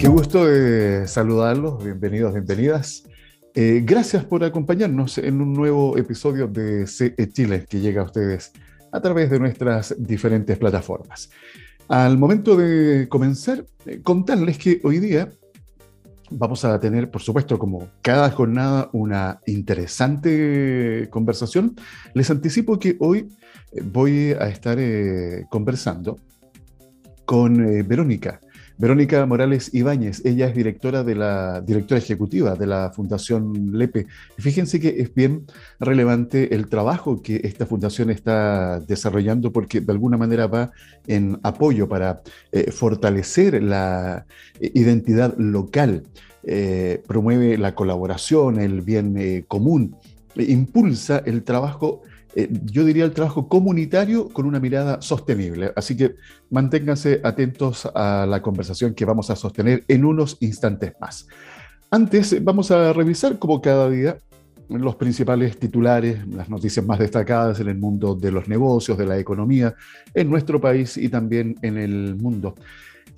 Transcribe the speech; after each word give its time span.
Qué 0.00 0.08
gusto 0.08 0.46
de 0.46 1.06
saludarlos, 1.06 1.84
bienvenidos, 1.84 2.32
bienvenidas. 2.32 3.04
Eh, 3.54 3.82
gracias 3.84 4.24
por 4.24 4.42
acompañarnos 4.42 5.18
en 5.18 5.42
un 5.42 5.52
nuevo 5.52 5.98
episodio 5.98 6.48
de 6.48 6.86
CE 6.86 7.28
Chile 7.30 7.66
que 7.68 7.80
llega 7.80 8.00
a 8.00 8.04
ustedes 8.06 8.50
a 8.92 9.00
través 9.02 9.28
de 9.28 9.38
nuestras 9.38 9.94
diferentes 9.98 10.56
plataformas. 10.56 11.28
Al 11.86 12.16
momento 12.16 12.56
de 12.56 13.08
comenzar, 13.10 13.66
eh, 13.84 14.00
contarles 14.02 14.56
que 14.56 14.80
hoy 14.84 15.00
día 15.00 15.28
vamos 16.30 16.64
a 16.64 16.80
tener, 16.80 17.10
por 17.10 17.20
supuesto, 17.20 17.58
como 17.58 17.90
cada 18.00 18.30
jornada, 18.30 18.88
una 18.94 19.40
interesante 19.44 21.08
conversación. 21.10 21.76
Les 22.14 22.30
anticipo 22.30 22.78
que 22.78 22.96
hoy 23.00 23.28
eh, 23.70 23.82
voy 23.84 24.32
a 24.32 24.48
estar 24.48 24.78
conversando 25.50 26.18
con 27.26 27.86
Verónica. 27.86 28.40
Verónica 28.80 29.26
Morales 29.26 29.74
Ibáñez, 29.74 30.24
ella 30.24 30.46
es 30.46 30.54
directora 30.54 31.04
de 31.04 31.14
la 31.14 31.60
directora 31.60 31.98
ejecutiva 31.98 32.54
de 32.54 32.66
la 32.66 32.90
Fundación 32.90 33.72
Lepe. 33.72 34.06
fíjense 34.38 34.80
que 34.80 35.02
es 35.02 35.14
bien 35.14 35.44
relevante 35.78 36.54
el 36.54 36.66
trabajo 36.66 37.20
que 37.20 37.42
esta 37.44 37.66
fundación 37.66 38.08
está 38.08 38.80
desarrollando 38.80 39.52
porque 39.52 39.82
de 39.82 39.92
alguna 39.92 40.16
manera 40.16 40.46
va 40.46 40.70
en 41.06 41.38
apoyo 41.42 41.90
para 41.90 42.22
eh, 42.52 42.70
fortalecer 42.70 43.62
la 43.62 44.24
eh, 44.58 44.70
identidad 44.72 45.36
local, 45.36 46.04
eh, 46.42 47.02
promueve 47.06 47.58
la 47.58 47.74
colaboración, 47.74 48.58
el 48.58 48.80
bien 48.80 49.44
común, 49.46 49.94
impulsa 50.36 51.22
el 51.26 51.42
trabajo 51.42 52.00
eh, 52.34 52.48
yo 52.64 52.84
diría 52.84 53.04
el 53.04 53.12
trabajo 53.12 53.48
comunitario 53.48 54.28
con 54.28 54.46
una 54.46 54.60
mirada 54.60 55.00
sostenible. 55.02 55.72
Así 55.76 55.96
que 55.96 56.14
manténganse 56.50 57.20
atentos 57.24 57.86
a 57.94 58.26
la 58.28 58.40
conversación 58.42 58.94
que 58.94 59.04
vamos 59.04 59.30
a 59.30 59.36
sostener 59.36 59.84
en 59.88 60.04
unos 60.04 60.36
instantes 60.40 60.94
más. 61.00 61.26
Antes, 61.90 62.42
vamos 62.44 62.70
a 62.70 62.92
revisar, 62.92 63.38
como 63.38 63.60
cada 63.60 63.90
día, 63.90 64.18
los 64.68 64.94
principales 64.94 65.58
titulares, 65.58 66.24
las 66.28 66.48
noticias 66.48 66.86
más 66.86 67.00
destacadas 67.00 67.58
en 67.58 67.68
el 67.68 67.78
mundo 67.78 68.14
de 68.14 68.30
los 68.30 68.46
negocios, 68.46 68.96
de 68.96 69.06
la 69.06 69.18
economía, 69.18 69.74
en 70.14 70.30
nuestro 70.30 70.60
país 70.60 70.96
y 70.96 71.08
también 71.08 71.56
en 71.62 71.76
el 71.76 72.14
mundo. 72.14 72.54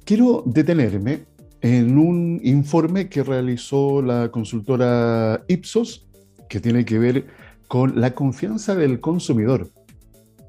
Quiero 0.04 0.42
detenerme 0.46 1.24
en 1.60 1.98
un 1.98 2.40
informe 2.42 3.08
que 3.08 3.22
realizó 3.22 4.00
la 4.00 4.30
consultora 4.30 5.44
Ipsos, 5.48 6.08
que 6.48 6.58
tiene 6.58 6.84
que 6.84 6.98
ver 6.98 7.26
con 7.72 7.98
la 7.98 8.14
confianza 8.14 8.74
del 8.74 9.00
consumidor. 9.00 9.70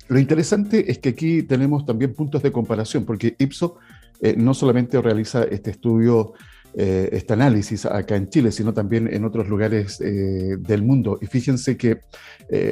Lo 0.10 0.20
interesante 0.20 0.92
es 0.92 0.98
que 0.98 1.08
aquí 1.08 1.42
tenemos 1.44 1.86
también 1.86 2.14
puntos 2.14 2.44
de 2.44 2.52
comparación, 2.52 3.06
porque 3.06 3.38
Ipso 3.40 3.78
eh, 4.20 4.36
no 4.38 4.54
solamente 4.54 5.02
realiza 5.02 5.46
este 5.46 5.72
estudio, 5.72 6.34
eh, 6.76 7.10
este 7.12 7.34
análisis 7.34 7.86
acá 7.86 8.16
en 8.16 8.30
Chile, 8.30 8.52
sino 8.52 8.74
también 8.74 9.08
en 9.12 9.26
otros 9.26 9.48
lugares 9.48 10.02
eh, 10.02 10.58
del 10.60 10.84
mundo. 10.84 11.20
Y 11.22 11.28
fíjense 11.28 11.78
que 11.78 12.02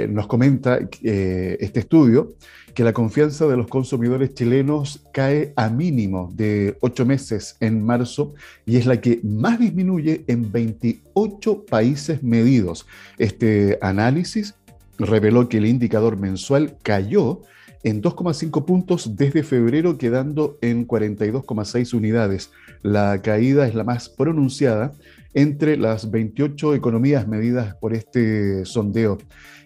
nos 0.09 0.27
comenta 0.27 0.79
este 1.01 1.79
estudio 1.79 2.35
que 2.73 2.83
la 2.83 2.93
confianza 2.93 3.47
de 3.47 3.57
los 3.57 3.67
consumidores 3.67 4.33
chilenos 4.33 5.01
cae 5.11 5.53
a 5.55 5.69
mínimo 5.69 6.29
de 6.33 6.77
ocho 6.81 7.05
meses 7.05 7.57
en 7.59 7.83
marzo 7.83 8.33
y 8.65 8.77
es 8.77 8.85
la 8.85 9.01
que 9.01 9.19
más 9.23 9.59
disminuye 9.59 10.23
en 10.27 10.51
28 10.51 11.65
países 11.65 12.23
medidos. 12.23 12.85
Este 13.17 13.77
análisis 13.81 14.55
reveló 14.97 15.49
que 15.49 15.57
el 15.57 15.65
indicador 15.65 16.17
mensual 16.17 16.77
cayó 16.81 17.41
en 17.83 18.01
2,5 18.01 18.65
puntos 18.65 19.15
desde 19.15 19.43
febrero, 19.43 19.97
quedando 19.97 20.57
en 20.61 20.87
42,6 20.87 21.93
unidades. 21.93 22.51
La 22.83 23.21
caída 23.21 23.67
es 23.67 23.75
la 23.75 23.83
más 23.83 24.09
pronunciada 24.09 24.93
entre 25.33 25.77
las 25.77 26.09
28 26.09 26.75
economías 26.75 27.27
medidas 27.27 27.75
por 27.75 27.93
este 27.93 28.65
sondeo. 28.65 29.17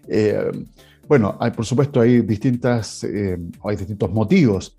Eh, 0.07 0.51
bueno, 1.07 1.38
hay, 1.40 1.51
por 1.51 1.66
supuesto 1.66 2.01
hay, 2.01 2.22
distintas, 2.22 3.03
eh, 3.03 3.38
hay 3.63 3.75
distintos 3.75 4.12
motivos 4.12 4.75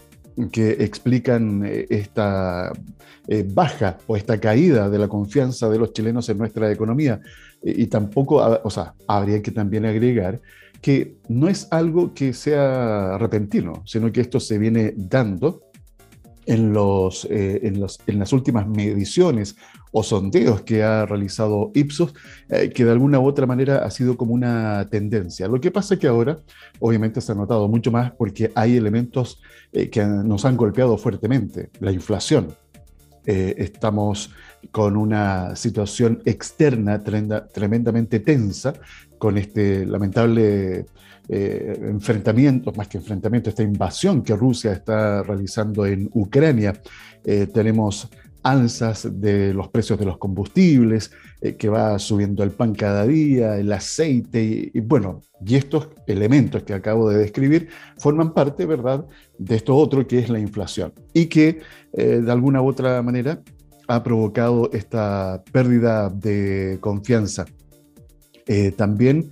que 0.53 0.71
explican 0.71 1.65
eh, 1.65 1.87
esta 1.88 2.72
baja 3.55 3.99
o 4.06 4.16
esta 4.16 4.38
caída 4.38 4.88
de 4.88 4.99
la 4.99 5.09
confianza 5.09 5.69
de 5.69 5.78
los 5.78 5.93
chilenos 5.93 6.28
en 6.28 6.38
nuestra 6.38 6.71
economía. 6.71 7.21
Y, 7.61 7.87
tampoco, 7.87 8.37
o 8.62 8.71
sea, 8.71 8.94
habría 9.09 9.43
que 9.43 9.50
también 9.50 9.84
agregar 9.84 10.41
que 10.81 11.16
no 11.28 11.49
es 11.49 11.66
algo 11.72 12.15
que 12.15 12.32
sea 12.32 13.19
repentino, 13.19 13.82
sino 13.84 14.12
que 14.12 14.21
esto 14.21 14.38
se 14.38 14.59
viene 14.59 14.94
dando 14.97 15.62
en, 16.47 16.73
los, 16.73 17.27
en, 17.31 17.81
los, 17.81 18.01
en 18.07 18.19
las 18.19 18.33
últimas 18.33 18.67
mediciones 18.67 19.57
o 19.99 20.03
sondeos 20.03 20.61
que 20.61 20.83
ha 20.83 21.07
realizado 21.07 21.71
Ipsos, 21.75 22.15
eh, 22.51 22.71
que 22.71 22.84
de 22.84 22.91
alguna 22.91 23.19
u 23.19 23.27
otra 23.27 23.47
manera 23.47 23.79
ha 23.79 23.91
sido 23.91 24.17
como 24.17 24.34
una 24.34 24.87
tendencia. 24.91 25.49
Lo 25.49 25.61
que 25.61 25.71
pasa 25.71 25.95
es 25.95 26.01
que 26.01 26.06
ahora, 26.06 26.39
obviamente, 26.81 27.21
se 27.23 27.33
ha 27.33 27.35
notado 27.35 27.67
mucho 27.67 27.91
más 27.91 28.12
porque 28.12 28.53
hay 28.55 28.77
elementos 28.77 29.41
eh, 29.73 29.89
que 29.89 30.05
nos 30.05 30.45
han 30.45 30.56
golpeado 30.56 30.99
fuertemente. 30.99 31.71
La 31.81 31.93
inflación. 31.93 32.49
Eh, 33.25 33.55
estamos 33.59 34.31
con 34.71 34.97
una 34.97 35.56
situación 35.56 36.21
externa 36.27 37.03
tremendamente 37.03 38.21
tensa, 38.21 38.75
con 39.19 39.39
este 39.39 39.87
lamentable 39.87 40.87
enfrentamiento, 41.28 42.72
más 42.72 42.88
que 42.88 42.98
enfrentamiento, 42.98 43.50
esta 43.50 43.62
invasión 43.62 44.22
que 44.22 44.34
Rusia 44.37 44.72
está 44.72 45.22
realizando 45.22 45.84
en 45.84 46.09
Ucrania. 46.12 46.81
tenemos 47.53 48.09
alzas 48.47 49.09
de 49.20 49.53
los 49.53 49.69
precios 49.69 49.98
de 49.98 50.04
los 50.04 50.19
combustibles, 50.19 51.10
eh, 51.41 51.56
que 51.56 51.69
va 51.69 51.98
subiendo 51.98 52.44
el 52.44 52.53
pan 52.53 52.76
cada 52.76 53.04
día, 53.04 53.59
el 53.59 53.72
aceite, 53.72 54.70
y, 54.72 54.81
bueno, 54.81 55.20
y 55.44 55.56
estos 55.56 55.88
elementos 56.06 56.62
que 56.62 56.72
acabo 56.72 57.10
de 57.10 57.19
describir 57.19 57.69
forman 57.98 58.32
parte, 58.32 58.64
¿verdad?, 58.64 59.04
de 59.37 59.56
esto 59.56 59.75
otro 59.75 60.06
que 60.06 60.20
es 60.20 60.31
la 60.31 60.38
inflación 60.38 60.93
y 61.12 61.26
que 61.26 61.58
eh, 61.93 62.20
de 62.25 62.32
alguna 62.32 62.62
u 62.62 62.69
otra 62.69 63.03
manera 63.03 63.43
ha 63.88 64.03
provocado 64.04 64.70
esta 64.72 65.43
pérdida 65.50 66.08
de 66.08 66.78
confianza. 66.81 67.47
Eh, 68.47 68.70
también 68.70 69.31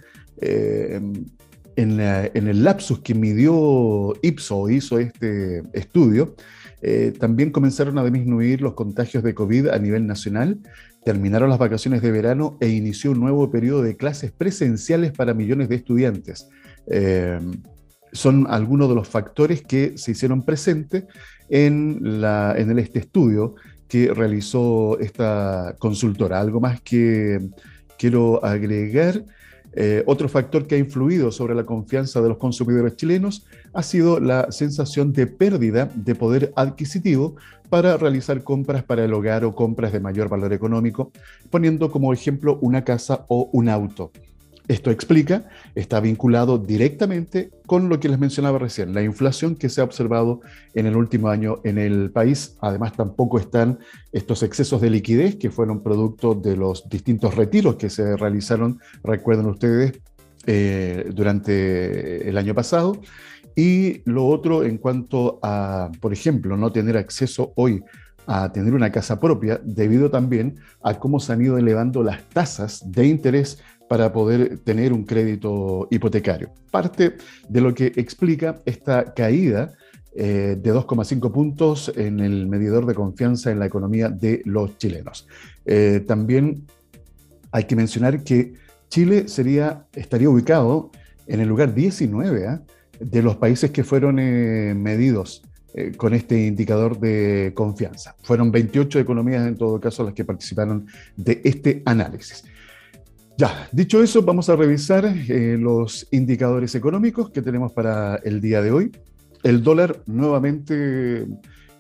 en, 1.77 2.01
en, 2.01 2.49
el 2.49 2.65
lapsus 2.65 3.01
que 3.01 3.15
midió 3.15 4.15
Ipso, 4.23 4.69
hizo 4.71 4.99
este 4.99 5.63
estudio, 5.73 6.35
eh, 6.87 7.15
también 7.19 7.51
comenzaron 7.51 7.97
a 7.97 8.05
disminuir 8.05 8.61
los 8.61 8.75
contagios 8.75 9.23
de 9.23 9.35
COVID 9.35 9.69
a 9.69 9.79
nivel 9.79 10.07
nacional, 10.07 10.59
terminaron 11.03 11.49
las 11.49 11.59
vacaciones 11.59 12.03
de 12.03 12.11
verano 12.11 12.59
e 12.61 12.69
inició 12.69 13.13
un 13.13 13.21
nuevo 13.21 13.51
periodo 13.51 13.83
de 13.83 13.97
clases 13.97 14.33
presenciales 14.33 15.13
para 15.13 15.33
millones 15.33 15.71
de 15.71 15.77
estudiantes. 15.77 16.47
Eh, 16.87 17.39
son 18.13 18.47
algunos 18.51 18.91
de 18.91 18.95
los 18.97 19.09
factores 19.09 19.63
que 19.63 19.97
se 19.97 20.11
hicieron 20.11 20.45
presentes 20.45 21.05
en, 21.49 22.21
la, 22.21 22.55
en 22.57 22.79
este 22.79 22.99
estudio 22.99 23.55
que 23.89 24.13
realizó 24.13 24.99
esta 25.01 25.75
consultora. 25.79 26.39
Algo 26.39 26.61
más 26.61 26.83
que 26.83 27.41
quiero 27.99 28.45
agregar 28.45 29.25
eh, 29.77 30.03
otro 30.07 30.29
factor 30.29 30.67
que 30.67 30.77
ha 30.77 30.79
influido 30.79 31.33
sobre 31.33 31.55
la 31.55 31.65
confianza 31.65 32.21
de 32.23 32.29
los 32.29 32.39
consumidores 32.39 32.97
chilenos 32.97 33.45
ha 33.73 33.83
sido 33.83 34.21
la 34.21 34.51
sensación 34.53 35.13
de 35.13 35.27
pérdida 35.27 35.91
de 35.95 36.15
poder 36.15 36.53
adquisitivo 36.57 37.37
para 37.71 37.97
realizar 37.97 38.45
compras 38.45 38.85
para 38.85 39.05
el 39.05 39.13
hogar 39.13 39.45
o 39.45 39.55
compras 39.55 39.93
de 39.93 40.01
mayor 40.01 40.29
valor 40.29 40.53
económico, 40.53 41.11
poniendo 41.51 41.91
como 41.91 42.13
ejemplo 42.13 42.59
una 42.61 42.85
casa 42.85 43.25
o 43.29 43.51
un 43.53 43.69
auto. 43.69 44.13
Esto 44.67 44.91
explica, 44.91 45.49
está 45.75 46.01
vinculado 46.01 46.57
directamente 46.57 47.51
con 47.67 47.91
lo 47.91 48.01
que 48.01 48.09
les 48.09 48.19
mencionaba 48.19 48.59
recién, 48.59 48.95
la 48.95 49.03
inflación 49.03 49.57
que 49.57 49.69
se 49.69 49.83
ha 49.83 49.85
observado 49.85 50.41
en 50.75 50.87
el 50.87 50.97
último 50.97 51.29
año 51.29 51.57
en 51.65 51.77
el 51.77 52.11
país. 52.11 52.57
Además, 52.61 52.95
tampoco 52.95 53.39
están 53.39 53.79
estos 54.11 54.43
excesos 54.43 54.81
de 54.81 54.89
liquidez 54.89 55.37
que 55.37 55.51
fueron 55.51 55.83
producto 55.83 56.35
de 56.35 56.57
los 56.57 56.89
distintos 56.89 57.35
retiros 57.35 57.77
que 57.77 57.91
se 57.91 58.17
realizaron, 58.17 58.81
recuerden 59.03 59.47
ustedes, 59.47 60.01
eh, 60.47 61.11
durante 61.15 62.29
el 62.29 62.39
año 62.39 62.55
pasado. 62.55 63.01
Y 63.57 64.03
lo 64.11 64.27
otro 64.27 64.65
en 64.65 64.79
cuanto 64.79 65.39
a, 65.43 65.91
por 66.01 66.13
ejemplo, 66.13 66.57
no 66.57 66.73
tener 66.73 66.97
acceso 66.97 67.53
hoy 67.57 67.83
a 68.27 68.51
tener 68.53 68.75
una 68.75 68.91
casa 68.91 69.21
propia 69.21 69.61
debido 69.63 70.11
también 70.11 70.57
a 70.83 70.95
cómo 70.99 71.21
se 71.21 71.33
han 71.33 71.43
ido 71.43 71.59
elevando 71.59 72.03
las 72.03 72.23
tasas 72.31 72.83
de 72.91 73.07
interés 73.07 73.59
para 73.89 74.13
poder 74.13 74.59
tener 74.59 74.93
un 74.93 75.05
crédito 75.05 75.89
hipotecario. 75.91 76.51
Parte 76.71 77.17
de 77.49 77.61
lo 77.61 77.75
que 77.75 77.93
explica 77.97 78.61
esta 78.65 79.15
caída 79.15 79.75
eh, 80.17 80.57
de 80.61 80.73
2,5 80.73 81.33
puntos 81.33 81.93
en 81.97 82.21
el 82.21 82.47
medidor 82.47 82.87
de 82.87 82.95
confianza 82.95 83.51
en 83.51 83.59
la 83.59 83.67
economía 83.67 84.09
de 84.09 84.43
los 84.45 84.79
chilenos. 84.79 85.27
Eh, 85.67 86.05
también 86.07 86.67
hay 87.51 87.65
que 87.65 87.75
mencionar 87.75 88.23
que 88.23 88.55
Chile 88.89 89.27
estaría 89.27 90.29
ubicado 90.29 90.93
en 91.27 91.41
el 91.41 91.49
lugar 91.49 91.75
19 91.75 92.47
¿ah? 92.47 92.63
de 93.01 93.23
los 93.23 93.37
países 93.37 93.73
que 93.73 93.83
fueron 93.83 94.21
eh, 94.21 94.75
medidos 94.77 95.43
con 95.97 96.15
este 96.15 96.47
indicador 96.47 97.01
de 97.01 97.51
confianza. 97.53 98.15
Fueron 98.23 98.53
28 98.53 99.01
economías 99.01 99.45
en 99.45 99.57
todo 99.57 99.81
caso 99.81 100.05
las 100.05 100.15
que 100.15 100.25
participaron 100.25 100.87
de 101.17 101.41
este 101.43 101.83
análisis. 101.85 102.45
Ya, 103.37 103.69
dicho 103.73 104.01
eso, 104.01 104.23
vamos 104.23 104.49
a 104.49 104.55
revisar 104.55 105.05
eh, 105.07 105.57
los 105.59 106.07
indicadores 106.13 106.77
económicos 106.77 107.31
que 107.31 107.43
tenemos 107.43 107.73
para 107.73 108.15
el 108.17 108.41
día 108.41 108.63
de 108.63 108.71
hoy. 108.71 108.93
El 109.43 109.65
dólar 109.65 110.03
nuevamente 110.07 111.27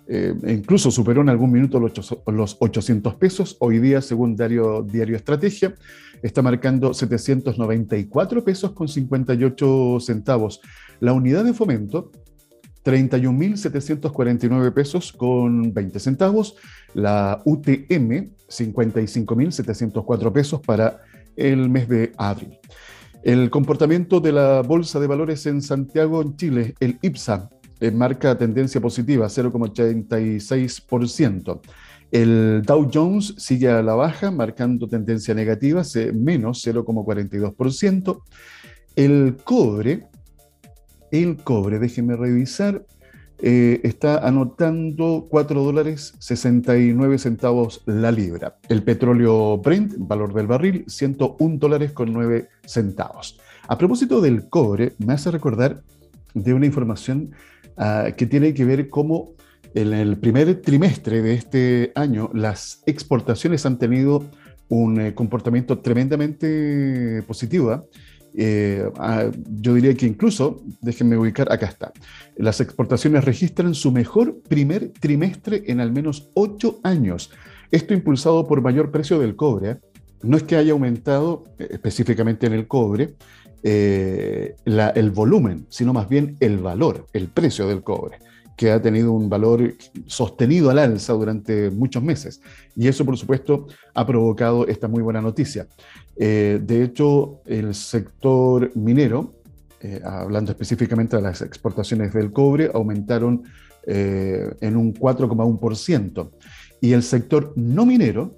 eh, 0.09 0.35
incluso 0.49 0.91
superó 0.91 1.23
en 1.23 1.29
algún 1.29 1.53
minuto 1.53 1.79
los 1.79 2.56
800 2.59 3.15
pesos. 3.15 3.56
Hoy 3.61 3.79
día, 3.79 4.03
según 4.03 4.35
Diario, 4.35 4.83
Diario 4.83 5.15
Estrategia, 5.15 5.77
está 6.23 6.43
marcando 6.43 6.93
794 6.93 8.43
pesos 8.43 8.73
con 8.73 8.89
58 8.89 9.99
centavos. 10.01 10.61
La 10.99 11.12
unidad 11.12 11.45
de 11.45 11.55
fomento 11.55 12.11
31.749 12.85 14.73
pesos 14.73 15.12
con 15.12 15.73
20 15.73 16.01
centavos. 16.01 16.56
La 16.95 17.41
UTM, 17.45 18.35
55.704 18.49 20.33
pesos 20.33 20.61
para 20.61 21.01
el 21.36 21.69
mes 21.69 21.88
de 21.88 22.12
abril. 22.16 22.58
El 23.22 23.50
comportamiento 23.50 24.20
de 24.20 24.32
la 24.32 24.62
Bolsa 24.62 24.98
de 25.00 25.06
Valores 25.06 25.44
en 25.46 25.60
Santiago, 25.62 26.22
en 26.22 26.36
Chile, 26.36 26.75
el 26.81 26.98
IPSA, 27.00 27.48
eh, 27.81 27.90
marca 27.90 28.36
tendencia 28.36 28.78
positiva, 28.81 29.28
0,86%. 29.28 31.60
El 32.10 32.62
Dow 32.62 32.90
Jones 32.92 33.34
sigue 33.38 33.69
a 33.69 33.82
la 33.82 33.94
baja, 33.94 34.31
marcando 34.31 34.86
tendencia 34.86 35.32
negativa, 35.34 35.82
menos 36.12 36.62
0,42%. 36.64 38.22
El 38.94 39.36
cobre 39.42 40.06
el 41.20 41.36
cobre, 41.36 41.78
déjenme 41.78 42.16
revisar, 42.16 42.84
eh, 43.38 43.81
está 43.82 44.26
anotando 44.26 45.26
4 45.28 45.62
dólares 45.62 46.14
69 46.19 47.19
centavos 47.19 47.82
la 47.86 48.10
libra. 48.10 48.56
El 48.69 48.82
petróleo 48.82 49.58
Brent, 49.58 49.94
valor 49.98 50.32
del 50.32 50.46
barril, 50.46 50.84
101 50.86 51.58
dólares 51.58 51.92
con 51.92 52.12
9 52.12 52.48
centavos. 52.64 53.38
A 53.66 53.76
propósito 53.78 54.20
del 54.20 54.48
cobre, 54.48 54.92
me 54.98 55.14
hace 55.14 55.31
recordar 55.31 55.82
de 56.34 56.54
una 56.54 56.66
información 56.66 57.32
ah, 57.76 58.08
que 58.16 58.26
tiene 58.26 58.54
que 58.54 58.64
ver 58.64 58.88
cómo 58.88 59.32
en 59.75 59.92
el 59.92 60.16
primer 60.19 60.60
trimestre 60.60 61.20
de 61.20 61.34
este 61.34 61.92
año 61.94 62.31
las 62.32 62.82
exportaciones 62.86 63.66
han 63.66 63.78
tenido 63.78 64.25
un 64.69 65.00
eh, 65.00 65.14
comportamiento 65.14 65.78
tremendamente 65.78 67.22
positivo. 67.26 67.72
¿ah? 67.72 67.84
Eh, 68.36 68.90
yo 69.60 69.75
diría 69.75 69.94
que 69.94 70.06
incluso, 70.06 70.62
déjenme 70.81 71.16
ubicar, 71.16 71.52
acá 71.52 71.66
está, 71.66 71.92
las 72.36 72.60
exportaciones 72.60 73.25
registran 73.25 73.75
su 73.75 73.92
mejor 73.92 74.40
primer 74.48 74.90
trimestre 74.98 75.62
en 75.66 75.81
al 75.81 75.92
menos 75.92 76.31
ocho 76.34 76.81
años. 76.82 77.31
Esto 77.70 77.94
impulsado 77.94 78.46
por 78.46 78.60
mayor 78.60 78.90
precio 78.90 79.19
del 79.19 79.36
cobre. 79.36 79.70
¿eh? 79.70 79.76
No 80.22 80.36
es 80.36 80.42
que 80.42 80.56
haya 80.56 80.72
aumentado 80.72 81.44
eh, 81.58 81.69
específicamente 81.70 82.46
en 82.46 82.52
el 82.54 82.66
cobre 82.66 83.14
el 83.66 85.10
volumen, 85.14 85.64
sino 85.70 85.94
más 85.94 86.06
bien 86.06 86.36
el 86.40 86.58
valor, 86.58 87.06
el 87.14 87.28
precio 87.28 87.66
del 87.66 87.82
cobre 87.82 88.19
que 88.56 88.71
ha 88.71 88.81
tenido 88.81 89.12
un 89.12 89.29
valor 89.29 89.75
sostenido 90.06 90.71
al 90.71 90.79
alza 90.79 91.12
durante 91.12 91.71
muchos 91.71 92.03
meses. 92.03 92.41
Y 92.77 92.89
eso, 92.89 93.05
por 93.05 93.17
supuesto, 93.17 93.67
ha 93.95 94.06
provocado 94.06 94.67
esta 94.67 94.89
muy 94.89 95.03
buena 95.03 95.21
noticia. 95.21 95.67
Eh, 96.17 96.61
de 96.62 96.85
hecho, 96.85 97.41
el 97.47 97.75
sector 97.75 98.71
minero, 98.77 99.35
eh, 99.81 100.01
hablando 100.05 100.53
específicamente 100.53 101.17
de 101.17 101.23
las 101.23 101.43
exportaciones 101.43 102.12
del 102.12 102.33
cobre, 102.33 102.71
aumentaron 102.73 103.43
eh, 103.87 104.55
en 104.61 104.77
un 104.77 104.95
4,1%. 104.95 106.31
Y 106.81 106.93
el 106.93 107.03
sector 107.03 107.53
no 107.56 107.85
minero 107.85 108.35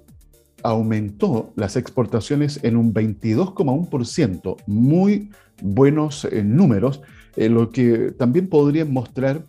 aumentó 0.63 1.53
las 1.55 1.75
exportaciones 1.75 2.59
en 2.63 2.75
un 2.75 2.93
22,1%. 2.93 4.57
Muy 4.65 5.29
buenos 5.61 6.27
números, 6.43 7.01
lo 7.35 7.69
que 7.69 8.13
también 8.17 8.47
podrían 8.47 8.91
mostrar 8.91 9.45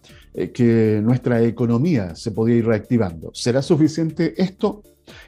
que 0.55 1.01
nuestra 1.03 1.43
economía 1.43 2.15
se 2.15 2.31
podía 2.31 2.57
ir 2.57 2.67
reactivando. 2.67 3.31
¿Será 3.35 3.63
suficiente 3.63 4.35
esto? 4.41 4.83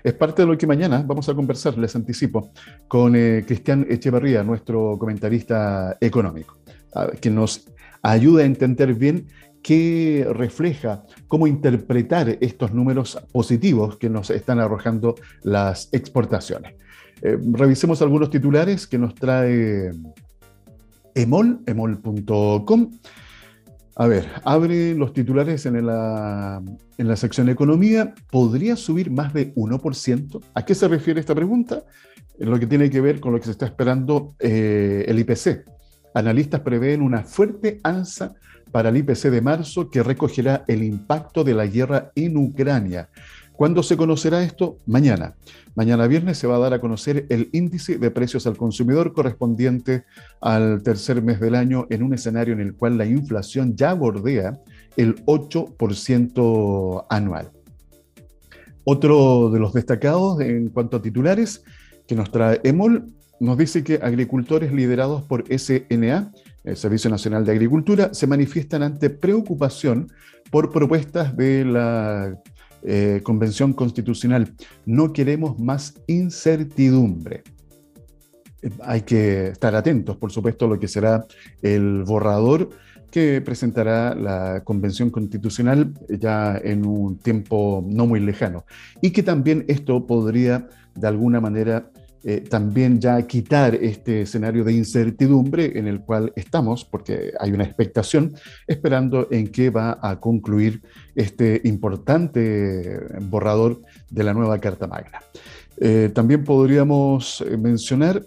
Es 0.04 0.14
parte 0.14 0.42
de 0.42 0.48
lo 0.48 0.58
que 0.58 0.66
mañana 0.66 1.02
vamos 1.06 1.28
a 1.28 1.34
conversar, 1.34 1.76
les 1.78 1.96
anticipo, 1.96 2.52
con 2.86 3.16
eh, 3.16 3.44
Cristian 3.46 3.86
Echeverría, 3.88 4.42
nuestro 4.42 4.98
comentarista 4.98 5.96
económico, 6.00 6.58
que 7.20 7.30
nos 7.30 7.66
ayuda 8.02 8.42
a 8.42 8.46
entender 8.46 8.94
bien 8.94 9.26
qué 9.62 10.26
refleja, 10.32 11.04
cómo 11.28 11.46
interpretar 11.46 12.38
estos 12.40 12.72
números 12.72 13.18
positivos 13.32 13.98
que 13.98 14.08
nos 14.08 14.30
están 14.30 14.58
arrojando 14.58 15.14
las 15.42 15.88
exportaciones. 15.92 16.74
Eh, 17.22 17.38
revisemos 17.52 18.00
algunos 18.00 18.30
titulares 18.30 18.86
que 18.86 18.98
nos 18.98 19.14
trae 19.14 19.92
emol, 21.14 21.60
emol.com. 21.66 22.90
A 24.00 24.06
ver, 24.06 24.26
abre 24.44 24.94
los 24.94 25.12
titulares 25.12 25.66
en 25.66 25.84
la, 25.84 26.62
en 26.96 27.06
la 27.06 27.16
sección 27.16 27.50
Economía. 27.50 28.14
¿Podría 28.30 28.74
subir 28.74 29.10
más 29.10 29.34
de 29.34 29.54
1%? 29.54 30.40
¿A 30.54 30.64
qué 30.64 30.74
se 30.74 30.88
refiere 30.88 31.20
esta 31.20 31.34
pregunta? 31.34 31.82
En 32.38 32.50
lo 32.50 32.58
que 32.58 32.66
tiene 32.66 32.88
que 32.88 33.02
ver 33.02 33.20
con 33.20 33.34
lo 33.34 33.38
que 33.38 33.44
se 33.44 33.50
está 33.50 33.66
esperando 33.66 34.34
eh, 34.38 35.04
el 35.06 35.18
IPC. 35.18 35.66
Analistas 36.14 36.62
prevén 36.62 37.02
una 37.02 37.24
fuerte 37.24 37.78
alza 37.82 38.32
para 38.72 38.88
el 38.88 38.96
IPC 38.96 39.24
de 39.24 39.42
marzo 39.42 39.90
que 39.90 40.02
recogerá 40.02 40.64
el 40.66 40.82
impacto 40.82 41.44
de 41.44 41.52
la 41.52 41.66
guerra 41.66 42.10
en 42.14 42.38
Ucrania. 42.38 43.10
¿Cuándo 43.60 43.82
se 43.82 43.98
conocerá 43.98 44.42
esto? 44.42 44.78
Mañana. 44.86 45.34
Mañana 45.74 46.06
viernes 46.06 46.38
se 46.38 46.46
va 46.46 46.56
a 46.56 46.60
dar 46.60 46.72
a 46.72 46.80
conocer 46.80 47.26
el 47.28 47.50
índice 47.52 47.98
de 47.98 48.10
precios 48.10 48.46
al 48.46 48.56
consumidor 48.56 49.12
correspondiente 49.12 50.04
al 50.40 50.82
tercer 50.82 51.20
mes 51.20 51.40
del 51.40 51.54
año 51.54 51.86
en 51.90 52.02
un 52.02 52.14
escenario 52.14 52.54
en 52.54 52.60
el 52.60 52.72
cual 52.74 52.96
la 52.96 53.04
inflación 53.04 53.76
ya 53.76 53.92
bordea 53.92 54.58
el 54.96 55.22
8% 55.26 57.04
anual. 57.10 57.50
Otro 58.84 59.50
de 59.50 59.58
los 59.58 59.74
destacados 59.74 60.40
en 60.40 60.70
cuanto 60.70 60.96
a 60.96 61.02
titulares 61.02 61.62
que 62.08 62.14
nos 62.14 62.32
trae 62.32 62.62
EMOL 62.64 63.12
nos 63.40 63.58
dice 63.58 63.84
que 63.84 64.00
agricultores 64.02 64.72
liderados 64.72 65.24
por 65.24 65.44
SNA, 65.46 66.32
el 66.64 66.76
Servicio 66.78 67.10
Nacional 67.10 67.44
de 67.44 67.52
Agricultura, 67.52 68.14
se 68.14 68.26
manifiestan 68.26 68.82
ante 68.82 69.10
preocupación 69.10 70.10
por 70.50 70.72
propuestas 70.72 71.36
de 71.36 71.66
la 71.66 72.40
eh, 72.82 73.20
convención 73.22 73.72
Constitucional. 73.72 74.54
No 74.86 75.12
queremos 75.12 75.58
más 75.58 75.94
incertidumbre. 76.06 77.42
Hay 78.82 79.02
que 79.02 79.48
estar 79.48 79.74
atentos, 79.74 80.16
por 80.16 80.32
supuesto, 80.32 80.66
a 80.66 80.68
lo 80.68 80.78
que 80.78 80.88
será 80.88 81.24
el 81.62 82.04
borrador 82.04 82.70
que 83.10 83.40
presentará 83.40 84.14
la 84.14 84.62
Convención 84.64 85.10
Constitucional 85.10 85.92
ya 86.08 86.56
en 86.62 86.86
un 86.86 87.18
tiempo 87.18 87.84
no 87.86 88.06
muy 88.06 88.20
lejano. 88.20 88.64
Y 89.00 89.10
que 89.10 89.22
también 89.22 89.64
esto 89.68 90.06
podría, 90.06 90.68
de 90.94 91.08
alguna 91.08 91.40
manera, 91.40 91.90
eh, 92.22 92.42
también 92.42 93.00
ya 93.00 93.26
quitar 93.26 93.74
este 93.74 94.22
escenario 94.22 94.62
de 94.62 94.74
incertidumbre 94.74 95.78
en 95.78 95.86
el 95.86 96.00
cual 96.00 96.32
estamos, 96.36 96.84
porque 96.84 97.32
hay 97.40 97.52
una 97.52 97.64
expectación, 97.64 98.34
esperando 98.66 99.28
en 99.30 99.48
qué 99.48 99.70
va 99.70 99.98
a 100.02 100.20
concluir 100.20 100.82
este 101.14 101.62
importante 101.64 103.00
borrador 103.22 103.80
de 104.10 104.22
la 104.22 104.34
nueva 104.34 104.58
Carta 104.58 104.86
Magna. 104.86 105.22
Eh, 105.78 106.10
también 106.12 106.44
podríamos 106.44 107.40
eh, 107.40 107.56
mencionar, 107.56 108.22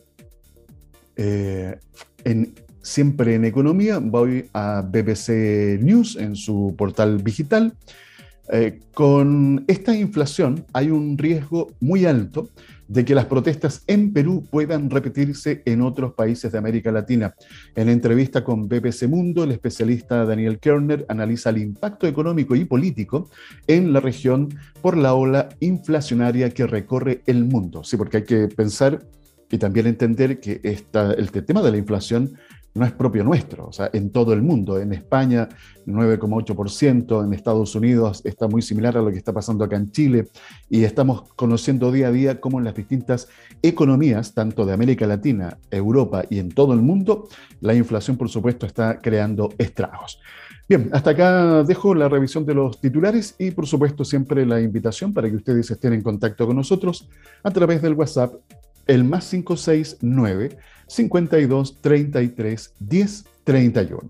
en, 1.16 2.56
siempre 2.82 3.36
en 3.36 3.46
economía, 3.46 4.00
voy 4.00 4.50
a 4.54 4.82
BBC 4.82 5.80
News 5.80 6.16
en 6.16 6.36
su 6.36 6.74
portal 6.76 7.24
digital. 7.24 7.76
con 8.96 9.64
esta 9.68 9.96
inflación 9.96 10.66
hay 10.74 10.90
un 10.90 11.16
riesgo 11.16 11.68
muy 11.80 12.06
alto 12.06 12.50
de 12.88 13.06
que 13.06 13.16
las 13.16 13.26
protestas 13.26 13.84
en 13.88 14.14
Perú 14.14 14.44
puedan 14.50 14.90
repetirse 14.90 15.62
en 15.66 15.82
otros 15.82 16.14
países 16.14 16.52
de 16.52 16.58
América 16.58 16.92
Latina. 16.92 17.36
En 17.76 17.90
entrevista 17.90 18.44
con 18.44 18.68
BBC 18.68 19.08
Mundo, 19.08 19.44
el 19.44 19.52
especialista 19.52 20.26
Daniel 20.26 20.60
Kerner 20.60 21.06
analiza 21.10 21.50
el 21.50 21.60
impacto 21.60 22.08
económico 22.08 22.56
y 22.56 22.66
político 22.66 23.30
en 23.68 23.94
la 23.94 24.00
región 24.00 24.50
por 24.82 24.98
la 24.98 25.14
ola 25.14 25.50
inflacionaria 25.60 26.50
que 26.50 26.68
recorre 26.68 27.22
el 27.26 27.46
mundo. 27.46 27.84
Sí, 27.84 27.98
porque 27.98 28.18
hay 28.18 28.24
que 28.24 28.48
pensar 28.48 29.00
y 29.50 29.58
también 29.60 29.86
entender 29.86 30.40
que 30.40 30.60
esta, 30.64 31.14
el 31.14 31.30
tema 31.32 31.62
de 31.62 31.72
la 31.72 31.78
inflación 31.78 32.38
no 32.76 32.86
es 32.86 32.92
propio 32.92 33.24
nuestro, 33.24 33.68
o 33.68 33.72
sea, 33.72 33.90
en 33.94 34.10
todo 34.10 34.34
el 34.34 34.42
mundo. 34.42 34.80
En 34.80 34.94
España, 34.94 35.48
9,8%, 35.86 37.24
en 37.24 37.34
Estados 37.34 37.76
Unidos 37.76 38.22
está 38.24 38.48
muy 38.48 38.62
similar 38.62 38.98
a 38.98 39.02
lo 39.02 39.12
que 39.12 39.18
está 39.18 39.34
pasando 39.34 39.64
acá 39.64 39.76
en 39.76 39.92
Chile, 39.92 40.28
y 40.70 40.84
estamos 40.84 41.34
conociendo 41.36 41.92
día 41.92 42.08
a 42.08 42.12
día 42.12 42.42
cómo 42.42 42.60
en 42.60 42.66
las 42.66 42.76
distintas 42.76 43.28
economías, 43.62 44.34
tanto 44.34 44.66
de 44.66 44.74
América 44.74 45.06
Latina, 45.06 45.58
Europa 45.70 46.24
y 46.30 46.40
en 46.40 46.50
todo 46.50 46.74
el 46.74 46.82
mundo, 46.82 47.28
la 47.62 47.76
inflación, 47.76 48.18
por 48.18 48.30
supuesto, 48.30 48.66
está 48.66 49.00
creando 49.00 49.50
estragos. 49.58 50.20
Bien, 50.68 50.90
hasta 50.94 51.12
acá 51.12 51.64
dejo 51.64 51.94
la 51.94 52.08
revisión 52.08 52.46
de 52.46 52.54
los 52.54 52.80
titulares 52.80 53.36
y 53.38 53.52
por 53.52 53.68
supuesto 53.68 54.06
siempre 54.06 54.46
la 54.46 54.62
invitación 54.62 55.14
para 55.14 55.30
que 55.30 55.36
ustedes 55.36 55.70
estén 55.70 55.92
en 55.92 56.02
contacto 56.02 56.48
con 56.48 56.56
nosotros 56.56 57.10
a 57.44 57.52
través 57.52 57.82
del 57.82 57.94
WhatsApp, 57.96 58.34
el 58.88 59.04
más 59.04 59.30
569 59.30 60.58
52 60.88 61.82
33 61.82 62.74
10 62.80 63.26
31. 63.44 64.10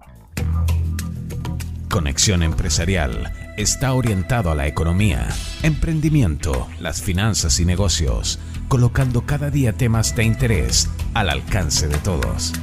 Conexión 1.90 2.42
Empresarial 2.42 3.32
está 3.56 3.94
orientado 3.94 4.50
a 4.50 4.56
la 4.56 4.68
economía, 4.68 5.28
emprendimiento, 5.62 6.68
las 6.80 7.02
finanzas 7.04 7.60
y 7.60 7.66
negocios, 7.66 8.40
colocando 8.68 9.28
cada 9.28 9.52
día 9.52 9.74
temas 9.74 10.16
de 10.16 10.24
interés 10.24 10.90
al 11.14 11.30
alcance 11.30 11.88
de 11.88 11.98
todos. 12.00 12.54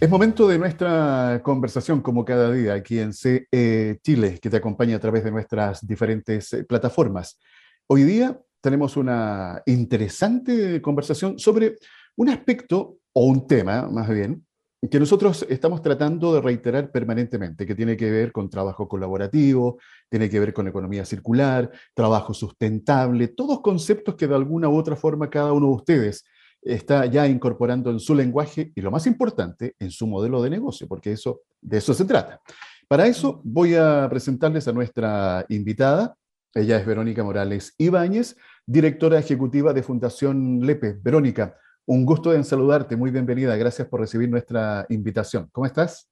Es 0.00 0.10
momento 0.10 0.48
de 0.48 0.58
nuestra 0.58 1.40
conversación, 1.42 2.00
como 2.00 2.24
cada 2.24 2.50
día, 2.50 2.74
aquí 2.74 2.98
en 2.98 3.12
CE 3.12 3.98
Chile, 4.02 4.38
que 4.40 4.50
te 4.50 4.56
acompaña 4.56 4.96
a 4.96 5.00
través 5.00 5.24
de 5.24 5.30
nuestras 5.30 5.86
diferentes 5.86 6.52
eh, 6.52 6.64
plataformas. 6.64 7.38
Hoy 7.86 8.02
día 8.04 8.38
tenemos 8.64 8.96
una 8.96 9.62
interesante 9.66 10.80
conversación 10.80 11.38
sobre 11.38 11.76
un 12.16 12.30
aspecto 12.30 12.96
o 13.12 13.26
un 13.26 13.46
tema, 13.46 13.86
más 13.90 14.08
bien, 14.08 14.42
que 14.90 14.98
nosotros 14.98 15.44
estamos 15.50 15.82
tratando 15.82 16.32
de 16.32 16.40
reiterar 16.40 16.90
permanentemente, 16.90 17.66
que 17.66 17.74
tiene 17.74 17.94
que 17.94 18.10
ver 18.10 18.32
con 18.32 18.48
trabajo 18.48 18.88
colaborativo, 18.88 19.78
tiene 20.08 20.30
que 20.30 20.40
ver 20.40 20.54
con 20.54 20.66
economía 20.66 21.04
circular, 21.04 21.70
trabajo 21.92 22.32
sustentable, 22.32 23.28
todos 23.28 23.60
conceptos 23.60 24.14
que 24.14 24.26
de 24.26 24.34
alguna 24.34 24.70
u 24.70 24.78
otra 24.78 24.96
forma 24.96 25.28
cada 25.28 25.52
uno 25.52 25.66
de 25.66 25.74
ustedes 25.74 26.24
está 26.62 27.04
ya 27.04 27.28
incorporando 27.28 27.90
en 27.90 28.00
su 28.00 28.14
lenguaje 28.14 28.72
y 28.74 28.80
lo 28.80 28.90
más 28.90 29.06
importante, 29.06 29.74
en 29.78 29.90
su 29.90 30.06
modelo 30.06 30.40
de 30.40 30.48
negocio, 30.48 30.88
porque 30.88 31.12
eso, 31.12 31.42
de 31.60 31.76
eso 31.76 31.92
se 31.92 32.06
trata. 32.06 32.40
Para 32.88 33.06
eso 33.06 33.42
voy 33.44 33.74
a 33.74 34.06
presentarles 34.08 34.66
a 34.68 34.72
nuestra 34.72 35.44
invitada. 35.50 36.16
Ella 36.54 36.78
es 36.78 36.86
Verónica 36.86 37.22
Morales 37.22 37.74
Ibáñez, 37.76 38.36
directora 38.66 39.18
ejecutiva 39.18 39.72
de 39.72 39.82
Fundación 39.82 40.60
Lepe. 40.60 40.94
Verónica, 41.02 41.56
un 41.86 42.04
gusto 42.06 42.32
en 42.32 42.44
saludarte, 42.44 42.96
muy 42.96 43.10
bienvenida, 43.10 43.56
gracias 43.56 43.88
por 43.88 44.00
recibir 44.00 44.28
nuestra 44.28 44.86
invitación. 44.88 45.48
¿Cómo 45.52 45.66
estás? 45.66 46.08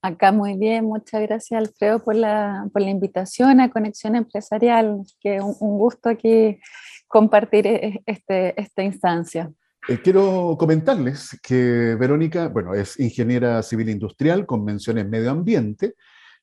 Acá 0.00 0.32
muy 0.32 0.56
bien, 0.58 0.84
muchas 0.84 1.22
gracias 1.22 1.58
Alfredo 1.58 2.04
por 2.04 2.14
la, 2.14 2.68
por 2.72 2.82
la 2.82 2.90
invitación 2.90 3.60
a 3.60 3.70
Conexión 3.70 4.16
Empresarial, 4.16 5.00
que 5.18 5.40
un, 5.40 5.56
un 5.60 5.78
gusto 5.78 6.10
aquí 6.10 6.60
compartir 7.08 7.66
e, 7.66 8.02
este, 8.04 8.60
esta 8.60 8.82
instancia. 8.82 9.50
Eh, 9.88 9.98
quiero 10.02 10.56
comentarles 10.58 11.38
que 11.42 11.96
Verónica, 11.98 12.48
bueno, 12.48 12.74
es 12.74 12.98
ingeniera 12.98 13.62
civil 13.62 13.88
industrial 13.88 14.46
con 14.46 14.64
mención 14.64 14.98
en 14.98 15.10
medio 15.10 15.30
ambiente, 15.30 15.94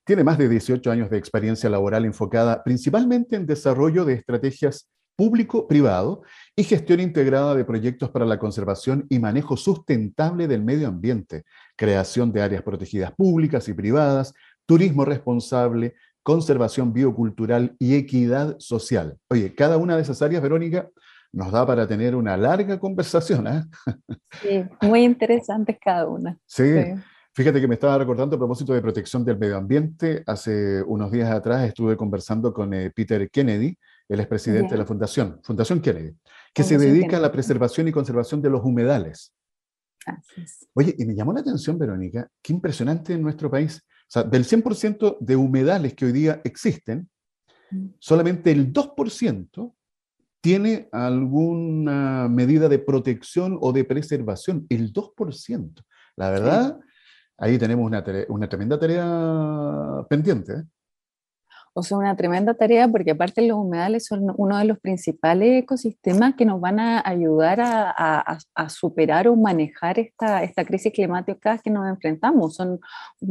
tiene 0.04 0.24
más 0.24 0.38
de 0.38 0.48
18 0.48 0.90
años 0.90 1.10
de 1.10 1.18
experiencia 1.18 1.70
laboral 1.70 2.04
enfocada 2.04 2.62
principalmente 2.62 3.36
en 3.36 3.46
desarrollo 3.46 4.04
de 4.04 4.14
estrategias 4.14 4.88
público-privado 5.16 6.22
y 6.56 6.64
gestión 6.64 7.00
integrada 7.00 7.54
de 7.54 7.64
proyectos 7.64 8.10
para 8.10 8.24
la 8.24 8.38
conservación 8.38 9.06
y 9.08 9.18
manejo 9.18 9.56
sustentable 9.56 10.48
del 10.48 10.64
medio 10.64 10.88
ambiente, 10.88 11.44
creación 11.76 12.32
de 12.32 12.42
áreas 12.42 12.62
protegidas 12.62 13.12
públicas 13.12 13.68
y 13.68 13.74
privadas, 13.74 14.32
turismo 14.66 15.04
responsable, 15.04 15.94
conservación 16.22 16.92
biocultural 16.92 17.76
y 17.78 17.94
equidad 17.94 18.56
social. 18.58 19.16
Oye, 19.28 19.54
cada 19.54 19.76
una 19.76 19.96
de 19.96 20.02
esas 20.02 20.22
áreas, 20.22 20.42
Verónica, 20.42 20.88
nos 21.32 21.50
da 21.50 21.66
para 21.66 21.86
tener 21.86 22.14
una 22.14 22.36
larga 22.36 22.78
conversación. 22.78 23.46
¿eh? 23.46 23.62
Sí, 24.42 24.64
muy 24.82 25.04
interesantes 25.04 25.76
cada 25.80 26.06
una. 26.06 26.38
Sí. 26.46 26.64
Fíjate 27.34 27.62
que 27.62 27.68
me 27.68 27.74
estaba 27.74 27.96
recordando 27.96 28.36
a 28.36 28.38
propósito 28.38 28.74
de 28.74 28.82
protección 28.82 29.24
del 29.24 29.38
medio 29.38 29.56
ambiente. 29.56 30.22
Hace 30.26 30.82
unos 30.82 31.10
días 31.10 31.30
atrás 31.30 31.66
estuve 31.66 31.96
conversando 31.96 32.52
con 32.52 32.74
eh, 32.74 32.90
Peter 32.90 33.30
Kennedy, 33.30 33.74
él 34.06 34.20
es 34.20 34.26
presidente 34.26 34.72
de 34.72 34.78
la 34.78 34.84
Fundación, 34.84 35.40
Fundación 35.42 35.80
Kennedy, 35.80 36.14
que 36.52 36.62
se 36.62 36.76
dedica 36.76 37.16
a 37.16 37.20
la 37.20 37.32
preservación 37.32 37.88
y 37.88 37.92
conservación 37.92 38.42
de 38.42 38.50
los 38.50 38.62
humedales. 38.62 39.32
Es. 40.36 40.68
Oye, 40.74 40.94
y 40.98 41.06
me 41.06 41.14
llamó 41.14 41.32
la 41.32 41.40
atención, 41.40 41.78
Verónica, 41.78 42.28
qué 42.42 42.52
impresionante 42.52 43.14
en 43.14 43.22
nuestro 43.22 43.50
país. 43.50 43.80
O 43.80 44.10
sea, 44.10 44.24
del 44.24 44.44
100% 44.44 45.16
de 45.18 45.36
humedales 45.36 45.94
que 45.94 46.04
hoy 46.04 46.12
día 46.12 46.42
existen, 46.44 47.08
mm. 47.70 47.86
solamente 47.98 48.50
el 48.50 48.70
2% 48.74 49.74
tiene 50.42 50.88
alguna 50.92 52.28
medida 52.28 52.68
de 52.68 52.80
protección 52.80 53.56
o 53.58 53.72
de 53.72 53.84
preservación. 53.84 54.66
El 54.68 54.92
2%. 54.92 55.82
La 56.16 56.30
verdad, 56.30 56.78
ahí 57.38 57.58
tenemos 57.58 57.86
una, 57.86 58.04
una 58.28 58.48
tremenda 58.48 58.78
tarea 58.78 60.04
pendiente. 60.08 60.52
¿eh? 60.54 60.62
O 61.74 61.82
sea, 61.82 61.96
una 61.96 62.14
tremenda 62.16 62.52
tarea 62.52 62.86
porque 62.86 63.12
aparte 63.12 63.40
los 63.46 63.56
humedales 63.56 64.04
son 64.04 64.34
uno 64.36 64.58
de 64.58 64.66
los 64.66 64.78
principales 64.78 65.62
ecosistemas 65.62 66.34
que 66.34 66.44
nos 66.44 66.60
van 66.60 66.78
a 66.78 67.02
ayudar 67.04 67.60
a, 67.62 68.38
superar 68.68 69.28
o 69.28 69.36
manejar 69.36 69.98
esta, 69.98 70.42
esta 70.42 70.64
crisis 70.64 70.92
climática 70.92 71.58
que 71.58 71.70
nos 71.70 71.88
enfrentamos. 71.88 72.54
Son 72.56 72.78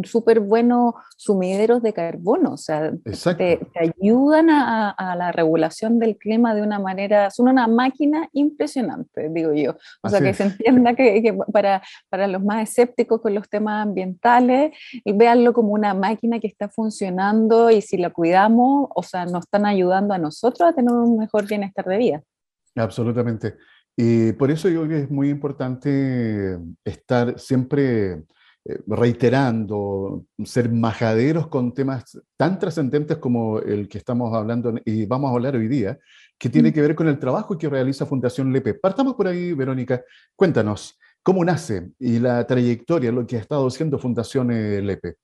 súper 0.04 0.40
buenos 0.40 0.96
sumideros 1.18 1.84
de 1.84 1.94
carbono, 1.94 2.54
o 2.54 2.58
sea, 2.58 2.92
te, 3.38 3.60
ayudan 3.80 4.50
a, 4.50 5.16
la 5.16 5.32
regulación 5.32 6.00
del 6.00 6.18
clima 6.18 6.56
de 6.56 6.62
una 6.64 6.80
manera, 6.80 7.30
son 7.30 7.48
una 7.48 7.68
máquina 7.68 8.28
impresionante, 8.34 9.30
digo 9.30 9.54
yo. 9.54 9.76
O 10.02 10.10
sea, 10.10 10.20
que 10.20 10.34
se 10.34 10.44
entienda 10.44 10.96
que, 10.96 11.38
para, 11.52 11.84
para 12.10 12.28
los 12.28 12.44
más 12.44 12.64
escépticos 12.64 13.22
con 13.22 13.36
los 13.36 13.48
temas 13.50 13.84
ambientales, 13.84 14.74
véanlo 15.06 15.54
como 15.54 15.74
una 15.74 15.94
máquina 15.94 16.40
que 16.40 16.48
está 16.48 16.70
funcionando 16.70 17.70
y 17.70 17.82
si 17.82 17.98
la 17.98 18.10
cuidamos 18.10 18.31
o 18.36 19.04
sea, 19.04 19.26
nos 19.26 19.46
están 19.46 19.66
ayudando 19.66 20.14
a 20.14 20.18
nosotros 20.18 20.70
a 20.70 20.74
tener 20.74 20.92
un 20.92 21.18
mejor 21.18 21.48
bienestar 21.48 21.86
de 21.86 21.98
vida. 21.98 22.24
Absolutamente. 22.76 23.56
Y 23.96 24.32
por 24.34 24.52
eso 24.52 24.70
yo 24.70 24.84
creo 24.84 24.90
que 24.90 25.04
es 25.04 25.12
muy 25.12 25.30
importante 25.30 26.58
estar 26.84 27.38
siempre 27.38 28.24
eh, 28.64 28.78
reiterando, 28.88 30.26
ser 30.46 30.72
majaderos 30.72 31.48
con 31.48 31.74
temas 31.74 32.20
tan 32.38 32.60
trascendentes 32.60 33.18
como 33.18 33.60
el 33.60 33.90
que 33.90 33.98
estamos 33.98 34.34
hablando 34.36 34.76
y 34.86 35.06
vamos 35.08 35.32
a 35.32 35.34
hablar 35.34 35.56
hoy 35.56 35.68
día, 35.68 35.98
que 36.38 36.50
tiene 36.50 36.70
mm. 36.70 36.74
que 36.74 36.82
ver 36.82 36.96
con 36.96 37.08
el 37.08 37.20
trabajo 37.20 37.58
que 37.58 37.70
realiza 37.70 38.06
Fundación 38.06 38.54
Lepe. 38.54 38.76
Partamos 38.76 39.16
por 39.16 39.28
ahí, 39.28 39.54
Verónica. 39.54 40.04
Cuéntanos, 40.36 41.00
¿cómo 41.24 41.44
nace 41.44 41.92
y 42.00 42.20
la 42.20 42.46
trayectoria, 42.46 43.12
lo 43.12 43.26
que 43.26 43.38
ha 43.38 43.40
estado 43.40 43.68
haciendo 43.68 43.98
Fundación 43.98 44.52
eh, 44.52 44.82
Lepe? 44.82 45.16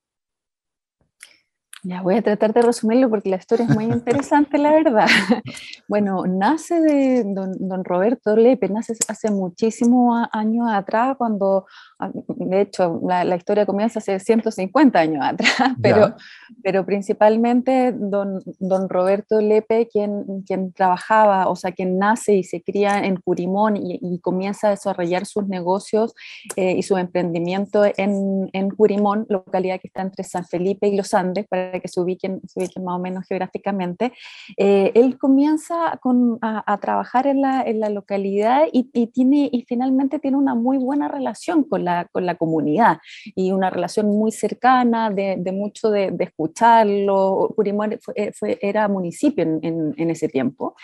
Ya 1.84 2.02
voy 2.02 2.16
a 2.16 2.22
tratar 2.22 2.52
de 2.52 2.62
resumirlo 2.62 3.08
porque 3.08 3.30
la 3.30 3.36
historia 3.36 3.66
es 3.66 3.74
muy 3.74 3.84
interesante, 3.84 4.58
la 4.58 4.72
verdad. 4.72 5.06
Bueno, 5.88 6.26
nace 6.26 6.80
de 6.80 7.24
don, 7.24 7.82
Roberto 7.82 8.36
Lepe, 8.36 8.68
nace 8.68 8.94
hace 9.08 9.30
muchísimos 9.30 10.28
años 10.32 10.66
atrás, 10.70 11.16
cuando, 11.16 11.64
ah, 11.98 12.10
de 12.12 12.60
hecho, 12.60 13.00
la, 13.08 13.34
historia 13.34 13.64
comienza 13.64 13.98
hace 14.00 14.20
150 14.20 14.98
años 14.98 15.24
atrás, 15.24 15.48
pero, 15.82 16.14
pero 16.62 16.84
principalmente 16.84 17.92
don, 17.92 18.42
don 18.58 18.90
Roberto 18.90 19.40
Lepe, 19.40 19.88
quien, 19.88 20.42
quien 20.46 20.74
trabajaba, 20.74 21.48
o 21.48 21.56
sea, 21.56 21.72
quien 21.72 21.98
nace 21.98 22.34
y 22.34 22.44
se 22.44 22.62
cría 22.62 23.02
en 23.04 23.16
Curimón 23.16 23.78
y, 23.78 24.18
comienza 24.20 24.66
a 24.66 24.70
desarrollar 24.70 25.24
sus 25.24 25.46
negocios 25.48 26.14
eh, 26.56 26.72
y 26.76 26.82
su 26.82 26.98
emprendimiento 26.98 27.84
en, 27.96 28.50
en 28.52 28.70
Curimón, 28.70 29.24
localidad 29.30 29.80
que 29.80 29.86
está 29.86 30.02
entre 30.02 30.24
San 30.24 30.44
Felipe 30.44 30.86
y 30.88 30.96
Los 30.96 31.14
Andes, 31.14 31.46
para 31.48 31.67
que 31.72 31.88
se 31.88 32.00
ubiquen, 32.00 32.40
se 32.46 32.60
ubiquen 32.60 32.84
más 32.84 32.96
o 32.96 32.98
menos 32.98 33.26
geográficamente, 33.26 34.12
eh, 34.56 34.92
él 34.94 35.18
comienza 35.18 35.98
con, 36.00 36.38
a, 36.42 36.78
trabajar 36.78 37.26
en 37.26 37.42
la, 37.42 37.62
en 37.62 37.80
la 37.80 37.90
localidad 37.90 38.64
y, 38.72 38.90
y, 38.92 39.08
tiene, 39.08 39.48
y 39.52 39.62
finalmente 39.62 40.18
tiene 40.18 40.36
una 40.36 40.54
muy 40.54 40.78
buena 40.78 41.08
relación 41.08 41.64
con 41.64 41.84
la, 41.84 42.06
con 42.12 42.26
la 42.26 42.36
comunidad 42.36 42.98
y 43.34 43.52
una 43.52 43.70
relación 43.70 44.06
muy 44.06 44.32
cercana, 44.32 45.10
de, 45.10 45.36
de 45.38 45.52
mucho 45.52 45.90
de, 45.90 46.10
de, 46.10 46.24
escucharlo. 46.24 47.52
Curimón 47.54 47.98
fue, 48.00 48.32
fue, 48.32 48.58
era 48.62 48.88
municipio 48.88 49.44
en, 49.44 49.58
en, 49.62 49.94
en, 49.96 50.10
ese 50.10 50.28
tiempo 50.28 50.74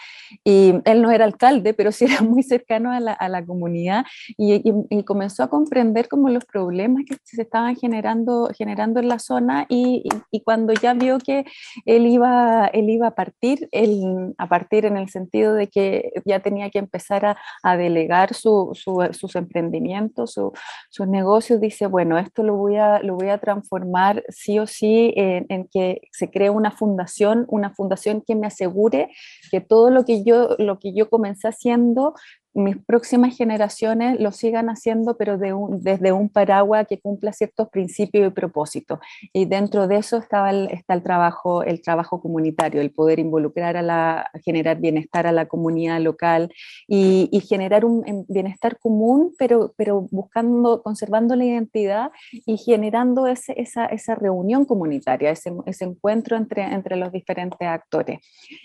y 0.45 0.75
él 0.85 1.03
no 1.03 1.11
era 1.11 1.25
alcalde, 1.25 1.75
pero 1.75 1.93
sí 1.93 2.05
era 2.05 2.23
muy 2.23 2.43
cercano 2.43 2.93
a 2.93 3.01
la, 3.01 3.13
a 3.13 3.29
la 3.29 3.45
comunidad 3.45 4.05
y, 4.37 4.63
y, 4.91 5.05
comenzó 5.05 5.43
a 5.43 5.49
comprender 5.49 6.09
como 6.09 6.29
los 6.29 6.45
problemas 6.45 7.05
que 7.07 7.17
se 7.23 7.43
estaban 7.43 7.77
generando, 7.77 8.51
generando 8.57 9.01
en 9.01 9.09
la 9.09 9.19
zona 9.19 9.67
y, 9.69 10.05
y 10.31 10.41
cuando 10.43 10.73
ya 10.81 10.95
vio 10.95 11.19
que 11.19 11.45
él 11.87 12.07
iba, 12.07 12.67
él 12.69 12.91
iba 12.91 13.09
a 13.09 13.15
partir, 13.15 13.69
él, 13.73 14.35
a 14.39 14.49
partir 14.49 14.85
en 14.87 14.97
el 14.97 15.09
sentido 15.09 15.55
de 15.55 15.69
que 15.69 16.13
ya 16.25 16.41
tenía 16.41 16.71
que 16.71 16.79
empezar 16.79 17.37
a, 17.63 17.77
delegar 17.77 18.35
su, 18.35 18.71
su, 18.75 19.07
sus 19.13 19.37
emprendimientos, 19.37 20.33
su, 20.33 20.53
sus 20.91 21.09
negocios, 21.09 21.61
dice, 21.61 21.87
bueno, 21.87 22.19
esto 22.19 22.43
lo 22.43 22.57
voy 22.57 22.77
a, 22.77 23.01
lo 23.01 23.17
voy 23.17 23.29
a 23.29 23.39
transformar 23.39 24.23
sí 24.29 24.59
o 24.59 24.67
sí 24.67 25.13
en, 25.17 25.47
en, 25.49 25.67
que 25.67 26.03
se 26.13 26.31
cree 26.31 26.51
una 26.51 26.71
fundación, 26.71 27.47
una 27.49 27.71
fundación 27.71 28.23
que 28.27 28.35
me 28.35 28.47
asegure 28.47 29.11
que 29.51 29.61
todo 29.61 29.91
lo 29.91 30.05
que 30.05 30.25
yo, 30.25 30.57
lo 30.59 30.79
que 30.79 30.95
yo 30.95 31.11
comencé 31.11 31.49
haciendo 31.49 32.15
mis 32.55 32.77
próximas 32.77 33.37
generaciones 33.37 34.21
lo 34.21 34.33
sigan 34.33 34.69
haciendo, 34.69 35.17
pero 35.17 35.39
desde 35.39 36.13
un 36.13 36.29
paraguas 36.29 36.87
que 36.89 36.99
cumpla 36.99 37.33
ciertos 37.33 37.69
principios 37.69 38.29
y 38.29 38.31
propósitos. 38.31 39.01
Y 39.33 39.45
dentro 39.47 39.89
de 39.89 39.97
eso 39.97 40.19
está 40.19 40.51
el 40.51 41.03
trabajo, 41.03 41.63
el 41.63 41.83
trabajo 41.83 42.21
comunitario, 42.21 42.81
el 42.81 42.93
poder 42.93 43.19
involucrar 43.19 43.77
a 43.77 43.83
la, 43.83 44.31
generar 44.45 44.81
bienestar 44.81 45.27
a 45.27 45.33
la 45.33 45.47
comunidad 45.47 46.01
local 46.01 46.53
y, 46.87 47.29
generar 47.45 47.85
un 47.85 48.25
bienestar 48.29 48.79
común, 48.79 49.35
pero, 49.39 49.75
pero 49.77 50.07
buscando, 50.11 50.83
conservando 50.83 51.37
la 51.37 51.45
identidad 51.45 52.11
y 52.47 52.57
generando 52.57 53.27
ese, 53.27 53.55
esa, 53.61 53.85
esa, 53.87 54.15
reunión 54.15 54.65
comunitaria, 54.65 55.31
ese, 55.31 55.53
encuentro 55.81 56.37
entre, 56.37 56.63
entre 56.63 56.97
los 56.97 57.13
diferentes 57.13 57.69
actores. 57.69 58.21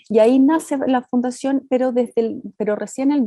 Y 0.08 0.18
ahí 0.18 0.38
nace 0.38 0.78
la 0.86 1.02
fundación, 1.02 1.66
pero, 1.68 1.92
desde 1.92 2.12
el, 2.16 2.42
pero 2.56 2.74
recién 2.74 3.10
en 3.10 3.18
el 3.18 3.24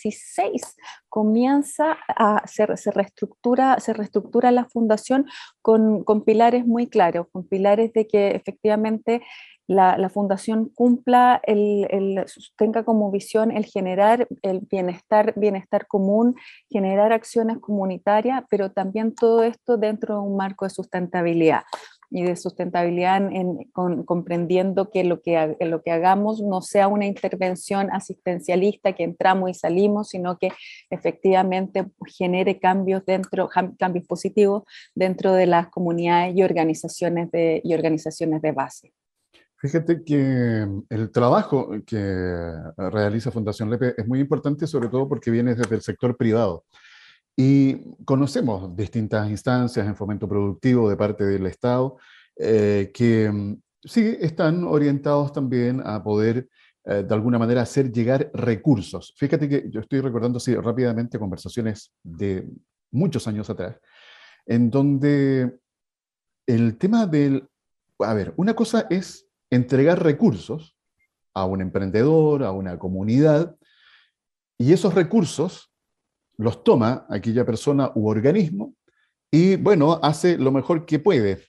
2016 0.00 0.76
comienza 1.08 1.98
a, 2.08 2.46
se, 2.46 2.76
se, 2.76 2.90
reestructura, 2.90 3.78
se 3.80 3.92
reestructura 3.92 4.50
la 4.50 4.64
fundación 4.64 5.26
con, 5.62 6.04
con, 6.04 6.22
pilares 6.22 6.66
muy 6.66 6.86
claros, 6.86 7.26
con 7.32 7.46
pilares 7.46 7.92
de 7.92 8.06
que 8.06 8.30
efectivamente 8.30 9.22
la, 9.66 9.96
la 9.96 10.08
fundación 10.08 10.68
cumpla, 10.68 11.40
el, 11.44 11.86
el, 11.90 12.24
tenga 12.56 12.84
como 12.84 13.10
visión 13.12 13.52
el 13.52 13.66
generar 13.66 14.26
el 14.42 14.60
bienestar, 14.68 15.32
bienestar 15.36 15.86
común, 15.86 16.34
generar 16.68 17.12
acciones 17.12 17.58
comunitarias, 17.58 18.42
pero 18.50 18.72
también 18.72 19.14
todo 19.14 19.44
esto 19.44 19.76
dentro 19.76 20.16
de 20.16 20.20
un 20.22 20.36
marco 20.36 20.64
de 20.64 20.70
sustentabilidad 20.70 21.62
y 22.10 22.24
de 22.24 22.36
sustentabilidad 22.36 23.16
en, 23.32 23.70
comprendiendo 23.72 24.90
que 24.90 25.04
lo 25.04 25.20
que, 25.22 25.56
lo 25.60 25.82
que 25.82 25.90
hagamos 25.90 26.40
no 26.40 26.60
sea 26.60 26.88
una 26.88 27.06
intervención 27.06 27.88
asistencialista 27.92 28.92
que 28.92 29.04
entramos 29.04 29.50
y 29.50 29.54
salimos, 29.54 30.08
sino 30.08 30.36
que 30.38 30.50
efectivamente 30.90 31.86
genere 32.06 32.58
cambios 32.58 33.04
dentro, 33.06 33.48
cambios 33.78 34.06
positivos 34.06 34.64
dentro 34.94 35.32
de 35.32 35.46
las 35.46 35.68
comunidades 35.68 36.36
y 36.36 36.42
organizaciones 36.42 37.30
de, 37.30 37.60
y 37.62 37.74
organizaciones 37.74 38.42
de 38.42 38.52
base. 38.52 38.92
Fíjate 39.56 40.02
que 40.02 40.66
el 40.88 41.10
trabajo 41.12 41.70
que 41.86 42.54
realiza 42.78 43.30
Fundación 43.30 43.68
Lepe 43.70 43.94
es 43.96 44.08
muy 44.08 44.18
importante, 44.18 44.66
sobre 44.66 44.88
todo 44.88 45.06
porque 45.06 45.30
viene 45.30 45.54
desde 45.54 45.74
el 45.74 45.82
sector 45.82 46.16
privado. 46.16 46.64
Y 47.42 47.94
conocemos 48.04 48.76
distintas 48.76 49.30
instancias 49.30 49.86
en 49.86 49.96
fomento 49.96 50.28
productivo 50.28 50.90
de 50.90 50.96
parte 50.98 51.24
del 51.24 51.46
Estado 51.46 51.96
eh, 52.36 52.90
que 52.92 53.30
mm, 53.32 53.62
sí 53.82 54.14
están 54.20 54.64
orientados 54.64 55.32
también 55.32 55.80
a 55.82 56.02
poder 56.02 56.50
eh, 56.84 57.02
de 57.02 57.14
alguna 57.14 57.38
manera 57.38 57.62
hacer 57.62 57.90
llegar 57.90 58.30
recursos. 58.34 59.14
Fíjate 59.16 59.48
que 59.48 59.70
yo 59.70 59.80
estoy 59.80 60.02
recordando 60.02 60.36
así 60.36 60.54
rápidamente 60.54 61.18
conversaciones 61.18 61.94
de 62.02 62.46
muchos 62.90 63.26
años 63.26 63.48
atrás, 63.48 63.80
en 64.44 64.70
donde 64.70 65.60
el 66.46 66.76
tema 66.76 67.06
del, 67.06 67.48
a 68.00 68.12
ver, 68.12 68.34
una 68.36 68.52
cosa 68.52 68.86
es 68.90 69.26
entregar 69.48 70.02
recursos 70.02 70.76
a 71.32 71.46
un 71.46 71.62
emprendedor, 71.62 72.44
a 72.44 72.52
una 72.52 72.78
comunidad, 72.78 73.56
y 74.58 74.74
esos 74.74 74.92
recursos 74.92 75.69
los 76.40 76.64
toma 76.64 77.06
aquella 77.08 77.44
persona 77.44 77.92
u 77.94 78.08
organismo 78.08 78.74
y, 79.30 79.56
bueno, 79.56 80.00
hace 80.02 80.38
lo 80.38 80.50
mejor 80.50 80.86
que 80.86 80.98
puede. 80.98 81.44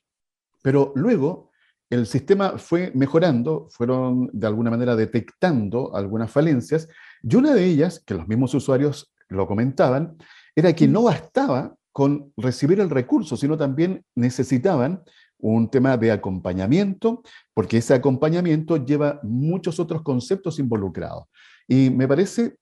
Pero 0.62 0.92
luego 0.96 1.50
el 1.90 2.06
sistema 2.06 2.58
fue 2.58 2.92
mejorando, 2.94 3.68
fueron 3.70 4.30
de 4.32 4.48
alguna 4.48 4.70
manera 4.70 4.96
detectando 4.96 5.96
algunas 5.96 6.30
falencias 6.30 6.88
y 7.24 7.36
una 7.36 7.54
de 7.54 7.66
ellas, 7.66 8.04
que 8.06 8.14
los 8.14 8.28
mismos 8.28 8.54
usuarios 8.54 9.14
lo 9.30 9.48
comentaban, 9.48 10.18
era 10.56 10.74
que 10.74 10.88
no 10.88 11.04
bastaba 11.04 11.76
con 11.92 12.32
recibir 12.38 12.80
el 12.80 12.90
recurso, 12.90 13.36
sino 13.36 13.58
también 13.58 14.04
necesitaban 14.16 15.04
un 15.38 15.70
tema 15.70 15.98
de 15.98 16.12
acompañamiento, 16.12 17.24
porque 17.54 17.78
ese 17.78 17.94
acompañamiento 17.94 18.78
lleva 18.78 19.20
muchos 19.24 19.80
otros 19.80 20.02
conceptos 20.02 20.60
involucrados. 20.60 21.26
Y 21.68 21.90
me 21.90 22.08
parece 22.08 22.58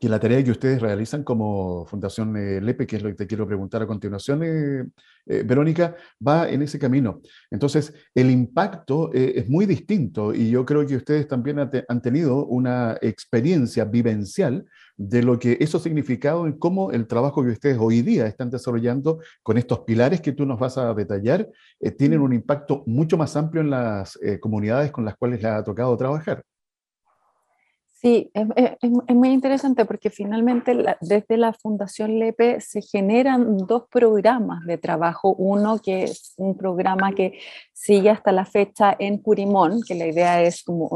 que 0.00 0.08
la 0.08 0.20
tarea 0.20 0.42
que 0.44 0.50
ustedes 0.50 0.82
realizan 0.82 1.24
como 1.24 1.86
Fundación 1.86 2.36
eh, 2.36 2.60
LEPE, 2.60 2.86
que 2.86 2.96
es 2.96 3.02
lo 3.02 3.08
que 3.08 3.14
te 3.14 3.26
quiero 3.26 3.46
preguntar 3.46 3.82
a 3.82 3.86
continuación, 3.86 4.42
eh, 4.42 4.84
eh, 5.26 5.42
Verónica, 5.44 5.96
va 6.26 6.48
en 6.48 6.62
ese 6.62 6.78
camino. 6.78 7.20
Entonces, 7.50 7.94
el 8.14 8.30
impacto 8.30 9.12
es 9.12 9.48
muy 9.48 9.66
distinto 9.66 10.34
y 10.34 10.50
yo 10.50 10.64
creo 10.66 10.86
que 10.86 10.96
ustedes 10.96 11.26
también 11.26 11.58
han 11.58 12.02
tenido 12.02 12.44
una 12.46 12.98
experiencia 13.00 13.84
vivencial 13.84 14.64
de 14.96 15.22
lo 15.22 15.38
que 15.38 15.56
eso 15.60 15.78
ha 15.78 15.80
significado 15.80 16.46
en 16.46 16.58
cómo 16.58 16.92
el 16.92 17.06
trabajo 17.06 17.42
que 17.42 17.50
ustedes 17.50 17.78
hoy 17.80 18.02
día 18.02 18.26
están 18.26 18.50
desarrollando 18.50 19.20
con 19.42 19.58
estos 19.58 19.80
pilares 19.80 20.20
que 20.20 20.32
tú 20.32 20.46
nos 20.46 20.58
vas 20.60 20.78
a 20.78 20.92
detallar, 20.94 21.48
tienen 21.96 22.20
un 22.20 22.32
impacto 22.32 22.84
mucho 22.86 23.16
más 23.16 23.36
amplio 23.36 23.62
en 23.62 23.70
las 23.70 24.18
comunidades 24.40 24.92
con 24.92 25.04
las 25.04 25.16
cuales 25.16 25.42
les 25.42 25.50
ha 25.50 25.64
tocado 25.64 25.96
trabajar. 25.96 26.44
Sí, 28.04 28.30
es, 28.34 29.14
muy 29.14 29.30
interesante 29.30 29.86
porque 29.86 30.10
finalmente 30.10 30.76
desde 31.00 31.38
la 31.38 31.54
Fundación 31.54 32.18
LEPE 32.18 32.60
se 32.60 32.82
generan 32.82 33.56
dos 33.56 33.84
programas 33.90 34.62
de 34.66 34.76
trabajo. 34.76 35.34
Uno 35.38 35.78
que 35.78 36.04
es 36.04 36.34
un 36.36 36.54
programa 36.54 37.12
que 37.12 37.38
sigue 37.84 38.08
hasta 38.08 38.32
la 38.32 38.46
fecha 38.46 38.96
en 38.98 39.18
Curimón, 39.18 39.82
que 39.86 39.94
la 39.94 40.06
idea 40.06 40.40
es 40.40 40.62
como 40.62 40.88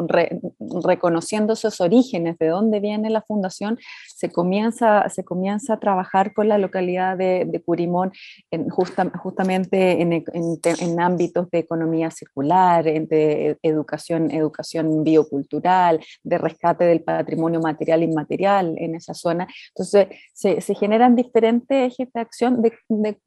reconociendo 0.83 1.53
esos 1.53 1.83
orígenes, 1.83 2.39
de 2.39 2.47
dónde 2.49 2.81
viene 2.81 3.11
la 3.11 3.21
fundación, 3.21 3.79
se 4.07 4.31
comienza, 4.31 5.07
se 5.11 5.23
comienza 5.23 5.75
a 5.75 5.81
trabajar 5.81 6.33
con 6.33 6.49
la 6.49 6.57
localidad 6.57 7.19
de, 7.19 7.63
Curimón 7.67 8.13
en 8.51 8.71
justamente 8.71 10.01
en, 10.01 10.13
en, 10.13 11.01
ámbitos 11.01 11.51
de 11.51 11.59
economía 11.59 12.11
circular, 12.11 12.85
de 12.85 13.59
educación, 13.63 14.31
educación 14.31 15.05
biocultural, 15.05 16.01
de 16.23 16.39
rescate 16.39 16.85
del 16.85 17.03
patrimonio 17.03 17.61
material 17.61 18.01
e 18.01 18.07
inmaterial 18.07 18.75
en 18.79 18.95
esa 18.95 19.13
zona. 19.13 19.47
Entonces, 19.75 20.07
se, 20.33 20.63
se 20.63 20.75
generan 20.75 21.15
diferentes 21.15 21.93
ejes 21.93 22.11
de 22.15 22.21
acción 22.21 22.63
de, 22.63 22.73
de, 22.89 23.19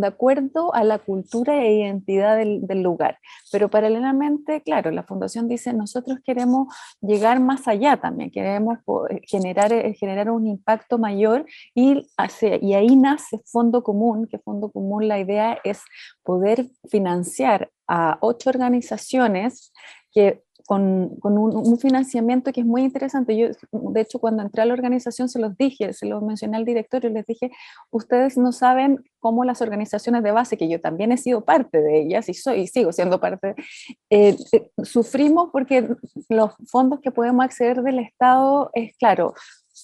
de, 0.00 0.06
acuerdo 0.06 0.74
a 0.74 0.84
la 0.84 0.98
cultura 0.98 1.62
e 1.62 1.72
identidad 1.72 2.36
del, 2.36 2.82
lugar. 2.82 3.18
Pero 3.50 3.68
paralelamente, 3.68 4.62
claro, 4.62 4.90
la 4.90 5.02
fundación 5.02 5.48
dice, 5.48 5.72
nosotros 5.72 6.18
queremos 6.24 6.68
llegar 7.00 7.40
más 7.40 7.68
allá 7.68 7.96
también, 7.96 8.30
queremos 8.30 8.78
generar, 9.26 9.72
eh, 9.72 9.94
generar 9.94 10.30
un 10.30 10.46
impacto 10.46 10.98
mayor 10.98 11.46
y, 11.74 12.06
hace, 12.16 12.58
y 12.62 12.74
ahí 12.74 12.96
nace 12.96 13.40
Fondo 13.46 13.82
Común, 13.82 14.26
que 14.30 14.38
Fondo 14.38 14.70
Común 14.70 15.08
la 15.08 15.18
idea 15.18 15.58
es 15.64 15.82
poder 16.22 16.66
financiar 16.88 17.70
a 17.86 18.18
ocho 18.20 18.50
organizaciones 18.50 19.72
que 20.12 20.42
con, 20.68 21.18
un, 21.22 21.78
financiamiento 21.78 22.52
que 22.52 22.60
es 22.60 22.66
muy 22.66 22.82
interesante. 22.82 23.34
Yo, 23.34 23.48
de 23.72 24.00
hecho, 24.02 24.18
cuando 24.18 24.42
entré 24.42 24.60
a 24.60 24.66
la 24.66 24.74
organización 24.74 25.30
se 25.30 25.38
los 25.38 25.56
dije, 25.56 25.94
se 25.94 26.04
los 26.04 26.22
mencioné 26.22 26.58
al 26.58 26.66
directorio, 26.66 27.08
les 27.08 27.24
dije, 27.24 27.50
ustedes 27.90 28.36
no 28.36 28.52
saben 28.52 29.02
cómo 29.18 29.44
las 29.44 29.62
organizaciones 29.62 30.22
de 30.22 30.30
base, 30.30 30.58
que 30.58 30.68
yo 30.68 30.78
también 30.78 31.10
he 31.10 31.16
sido 31.16 31.42
parte 31.42 31.80
de 31.80 32.02
ellas 32.02 32.28
y 32.28 32.34
soy 32.34 32.60
y 32.60 32.66
sigo 32.66 32.92
siendo 32.92 33.18
parte, 33.18 33.54
eh, 34.10 34.36
eh, 34.52 34.70
sufrimos 34.82 35.48
porque 35.52 35.88
los 36.28 36.52
fondos 36.70 37.00
que 37.00 37.12
podemos 37.12 37.46
acceder 37.46 37.82
del 37.82 38.00
Estado 38.00 38.70
es, 38.74 38.94
claro, 38.98 39.32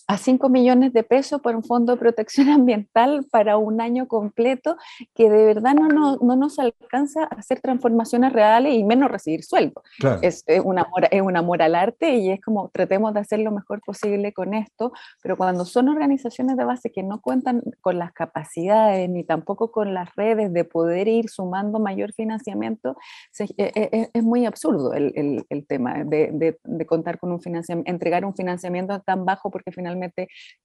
a 0.07 0.19
5 0.19 0.49
millones 0.49 0.93
de 0.93 1.03
pesos 1.03 1.41
por 1.41 1.57
un 1.57 1.65
fondo 1.65 1.93
de 1.93 1.99
protección 1.99 2.49
ambiental 2.51 3.27
para 3.31 3.57
un 3.57 3.81
año 3.81 4.07
completo 4.07 4.77
que 5.15 5.31
de 5.31 5.45
verdad 5.47 5.75
no, 5.75 5.89
no, 5.89 6.17
no 6.17 6.37
nos 6.37 6.59
alcanza 6.59 7.25
a 7.25 7.37
hacer 7.37 7.61
transformaciones 7.61 8.33
reales 8.33 8.75
y 8.75 8.85
menos 8.85 9.11
recibir 9.11 9.45
sueldo. 9.45 9.83
Es, 10.23 10.45
un 10.65 10.79
amor, 10.79 11.09
es 11.11 11.23
un 11.23 11.37
amor 11.37 11.63
al 11.63 11.75
arte 11.75 12.17
y 12.17 12.31
es 12.31 12.41
como 12.41 12.71
tratemos 12.73 13.15
de 13.15 13.21
hacer 13.21 13.41
lo 13.41 13.51
mejor 13.51 13.81
posible 13.81 14.33
con 14.33 14.55
esto, 14.55 14.93
pero 15.23 15.37
cuando 15.37 15.65
son 15.65 15.89
organizaciones 15.89 16.57
de 16.57 16.65
base 16.65 16.91
que 16.91 17.03
no 17.03 17.21
cuentan 17.21 17.63
con 17.81 17.99
las 17.99 18.13
capacidades 18.13 19.09
ni 19.09 19.25
tampoco 19.25 19.71
con 19.71 19.95
las 19.95 20.15
redes 20.15 20.53
de 20.53 20.65
poder 20.65 21.09
ir 21.09 21.29
sumando 21.29 21.79
mayor 21.79 22.13
financiamiento, 22.13 22.97
e, 23.39 23.47
e, 23.57 23.73
e, 23.75 24.11
es, 24.13 24.25
muy 24.25 24.47
absurdo 24.47 24.95
el, 24.95 25.13
el, 25.17 25.47
el 25.49 25.67
tema 25.67 26.05
de, 26.05 26.31
de, 26.33 26.59
de, 26.63 26.87
contar 26.87 27.19
con 27.19 27.33
un 27.33 27.41
financiamiento, 27.41 27.91
entregar 27.91 28.25
un 28.25 28.35
financiamiento 28.35 29.01
tan 29.01 29.25
bajo 29.25 29.51
porque 29.51 29.73
finalmente 29.73 29.94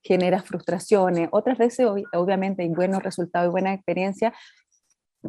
genera 0.04 0.42
frustraciones. 0.42 1.30
Otras 1.32 1.58
veces, 1.58 1.88
obviamente, 2.14 2.64
hay 2.64 2.70
buenos 2.70 3.04
resultados 3.04 3.50
y 3.50 3.52
buena 3.52 3.74
experiencia, 3.74 4.34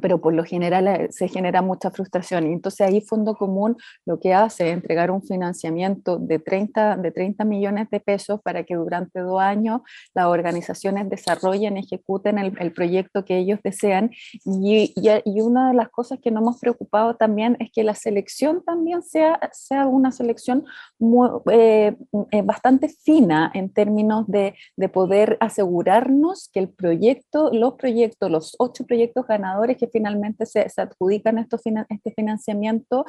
pero 0.00 0.20
por 0.20 0.34
lo 0.34 0.44
general 0.44 0.86
eh, 0.88 1.08
se 1.10 1.28
genera 1.28 1.62
mucha 1.62 1.90
frustración. 1.90 2.48
Y 2.48 2.52
entonces 2.52 2.86
ahí 2.86 3.00
Fondo 3.00 3.34
Común 3.34 3.76
lo 4.06 4.20
que 4.20 4.34
hace 4.34 4.68
es 4.68 4.74
entregar 4.74 5.10
un 5.10 5.22
financiamiento 5.22 6.18
de 6.18 6.38
30, 6.38 6.96
de 6.96 7.10
30 7.10 7.44
millones 7.44 7.90
de 7.90 8.00
pesos 8.00 8.40
para 8.42 8.64
que 8.64 8.76
durante 8.76 9.20
dos 9.20 9.40
años 9.40 9.80
las 10.14 10.26
organizaciones 10.26 11.08
desarrollen, 11.08 11.76
ejecuten 11.76 12.38
el, 12.38 12.56
el 12.58 12.72
proyecto 12.72 13.24
que 13.24 13.38
ellos 13.38 13.58
desean. 13.62 14.10
Y, 14.44 14.94
y, 14.96 15.40
una 15.40 15.68
de 15.68 15.74
las 15.74 15.88
cosas 15.88 16.18
que 16.22 16.30
nos 16.30 16.42
hemos 16.42 16.60
preocupado 16.60 17.16
también 17.16 17.56
es 17.60 17.70
que 17.72 17.82
la 17.82 17.94
selección 17.94 18.62
también 18.64 19.02
sea, 19.02 19.40
sea 19.52 19.86
una 19.86 20.12
selección 20.12 20.64
muy, 20.98 21.28
eh, 21.50 21.96
eh, 22.30 22.42
bastante 22.42 22.88
fina 22.88 23.50
en 23.54 23.72
términos 23.72 24.26
de, 24.28 24.54
de 24.76 24.88
poder 24.88 25.38
asegurarnos 25.40 26.50
que 26.52 26.60
el 26.60 26.68
proyecto, 26.68 27.50
los 27.52 27.74
proyectos, 27.74 28.30
los 28.30 28.54
ocho 28.58 28.84
proyectos 28.84 29.26
ganadores 29.26 29.78
que 29.80 29.88
finalmente 29.88 30.46
se, 30.46 30.66
adjudican 30.76 31.38
este 31.38 32.12
financiamiento, 32.14 33.06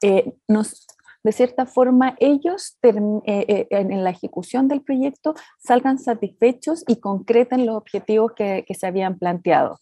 eh, 0.00 0.32
nos, 0.48 0.86
de 1.24 1.32
cierta 1.32 1.66
forma 1.66 2.14
ellos 2.20 2.78
eh, 2.82 2.94
eh, 3.26 3.66
en 3.70 4.04
la 4.04 4.10
ejecución 4.10 4.68
del 4.68 4.82
proyecto 4.82 5.34
salgan 5.58 5.98
satisfechos 5.98 6.84
y 6.86 7.00
concreten 7.00 7.66
los 7.66 7.76
objetivos 7.76 8.32
que, 8.36 8.64
que, 8.66 8.74
se 8.74 8.86
habían 8.86 9.18
planteado. 9.18 9.80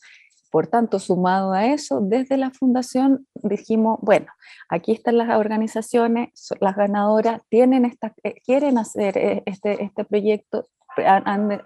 Por 0.50 0.66
tanto, 0.66 0.98
sumado 0.98 1.52
a 1.52 1.66
eso, 1.66 2.00
desde 2.00 2.36
la 2.36 2.50
fundación 2.50 3.26
dijimos, 3.42 3.98
bueno, 4.02 4.26
aquí 4.68 4.92
están 4.92 5.18
las 5.18 5.36
organizaciones, 5.36 6.30
las 6.60 6.76
ganadoras, 6.76 7.40
tienen 7.48 7.84
esta, 7.86 8.14
quieren 8.44 8.76
hacer 8.76 9.42
este, 9.46 9.82
este 9.82 10.04
proyecto, 10.04 10.68
han, 10.96 11.60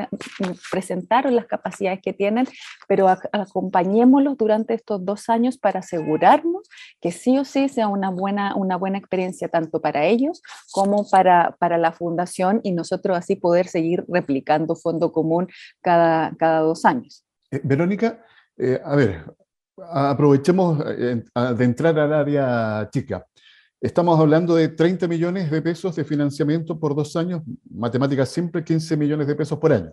presentaron 0.71 1.35
las 1.35 1.47
capacidades 1.47 2.01
que 2.03 2.12
tienen, 2.12 2.47
pero 2.89 3.09
acompañémoslos 3.09 4.37
durante 4.37 4.75
estos 4.75 5.05
dos 5.05 5.29
años 5.29 5.59
para 5.59 5.81
asegurarnos 5.81 6.69
que 7.01 7.12
sí 7.12 7.39
o 7.39 7.45
sí 7.45 7.69
sea 7.69 7.89
una 7.89 8.11
buena, 8.11 8.55
una 8.55 8.77
buena 8.77 8.99
experiencia 8.99 9.49
tanto 9.49 9.81
para 9.81 10.05
ellos 10.05 10.43
como 10.73 11.09
para, 11.09 11.57
para 11.59 11.79
la 11.79 11.93
fundación 11.93 12.61
y 12.62 12.73
nosotros 12.73 13.17
así 13.17 13.37
poder 13.37 13.67
seguir 13.67 14.05
replicando 14.09 14.77
fondo 14.77 15.12
común 15.12 15.49
cada, 15.83 16.35
cada 16.37 16.61
dos 16.61 16.85
años. 16.85 17.25
Eh, 17.51 17.61
Verónica, 17.62 18.25
eh, 18.57 18.81
a 18.85 18.97
ver, 18.97 19.25
aprovechemos 19.79 20.83
eh, 20.87 21.23
de 21.57 21.65
entrar 21.65 21.99
al 21.99 22.12
área 22.12 22.89
chica. 22.91 23.27
Estamos 23.81 24.19
hablando 24.19 24.55
de 24.55 24.69
30 24.69 25.07
millones 25.07 25.51
de 25.51 25.61
pesos 25.61 25.95
de 25.95 26.05
financiamiento 26.05 26.81
por 26.81 26.95
dos 26.95 27.15
años, 27.15 27.43
matemáticas 27.71 28.31
siempre 28.31 28.65
15 28.65 28.97
millones 28.97 29.27
de 29.27 29.35
pesos 29.35 29.59
por 29.59 29.73
año. 29.73 29.93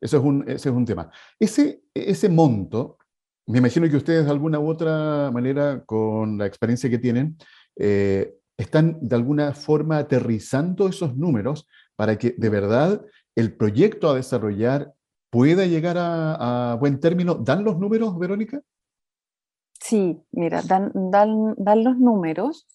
Eso 0.00 0.18
es 0.18 0.22
un, 0.22 0.42
ese 0.48 0.68
es 0.68 0.74
un 0.74 0.84
tema. 0.84 1.10
Ese, 1.38 1.82
ese 1.92 2.28
monto, 2.28 2.98
me 3.46 3.58
imagino 3.58 3.88
que 3.90 3.96
ustedes 3.96 4.24
de 4.24 4.30
alguna 4.30 4.60
u 4.60 4.68
otra 4.68 5.30
manera, 5.32 5.82
con 5.84 6.38
la 6.38 6.46
experiencia 6.46 6.88
que 6.88 6.98
tienen, 6.98 7.36
eh, 7.76 8.32
están 8.56 8.98
de 9.00 9.16
alguna 9.16 9.54
forma 9.54 9.98
aterrizando 9.98 10.88
esos 10.88 11.16
números 11.16 11.66
para 11.96 12.16
que 12.16 12.34
de 12.38 12.48
verdad 12.48 13.04
el 13.34 13.56
proyecto 13.56 14.08
a 14.08 14.14
desarrollar 14.14 14.94
pueda 15.30 15.66
llegar 15.66 15.96
a, 15.98 16.76
buen 16.78 17.00
término. 17.00 17.34
¿Dan 17.34 17.64
los 17.64 17.76
números, 17.76 18.16
Verónica? 18.18 18.60
Sí, 19.80 20.20
mira, 20.30 20.62
dan, 20.62 20.92
dan, 20.94 21.54
dan 21.56 21.84
los 21.84 21.98
números 21.98 22.66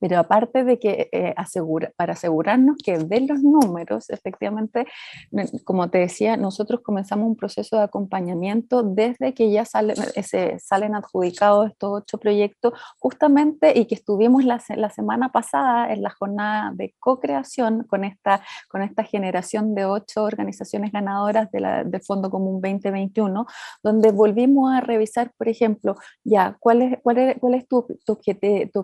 pero 0.00 0.18
aparte 0.18 0.64
de 0.64 0.78
que 0.78 1.08
eh, 1.12 1.34
asegura, 1.36 1.92
para 1.96 2.14
asegurarnos 2.14 2.78
que 2.82 2.98
de 2.98 3.20
los 3.20 3.42
números, 3.42 4.10
efectivamente, 4.10 4.86
como 5.64 5.90
te 5.90 5.98
decía, 5.98 6.36
nosotros 6.36 6.80
comenzamos 6.80 7.28
un 7.28 7.36
proceso 7.36 7.76
de 7.76 7.82
acompañamiento 7.82 8.82
desde 8.82 9.34
que 9.34 9.50
ya 9.50 9.64
salen, 9.64 9.96
se 9.96 10.58
salen 10.58 10.94
adjudicados 10.94 11.70
estos 11.70 11.90
ocho 12.02 12.18
proyectos, 12.18 12.72
justamente, 12.98 13.78
y 13.78 13.86
que 13.86 13.94
estuvimos 13.94 14.44
la, 14.44 14.62
la 14.76 14.90
semana 14.90 15.30
pasada 15.30 15.92
en 15.92 16.02
la 16.02 16.10
jornada 16.10 16.72
de 16.74 16.94
co-creación 16.98 17.84
con 17.84 18.04
esta, 18.04 18.42
con 18.68 18.82
esta 18.82 19.04
generación 19.04 19.74
de 19.74 19.84
ocho 19.84 20.24
organizaciones 20.24 20.92
ganadoras 20.92 21.50
de 21.52 21.58
del 21.84 22.02
Fondo 22.02 22.30
Común 22.30 22.60
2021, 22.60 23.46
donde 23.82 24.12
volvimos 24.12 24.72
a 24.72 24.80
revisar, 24.80 25.32
por 25.36 25.48
ejemplo, 25.48 25.96
ya, 26.24 26.56
¿cuál 26.60 26.82
es, 26.82 26.98
cuál 27.02 27.18
es, 27.18 27.38
cuál 27.38 27.54
es 27.54 27.68
tu, 27.68 27.86
tu, 28.04 28.12
objetivo, 28.12 28.66
tu 28.72 28.78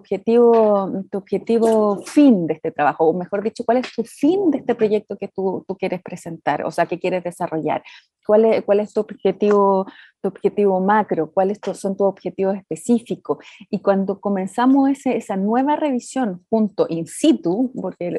objetivo 0.74 1.04
tu 1.10 1.18
objetivo 1.18 2.02
fin 2.04 2.46
de 2.46 2.54
este 2.54 2.70
trabajo, 2.70 3.04
o 3.04 3.12
mejor 3.14 3.42
dicho, 3.42 3.64
cuál 3.64 3.78
es 3.78 3.92
tu 3.92 4.04
fin 4.04 4.50
de 4.50 4.58
este 4.58 4.74
proyecto 4.74 5.16
que 5.16 5.28
tú, 5.28 5.64
tú 5.66 5.76
quieres 5.76 6.02
presentar, 6.02 6.64
o 6.64 6.70
sea, 6.70 6.86
que 6.86 6.98
quieres 6.98 7.24
desarrollar. 7.24 7.82
¿Cuál 8.26 8.46
es, 8.46 8.64
cuál 8.64 8.80
es 8.80 8.92
tu 8.92 9.00
objetivo 9.00 9.86
tu 10.24 10.28
objetivo 10.28 10.80
macro, 10.80 11.30
cuáles 11.30 11.60
son 11.74 11.96
tus 11.98 12.06
objetivos 12.06 12.56
específicos. 12.56 13.44
Y 13.68 13.80
cuando 13.80 14.20
comenzamos 14.20 14.88
ese, 14.88 15.18
esa 15.18 15.36
nueva 15.36 15.76
revisión 15.76 16.46
junto 16.48 16.86
in 16.88 17.06
situ, 17.06 17.70
porque 17.78 18.18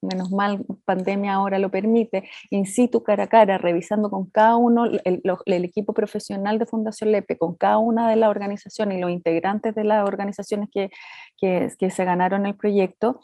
menos 0.00 0.30
mal 0.30 0.64
pandemia 0.84 1.34
ahora 1.34 1.58
lo 1.58 1.68
permite, 1.68 2.28
in 2.50 2.64
situ, 2.64 3.02
cara 3.02 3.24
a 3.24 3.26
cara, 3.26 3.58
revisando 3.58 4.08
con 4.08 4.30
cada 4.30 4.56
uno, 4.56 4.84
el, 4.84 5.20
el 5.46 5.64
equipo 5.64 5.92
profesional 5.92 6.60
de 6.60 6.66
Fundación 6.66 7.10
Lepe, 7.10 7.36
con 7.36 7.56
cada 7.56 7.78
una 7.78 8.08
de 8.08 8.14
las 8.14 8.30
organizaciones 8.30 8.98
y 8.98 9.00
los 9.00 9.10
integrantes 9.10 9.74
de 9.74 9.82
las 9.82 10.06
organizaciones 10.06 10.68
que, 10.72 10.90
que, 11.42 11.72
que 11.76 11.90
se 11.90 12.04
ganaron 12.04 12.46
el 12.46 12.54
proyecto, 12.54 13.18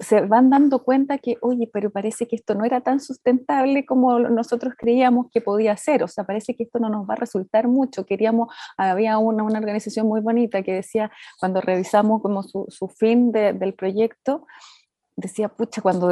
se 0.00 0.22
van 0.22 0.50
dando 0.50 0.82
cuenta 0.82 1.18
que, 1.18 1.38
oye, 1.42 1.70
pero 1.72 1.90
parece 1.90 2.26
que 2.26 2.34
esto 2.34 2.56
no 2.56 2.64
era 2.64 2.80
tan 2.80 2.98
sustentable 2.98 3.86
como 3.86 4.18
nosotros 4.18 4.74
creíamos 4.76 5.28
que 5.30 5.40
podía 5.40 5.76
ser, 5.76 6.02
o 6.02 6.08
sea, 6.08 6.24
parece 6.24 6.56
que 6.56 6.64
esto 6.64 6.80
no 6.80 6.88
nos 6.88 7.08
va 7.08 7.14
a 7.14 7.18
resultar 7.18 7.68
mucho. 7.68 8.04
Queríamos, 8.04 8.52
había 8.76 9.16
una, 9.18 9.44
una 9.44 9.60
organización 9.60 10.08
muy 10.08 10.20
bonita 10.20 10.64
que 10.64 10.74
decía, 10.74 11.12
cuando 11.38 11.60
revisamos 11.60 12.20
como 12.20 12.42
su, 12.42 12.66
su 12.68 12.88
fin 12.88 13.30
de, 13.30 13.52
del 13.52 13.74
proyecto, 13.74 14.44
decía, 15.14 15.48
pucha, 15.48 15.82
cuando 15.82 16.10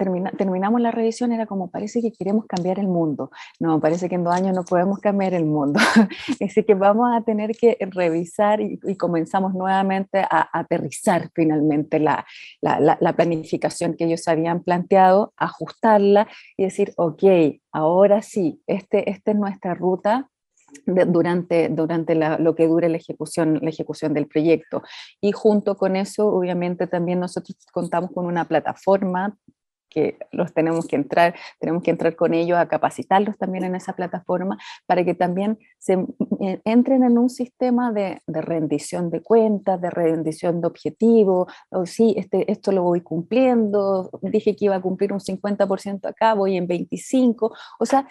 Termina, 0.00 0.30
terminamos 0.30 0.80
la 0.80 0.90
revisión 0.90 1.30
era 1.30 1.44
como 1.44 1.70
parece 1.70 2.00
que 2.00 2.10
queremos 2.10 2.46
cambiar 2.46 2.78
el 2.78 2.88
mundo. 2.88 3.30
No, 3.58 3.78
parece 3.80 4.08
que 4.08 4.14
en 4.14 4.24
dos 4.24 4.34
años 4.34 4.54
no 4.54 4.64
podemos 4.64 4.98
cambiar 4.98 5.34
el 5.34 5.44
mundo. 5.44 5.78
Así 6.42 6.64
que 6.64 6.72
vamos 6.72 7.10
a 7.12 7.20
tener 7.20 7.54
que 7.54 7.76
revisar 7.80 8.62
y, 8.62 8.80
y 8.82 8.96
comenzamos 8.96 9.52
nuevamente 9.52 10.20
a, 10.20 10.26
a, 10.30 10.60
aterrizar 10.60 11.28
finalmente 11.34 11.98
la, 11.98 12.24
la, 12.62 12.96
la, 12.98 13.12
planificación 13.12 13.94
que 13.94 14.04
ellos 14.04 14.26
habían 14.26 14.62
planteado, 14.62 15.34
ajustarla 15.36 16.26
y 16.56 16.64
decir, 16.64 16.94
ok, 16.96 17.22
ahora 17.70 18.22
sí, 18.22 18.62
este, 18.66 19.10
esta 19.10 19.32
es 19.32 19.36
nuestra 19.36 19.74
ruta 19.74 20.30
durante, 20.86 21.68
durante 21.68 22.14
lo 22.14 22.54
que 22.54 22.66
dure 22.66 22.88
la 22.88 22.96
ejecución, 22.96 23.58
la 23.62 23.70
ejecución 23.70 24.14
del 24.14 24.26
proyecto. 24.26 24.82
Y 25.20 25.32
junto 25.32 25.76
con 25.76 25.96
eso, 25.96 26.28
obviamente, 26.28 26.86
también 26.86 27.20
nosotros 27.20 27.56
contamos 27.72 28.10
con 28.12 28.26
una 28.26 28.46
plataforma 28.46 29.36
que 29.90 30.18
los 30.32 30.54
tenemos 30.54 30.86
que 30.86 30.96
entrar, 30.96 31.34
tenemos 31.58 31.82
que 31.82 31.90
entrar 31.90 32.16
con 32.16 32.32
ellos 32.32 32.58
a 32.58 32.68
capacitarlos 32.68 33.36
también 33.36 33.64
en 33.64 33.74
esa 33.74 33.92
plataforma 33.94 34.56
para 34.86 35.04
que 35.04 35.14
también 35.14 35.58
se 35.78 35.94
eh, 36.40 36.60
entren 36.64 37.02
en 37.02 37.18
un 37.18 37.28
sistema 37.28 37.92
de, 37.92 38.20
rendición 38.26 39.10
de 39.10 39.22
cuentas, 39.22 39.80
de 39.80 39.90
rendición 39.90 40.60
de 40.60 40.68
objetivos, 40.68 41.52
o 41.70 41.84
sí, 41.84 42.14
este, 42.16 42.50
esto 42.50 42.72
lo 42.72 42.82
voy 42.84 43.00
cumpliendo, 43.02 44.10
dije 44.22 44.56
que 44.56 44.66
iba 44.66 44.76
a 44.76 44.80
cumplir 44.80 45.12
un 45.12 45.20
50% 45.20 46.08
acá, 46.08 46.34
voy 46.34 46.56
en 46.56 46.68
25%, 46.68 47.52
o 47.78 47.86
sea, 47.86 48.06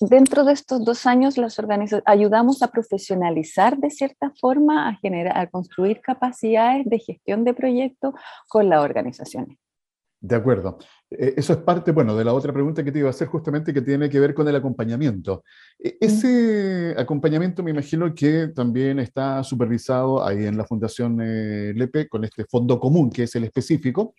dentro 0.00 0.44
de 0.44 0.52
estos 0.52 0.84
dos 0.84 1.06
años 1.06 1.38
las 1.38 1.56
ayudamos 2.04 2.62
a 2.62 2.68
profesionalizar 2.68 3.78
de 3.78 3.90
cierta 3.90 4.32
forma, 4.40 4.88
a, 4.88 4.94
generar, 4.96 5.36
a 5.36 5.48
construir 5.48 6.00
capacidades 6.00 6.86
de 6.86 6.98
gestión 6.98 7.44
de 7.44 7.54
proyectos 7.54 8.14
con 8.48 8.68
las 8.68 8.80
organizaciones. 8.80 9.58
De 10.24 10.36
acuerdo. 10.36 10.78
Eh, 11.10 11.34
eso 11.36 11.52
es 11.52 11.58
parte, 11.58 11.92
bueno, 11.92 12.16
de 12.16 12.24
la 12.24 12.32
otra 12.32 12.50
pregunta 12.50 12.82
que 12.82 12.90
te 12.90 13.00
iba 13.00 13.08
a 13.08 13.10
hacer 13.10 13.28
justamente 13.28 13.74
que 13.74 13.82
tiene 13.82 14.08
que 14.08 14.18
ver 14.18 14.32
con 14.32 14.48
el 14.48 14.56
acompañamiento. 14.56 15.44
E, 15.78 15.98
ese 16.00 16.94
acompañamiento 16.96 17.62
me 17.62 17.72
imagino 17.72 18.14
que 18.14 18.48
también 18.48 19.00
está 19.00 19.44
supervisado 19.44 20.26
ahí 20.26 20.46
en 20.46 20.56
la 20.56 20.64
Fundación 20.64 21.20
eh, 21.20 21.74
LEPE 21.76 22.08
con 22.08 22.24
este 22.24 22.46
fondo 22.46 22.80
común, 22.80 23.10
que 23.10 23.24
es 23.24 23.34
el 23.34 23.44
específico, 23.44 24.14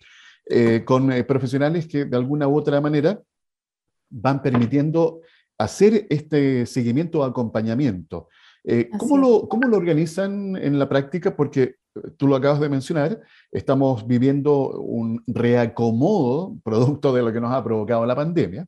eh, 0.48 0.84
con 0.84 1.10
profesionales 1.26 1.88
que 1.88 2.04
de 2.04 2.16
alguna 2.16 2.46
u 2.46 2.56
otra 2.56 2.80
manera 2.80 3.20
van 4.08 4.42
permitiendo 4.42 5.22
hacer 5.58 6.06
este 6.08 6.66
seguimiento 6.66 7.18
o 7.18 7.24
acompañamiento. 7.24 8.28
Eh, 8.62 8.90
¿cómo, 8.96 9.18
lo, 9.18 9.48
¿Cómo 9.48 9.66
lo 9.66 9.76
organizan 9.76 10.54
en 10.54 10.78
la 10.78 10.88
práctica? 10.88 11.34
Porque 11.34 11.76
tú 12.16 12.26
lo 12.28 12.36
acabas 12.36 12.60
de 12.60 12.68
mencionar, 12.68 13.20
estamos 13.50 14.06
viviendo 14.06 14.70
un 14.80 15.22
reacomodo 15.26 16.56
producto 16.62 17.12
de 17.12 17.22
lo 17.22 17.32
que 17.32 17.40
nos 17.40 17.52
ha 17.52 17.62
provocado 17.62 18.06
la 18.06 18.16
pandemia. 18.16 18.66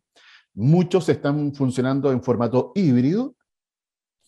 Muchos 0.55 1.09
están 1.09 1.55
funcionando 1.55 2.11
en 2.11 2.23
formato 2.23 2.73
híbrido. 2.75 3.35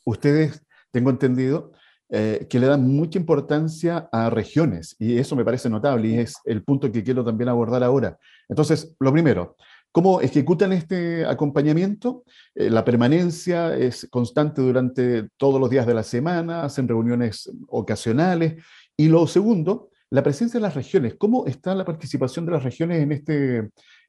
Ustedes, 0.04 0.64
tengo 0.90 1.10
entendido, 1.10 1.72
eh, 2.08 2.46
que 2.50 2.58
le 2.58 2.66
dan 2.66 2.88
mucha 2.88 3.18
importancia 3.18 4.08
a 4.10 4.30
regiones 4.30 4.96
y 4.98 5.18
eso 5.18 5.36
me 5.36 5.44
parece 5.44 5.70
notable 5.70 6.08
y 6.08 6.18
es 6.18 6.34
el 6.44 6.64
punto 6.64 6.90
que 6.90 7.04
quiero 7.04 7.24
también 7.24 7.48
abordar 7.48 7.84
ahora. 7.84 8.18
Entonces, 8.48 8.96
lo 8.98 9.12
primero, 9.12 9.56
¿Cómo 9.92 10.20
ejecutan 10.20 10.72
este 10.72 11.26
acompañamiento? 11.26 12.22
Eh, 12.54 12.70
la 12.70 12.84
permanencia 12.84 13.74
es 13.74 14.06
constante 14.08 14.62
durante 14.62 15.28
todos 15.36 15.60
los 15.60 15.68
días 15.68 15.84
de 15.84 15.94
la 15.94 16.04
semana, 16.04 16.62
hacen 16.62 16.86
reuniones 16.86 17.50
ocasionales. 17.66 18.62
Y 19.00 19.08
lo 19.08 19.26
segundo, 19.26 19.88
la 20.10 20.22
presencia 20.22 20.60
de 20.60 20.62
las 20.62 20.74
regiones. 20.74 21.14
¿Cómo 21.14 21.46
está 21.46 21.74
la 21.74 21.86
participación 21.86 22.44
de 22.44 22.52
las 22.52 22.62
regiones 22.62 23.00
en 23.00 23.12
este, 23.12 23.56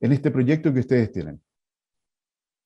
en 0.02 0.12
este 0.12 0.32
proyecto 0.32 0.74
que 0.74 0.82
ustedes 0.82 1.14
tienen? 1.14 1.42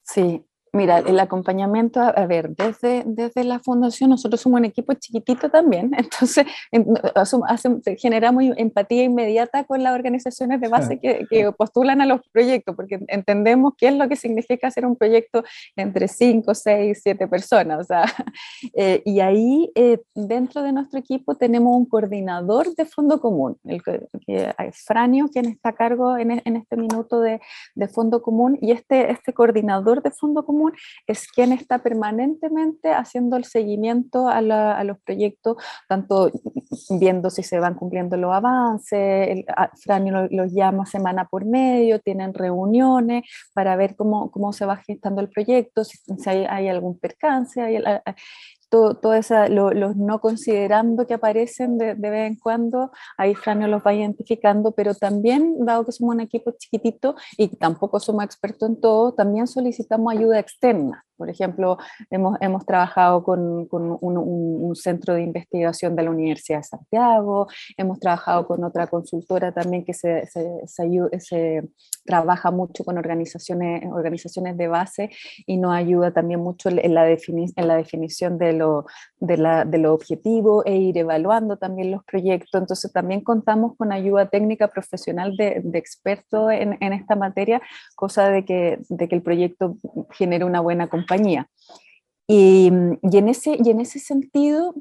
Sí, 0.01 0.43
Mira, 0.75 0.99
el 0.99 1.17
acompañamiento, 1.21 2.01
a, 2.01 2.25
ver, 2.25 2.49
desde, 2.49 3.03
desde 3.05 3.45
la 3.45 3.59
fundación 3.59 4.09
nosotros 4.09 4.41
somos 4.41 4.59
un 4.59 4.65
equipo 4.65 4.93
chiquitito 4.93 5.49
también, 5.49 5.91
entonces 5.97 6.45
generamos 7.97 8.43
empatía 8.57 9.03
inmediata 9.03 9.63
con 9.63 9.81
las 9.83 9.95
organizaciones 9.95 10.59
de 10.59 10.67
base 10.67 10.99
que, 10.99 11.25
que, 11.29 11.49
postulan 11.53 12.01
a 12.01 12.05
los 12.05 12.19
proyectos, 12.27 12.75
porque 12.75 12.99
entendemos 13.07 13.75
qué 13.77 13.87
es 13.87 13.95
lo 13.95 14.09
que 14.09 14.17
significa 14.17 14.67
hacer 14.67 14.85
un 14.85 14.97
proyecto 14.97 15.45
entre 15.77 16.09
5, 16.09 16.53
6, 16.53 16.99
7 17.01 17.27
personas. 17.29 17.79
O 17.79 17.83
sea, 17.85 18.03
eh, 18.73 19.01
y 19.05 19.21
ahí 19.21 19.71
eh, 19.75 20.01
dentro 20.13 20.61
de 20.61 20.73
nuestro 20.73 20.99
equipo 20.99 21.35
tenemos 21.35 21.73
un 21.73 21.85
coordinador 21.85 22.75
de 22.75 22.85
fondo 22.85 23.21
común, 23.21 23.57
el 23.63 23.81
que, 23.81 24.09
es 24.27 24.83
Franio, 24.83 25.29
quien 25.31 25.45
está 25.45 25.69
a 25.69 25.73
cargo 25.73 26.17
en, 26.17 26.41
en 26.43 26.57
este 26.57 26.75
minuto 26.75 27.21
de, 27.21 27.39
de 27.75 27.87
fondo 27.87 28.21
común, 28.21 28.57
y 28.61 28.71
este, 28.71 29.09
este 29.09 29.31
coordinador 29.31 30.03
de 30.03 30.11
fondo 30.11 30.45
común 30.45 30.64
es 31.07 31.27
quien 31.27 31.51
está 31.51 31.79
permanentemente 31.79 32.91
haciendo 32.91 33.37
el 33.37 33.45
seguimiento 33.45 34.27
a, 34.27 34.41
los 34.41 34.99
proyectos, 34.99 35.57
tanto 35.87 36.31
viendo 36.99 37.29
si 37.29 37.43
se 37.43 37.59
van 37.59 37.75
cumpliendo 37.75 38.17
los 38.17 38.33
avances, 38.33 39.29
el, 39.29 39.45
Franio 39.81 40.27
los 40.29 40.51
llama 40.51 40.85
semana 40.85 41.25
por 41.25 41.45
medio, 41.45 41.99
tienen 41.99 42.33
reuniones 42.33 43.23
para 43.53 43.75
ver 43.75 43.95
cómo, 43.95 44.31
cómo 44.31 44.53
se 44.53 44.65
va 44.65 44.77
gestando 44.77 45.21
el 45.21 45.29
proyecto, 45.29 45.83
si, 45.83 45.97
hay, 46.25 46.45
hay, 46.45 46.67
algún 46.69 46.99
percance, 46.99 47.61
hay, 47.61 47.77
todo, 48.69 48.99
los 49.49 49.95
no 49.95 50.19
considerando 50.19 51.05
que 51.07 51.13
aparecen 51.13 51.77
de, 51.77 51.95
de, 51.95 52.09
vez 52.09 52.27
en 52.31 52.35
cuando, 52.37 52.91
ahí 53.17 53.35
Franio 53.35 53.67
los 53.67 53.81
va 53.81 53.93
identificando, 53.93 54.71
pero 54.71 54.93
también, 54.95 55.65
dado 55.65 55.85
que 55.85 55.91
somos 55.91 56.15
un 56.15 56.21
equipo 56.21 56.51
chiquitito 56.51 57.15
y 57.37 57.47
tampoco 57.47 57.99
somos 57.99 58.23
expertos 58.23 58.69
en 58.69 58.79
todo, 58.81 59.13
también 59.13 59.47
solicitamos 59.47 60.13
ayuda 60.13 60.39
externa. 60.39 61.05
Por 61.17 61.29
ejemplo, 61.29 61.77
hemos, 62.09 62.37
hemos 62.41 62.65
trabajado 62.65 63.23
con, 63.23 63.67
con 63.67 63.97
un, 64.01 64.17
un, 64.17 64.75
centro 64.75 65.13
de 65.13 65.23
investigación 65.23 65.95
de 65.95 66.03
la 66.03 66.11
Universidad 66.11 66.59
de 66.59 66.63
Santiago, 66.63 67.47
hemos 67.77 67.99
trabajado 67.99 68.45
con 68.45 68.63
otra 68.63 68.87
consultora 68.87 69.53
también 69.53 69.85
que 69.85 69.93
se, 69.93 70.25
se, 70.27 70.43
se, 71.19 71.63
trabaja 72.05 72.51
mucho 72.51 72.83
con 72.83 72.97
organizaciones, 72.97 73.83
organizaciones 73.91 74.57
de 74.57 74.67
base 74.67 75.09
y 75.47 75.57
nos 75.57 75.73
ayuda 75.73 76.11
también 76.11 76.39
mucho 76.39 76.69
en 76.69 76.93
la, 76.93 77.03
defini 77.03 77.45
en 77.55 77.67
la 77.67 77.77
definición 77.77 78.37
de 78.37 78.53
lo, 78.53 78.85
de, 79.19 79.37
la, 79.37 79.65
de 79.65 79.77
lo 79.77 79.93
objetivo 79.93 80.63
e 80.65 80.75
ir 80.75 80.97
evaluando 80.97 81.57
también 81.57 81.91
los 81.91 82.03
proyectos. 82.03 82.61
Entonces 82.61 82.91
también 82.91 83.21
contamos 83.21 83.75
con 83.77 83.91
ayuda 83.91 84.29
técnica 84.29 84.67
profesional 84.67 85.35
de, 85.35 85.61
de 85.63 85.79
expertos 85.79 86.51
en, 86.51 86.77
en, 86.79 86.93
esta 86.93 87.15
materia, 87.15 87.61
cosa 87.95 88.29
de 88.29 88.45
que, 88.45 88.79
de 88.89 89.07
que 89.07 89.15
el 89.15 89.21
proyecto 89.21 89.77
genere 90.11 90.45
una 90.45 90.59
buena 90.59 90.87
compañía. 91.05 91.49
Y, 92.27 92.71
y, 93.01 93.17
en 93.17 93.29
ese, 93.29 93.57
y 93.63 93.69
en 93.69 93.79
ese 93.79 93.99
sentido, 93.99 94.73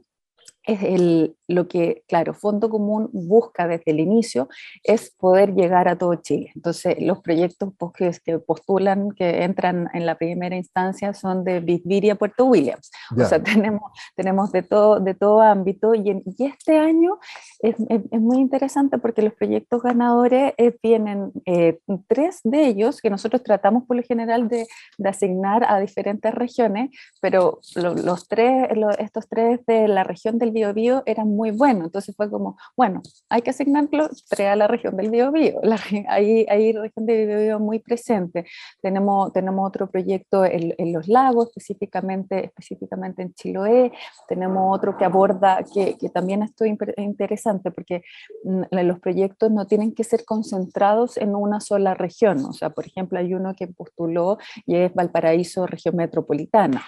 es 0.66 0.83
el, 0.83 1.37
lo 1.46 1.68
que, 1.68 2.05
claro, 2.09 2.33
Fondo 2.33 2.70
Común 2.70 3.11
busca 3.12 3.68
desde 3.68 3.90
el 3.90 4.00
inicio 4.00 4.48
es 4.83 5.11
poder 5.11 5.55
llegar 5.55 5.88
a 5.88 5.96
todo 5.96 6.14
Chile. 6.16 6.53
Entonces, 6.55 6.96
los 7.00 7.20
proyectos 7.20 7.72
pues, 7.79 8.20
que, 8.20 8.38
postulan, 8.38 9.11
que 9.11 9.44
entran 9.44 9.90
en 9.92 10.07
la 10.07 10.16
primera 10.16 10.57
instancia, 10.57 11.12
son 11.12 11.44
de 11.44 11.61
Bisbiria 11.61 12.14
Puerto 12.14 12.46
Williams. 12.46 12.90
O 13.16 13.24
sea, 13.24 13.42
tenemos, 13.42 13.92
tenemos 14.16 14.53
de, 14.53 14.62
todo, 14.62 15.00
de 15.00 15.14
todo 15.14 15.42
ámbito. 15.42 15.94
Y, 15.94 16.22
y 16.24 16.44
este 16.46 16.79
año 16.79 17.18
es, 17.61 17.77
es, 17.88 18.20
muy 18.20 18.38
interesante 18.38 18.98
porque 18.98 19.22
los 19.22 19.35
proyectos 19.35 19.83
ganadores 19.83 20.55
eh, 20.57 20.70
tienen 20.70 21.33
eh, 21.44 21.79
tres 22.09 22.40
de 22.42 22.66
ellos 22.66 23.00
que 23.00 23.11
nosotros 23.11 23.42
tratamos 23.42 23.85
por 23.85 23.96
lo 23.96 24.03
general 24.03 24.48
de, 24.48 24.66
de 24.96 25.09
asignar 25.09 25.64
a 25.68 25.79
diferentes 25.79 26.35
regiones, 26.35 26.90
pero 27.20 27.61
los 27.74 28.29
tres, 28.29 28.68
estos 28.98 29.29
tres 29.29 29.61
de 29.66 29.88
la 29.88 30.05
región 30.05 30.38
del 30.38 30.54
Biobío 30.55 31.03
eran 31.05 31.29
muy 31.29 31.51
bueno. 31.51 31.85
Entonces 31.85 32.14
fue 32.17 32.31
como, 32.31 32.57
bueno, 32.77 33.03
hay 33.29 33.43
que 33.43 33.51
asignarlo 33.51 34.09
a 34.38 34.57
la 34.57 34.67
región 34.67 34.97
del 34.97 35.11
Biobío. 35.11 35.61
Ahí 36.09 36.73
la 36.73 36.83
región 36.83 37.05
del 37.07 37.27
Biobío 37.27 37.59
muy 37.61 37.81
presente. 37.81 38.47
Tenemos, 38.81 39.33
tenemos 39.33 39.69
otro 39.69 39.90
proyecto 39.90 40.45
en, 40.45 40.75
en, 40.79 40.93
los 40.93 41.09
lagos, 41.09 41.49
específicamente, 41.49 42.47
específicamente 42.47 43.23
en 43.23 43.35
Chiloé. 43.35 43.93
Tenemos 44.29 44.77
otro 44.77 44.97
que 44.97 45.05
aborda, 45.05 45.64
que, 45.73 45.97
que 45.99 46.09
también 46.09 46.43
es 46.43 46.53
interesante, 46.97 47.71
porque 47.71 48.03
mm, 48.45 48.62
los 48.71 49.01
proyectos 49.01 49.51
no 49.51 49.67
tienen 49.67 49.95
que 49.95 50.05
ser 50.05 50.25
concentrados 50.25 51.17
en 51.17 51.35
una 51.35 51.61
sola 51.61 51.95
región. 51.95 52.45
O 52.45 52.53
sea, 52.53 52.71
por 52.71 52.87
ejemplo, 52.87 53.19
hay 53.19 53.35
uno 53.35 53.55
que 53.55 53.67
postuló 53.67 54.38
y 54.67 54.77
es 54.77 54.95
Valparaíso, 54.95 55.67
región 55.67 55.97
metropolitana. 55.97 56.83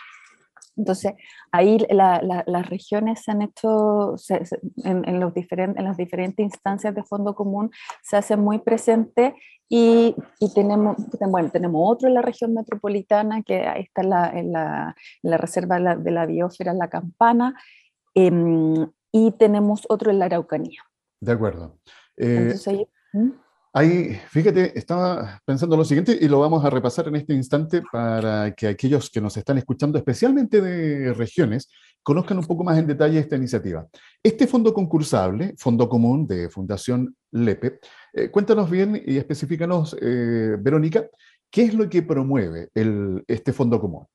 Entonces, 0.76 1.14
ahí 1.52 1.78
las 1.88 2.68
regiones 2.68 3.22
se 3.22 3.30
han 3.30 3.42
hecho, 3.42 4.14
en, 4.84 5.20
los 5.20 5.34
diferentes, 5.34 5.78
en 5.78 5.84
las 5.84 5.96
diferentes 5.96 6.44
instancias 6.44 6.94
de 6.94 7.02
fondo 7.02 7.34
común, 7.34 7.70
se 8.02 8.16
hacen 8.16 8.40
muy 8.40 8.58
presentes 8.58 9.32
y, 9.68 10.14
tenemos, 10.54 10.96
bueno, 11.28 11.50
tenemos 11.50 11.80
otro 11.84 12.08
en 12.08 12.14
la 12.14 12.22
región 12.22 12.54
metropolitana, 12.54 13.42
que 13.42 13.66
ahí 13.66 13.82
está 13.82 14.30
en 14.32 14.52
la, 14.52 14.94
reserva 15.22 15.96
de 15.96 16.10
la, 16.10 16.26
biosfera, 16.26 16.72
La 16.74 16.88
Campana, 16.88 17.54
em, 18.14 18.90
y 19.10 19.32
tenemos 19.32 19.86
otro 19.88 20.10
en 20.10 20.18
la 20.18 20.26
Araucanía. 20.26 20.82
De 21.20 21.32
acuerdo. 21.32 21.78
Entonces, 22.16 22.68
ahí, 22.68 22.86
¿Mm? 23.12 23.30
Ahí, 23.78 24.14
fíjate, 24.30 24.78
estaba 24.78 25.38
pensando 25.44 25.76
lo 25.76 25.84
siguiente 25.84 26.16
y 26.18 26.28
lo 26.28 26.40
vamos 26.40 26.64
a 26.64 26.70
repasar 26.70 27.08
en 27.08 27.16
este 27.16 27.34
instante 27.34 27.82
para 27.92 28.54
que 28.54 28.68
aquellos 28.68 29.10
que 29.10 29.20
nos 29.20 29.36
están 29.36 29.58
escuchando, 29.58 29.98
especialmente 29.98 30.62
de 30.62 31.12
regiones, 31.12 31.68
conozcan 32.02 32.38
un 32.38 32.46
poco 32.46 32.64
más 32.64 32.78
en 32.78 32.86
detalle 32.86 33.18
esta 33.18 33.36
iniciativa. 33.36 33.86
Este 34.22 34.46
fondo 34.46 34.72
concursable, 34.72 35.52
Fondo 35.58 35.90
Común 35.90 36.26
de 36.26 36.48
Fundación 36.48 37.14
LEPE, 37.32 37.80
eh, 38.14 38.30
cuéntanos 38.30 38.70
bien 38.70 39.02
y 39.04 39.18
específicanos, 39.18 39.94
eh, 40.00 40.56
Verónica, 40.58 41.06
¿qué 41.50 41.64
es 41.64 41.74
lo 41.74 41.86
que 41.90 42.00
promueve 42.00 42.70
este 43.26 43.52
fondo 43.52 43.78
común? 43.78 44.06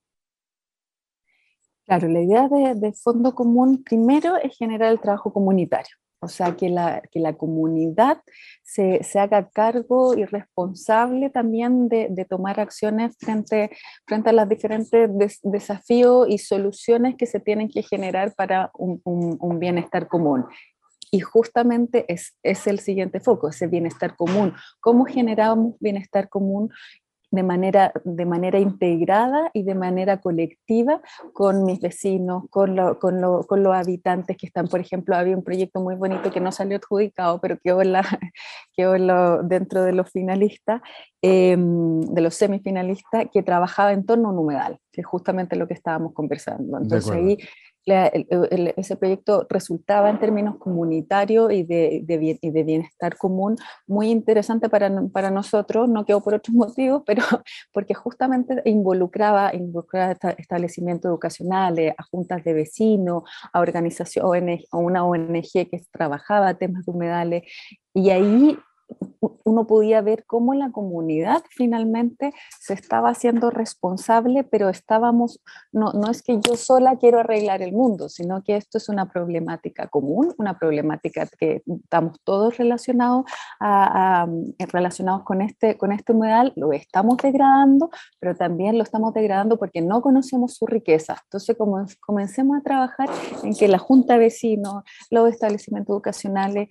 Claro, 1.86 2.08
la 2.08 2.20
idea 2.20 2.50
de, 2.50 2.74
de 2.74 2.94
fondo 2.94 3.36
común 3.36 3.84
primero 3.84 4.38
es 4.38 4.58
generar 4.58 4.92
el 4.92 5.00
trabajo 5.00 5.32
comunitario. 5.32 5.96
O 6.24 6.28
sea, 6.28 6.56
que 6.56 6.70
la, 6.70 7.02
que 7.12 7.20
la 7.20 7.34
comunidad 7.34 8.22
se, 8.62 9.04
se, 9.04 9.18
haga 9.18 9.50
cargo 9.50 10.16
y 10.16 10.24
responsable 10.24 11.32
también 11.32 11.90
de, 11.90 12.10
de 12.12 12.26
tomar 12.26 12.60
acciones 12.60 13.18
frente, 13.20 13.72
frente 14.06 14.30
a 14.30 14.34
los 14.34 14.48
diferentes 14.48 15.40
desafíos 15.42 16.28
y 16.30 16.38
soluciones 16.38 17.16
que 17.18 17.26
se 17.26 17.40
tienen 17.40 17.70
que 17.70 17.82
generar 17.82 18.36
para 18.36 18.70
un, 18.76 19.02
un, 19.04 19.38
un 19.40 19.58
bienestar 19.58 20.08
común. 20.08 20.46
Y 21.10 21.20
justamente 21.20 22.06
es, 22.08 22.38
es, 22.42 22.68
el 22.68 22.80
siguiente 22.80 23.20
foco, 23.20 23.50
ese 23.50 23.68
bienestar 23.68 24.16
común. 24.16 24.54
¿Cómo 24.80 25.06
generamos 25.06 25.76
bienestar 25.80 26.30
común 26.30 26.70
de 27.32 27.44
manera, 27.44 27.94
de 28.04 28.26
manera 28.26 28.60
integrada 28.60 29.50
y 29.54 29.64
de 29.64 29.74
manera 29.74 30.20
colectiva 30.20 31.02
con 31.34 31.64
mis 31.64 31.80
vecinos, 31.80 32.44
con, 32.50 32.76
con, 32.96 33.44
con, 33.44 33.64
los 33.64 33.74
habitantes 33.74 34.36
que 34.38 34.48
están, 34.48 34.68
por 34.68 34.82
ejemplo, 34.82 35.16
había 35.16 35.38
un 35.38 35.44
proyecto 35.44 35.80
muy 35.80 35.96
bonito 35.96 36.30
que 36.30 36.42
no 36.42 36.52
salió 36.52 36.78
adjudicado, 36.78 37.40
pero 37.40 37.58
quedó, 37.64 37.82
la, 37.84 38.04
quedó 38.76 39.44
dentro 39.44 39.84
de 39.84 39.94
los 39.94 40.12
finalistas, 40.12 40.82
em, 41.22 42.02
de 42.02 42.22
los 42.22 42.36
semifinalistas, 42.36 43.28
que 43.32 43.44
trabajaba 43.44 43.94
en 43.94 44.06
torno 44.06 44.28
a 44.28 44.32
un 44.34 44.40
humedal, 44.40 44.78
que 44.92 45.02
es 45.02 45.08
justamente 45.08 45.56
lo 45.56 45.68
que 45.68 45.74
estábamos 45.74 46.14
conversando. 46.14 46.78
Entonces 46.78 47.10
ahí 47.12 47.38
ese 47.86 48.96
proyecto 48.96 49.48
resultaba 49.50 50.10
en 50.10 50.20
términos 50.20 50.58
comunitarios 50.58 51.52
y 51.52 51.64
de, 51.64 52.02
de, 52.04 52.40
y 52.40 52.52
de, 52.52 52.64
bienestar 52.64 53.18
común 53.18 53.58
muy 53.88 54.12
interesante 54.12 54.70
para, 54.70 54.92
para 55.12 55.32
nosotros, 55.32 55.90
no 55.90 56.06
quedó 56.06 56.22
por 56.22 56.36
otros 56.36 56.54
motivos, 56.56 57.04
pero 57.06 57.24
porque 57.74 57.94
justamente 57.94 58.62
involucraba, 58.66 59.54
involucraba 59.56 60.16
establecimientos 60.38 61.10
educacionales, 61.10 61.94
a 61.98 62.04
juntas 62.04 62.44
de 62.44 62.54
vecinos, 62.54 63.24
a 63.52 63.60
organizaciones, 63.60 64.66
a 64.72 64.78
una 64.78 65.04
ONG 65.04 65.52
que 65.52 65.82
trabajaba 65.92 66.54
temas 66.54 66.86
de 66.86 66.92
humedales, 66.92 67.44
y 67.94 68.10
ahí 68.10 68.58
uno 69.44 69.68
podía 69.68 70.02
ver 70.02 70.26
cómo 70.26 70.54
la 70.54 70.72
comunidad 70.72 71.44
finalmente 71.50 72.34
se 72.60 72.74
estaba 72.74 73.10
haciendo 73.10 73.50
responsable, 73.50 74.44
pero 74.44 74.70
estábamos, 74.70 75.42
no, 75.72 75.94
no 75.94 76.10
es 76.10 76.22
que 76.22 76.40
yo 76.40 76.56
sola 76.56 76.98
quiero 76.98 77.20
arreglar 77.20 77.62
el 77.62 77.74
mundo, 77.74 78.10
sino 78.10 78.44
que 78.44 78.56
esto 78.56 78.78
es 78.78 78.90
una 78.90 79.10
problemática 79.12 79.88
común, 79.88 80.34
una 80.38 80.58
problemática 80.58 81.28
que 81.40 81.64
estamos 81.68 82.20
todos 82.24 82.58
relacionados, 82.58 83.26
a, 83.60 84.28
relacionados 84.72 85.24
con 85.24 85.42
este, 85.42 85.78
con 85.78 85.92
este 85.92 86.14
humedal, 86.14 86.54
lo 86.56 86.72
estamos 86.72 87.18
degradando, 87.18 87.90
pero 88.20 88.36
también 88.36 88.78
lo 88.78 88.84
estamos 88.84 89.14
degradando 89.14 89.58
porque 89.58 89.82
no 89.82 90.02
conocemos 90.02 90.56
su 90.56 90.66
riqueza. 90.66 91.18
Entonces, 91.24 91.58
como, 91.58 91.86
comencemos 92.00 92.58
a 92.60 92.64
trabajar 92.64 93.10
en 93.44 93.56
que 93.56 93.68
la 93.68 93.78
Junta 93.78 94.14
de 94.14 94.20
Vecinos, 94.20 94.84
los 95.10 95.30
establecimientos 95.30 95.94
educacionales 95.94 96.70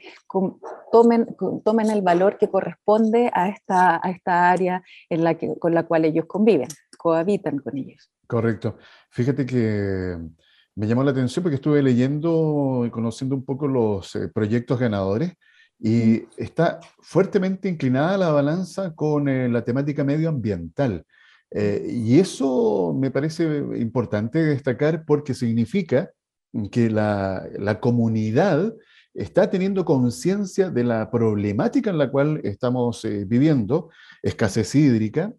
tomen, 0.92 1.36
tomen 1.64 1.90
el 1.90 2.02
valor 2.02 2.09
que 2.38 2.48
corresponde 2.48 3.30
a 3.34 3.48
esta, 3.48 4.00
a 4.02 4.10
esta 4.10 4.50
área 4.50 4.82
en 5.08 5.24
la 5.24 5.34
que, 5.34 5.58
con 5.58 5.74
la 5.74 5.84
cual 5.84 6.04
ellos 6.04 6.26
conviven, 6.26 6.68
cohabitan 6.98 7.58
con 7.58 7.76
ellos. 7.76 8.10
Correcto. 8.26 8.78
Fíjate 9.10 9.44
que 9.46 10.16
me 10.76 10.86
llamó 10.86 11.02
la 11.02 11.10
atención 11.10 11.42
porque 11.42 11.56
estuve 11.56 11.82
leyendo 11.82 12.84
y 12.86 12.90
conociendo 12.90 13.34
un 13.34 13.44
poco 13.44 13.66
los 13.66 14.14
eh, 14.14 14.28
proyectos 14.28 14.78
ganadores 14.78 15.32
y 15.78 16.24
está 16.36 16.78
fuertemente 17.00 17.68
inclinada 17.68 18.18
la 18.18 18.30
balanza 18.30 18.94
con 18.94 19.28
eh, 19.28 19.48
la 19.48 19.64
temática 19.64 20.04
medioambiental. 20.04 21.04
Eh, 21.50 21.86
y 21.90 22.18
eso 22.18 22.94
me 22.96 23.10
parece 23.10 23.44
importante 23.76 24.38
destacar 24.42 25.04
porque 25.04 25.34
significa 25.34 26.10
que 26.70 26.90
la, 26.90 27.48
la 27.58 27.80
comunidad 27.80 28.74
está 29.14 29.50
teniendo 29.50 29.84
conciencia 29.84 30.70
de 30.70 30.84
la 30.84 31.10
problemática 31.10 31.90
en 31.90 31.98
la 31.98 32.10
cual 32.10 32.40
estamos 32.44 33.06
viviendo, 33.26 33.90
escasez 34.22 34.74
hídrica, 34.74 35.34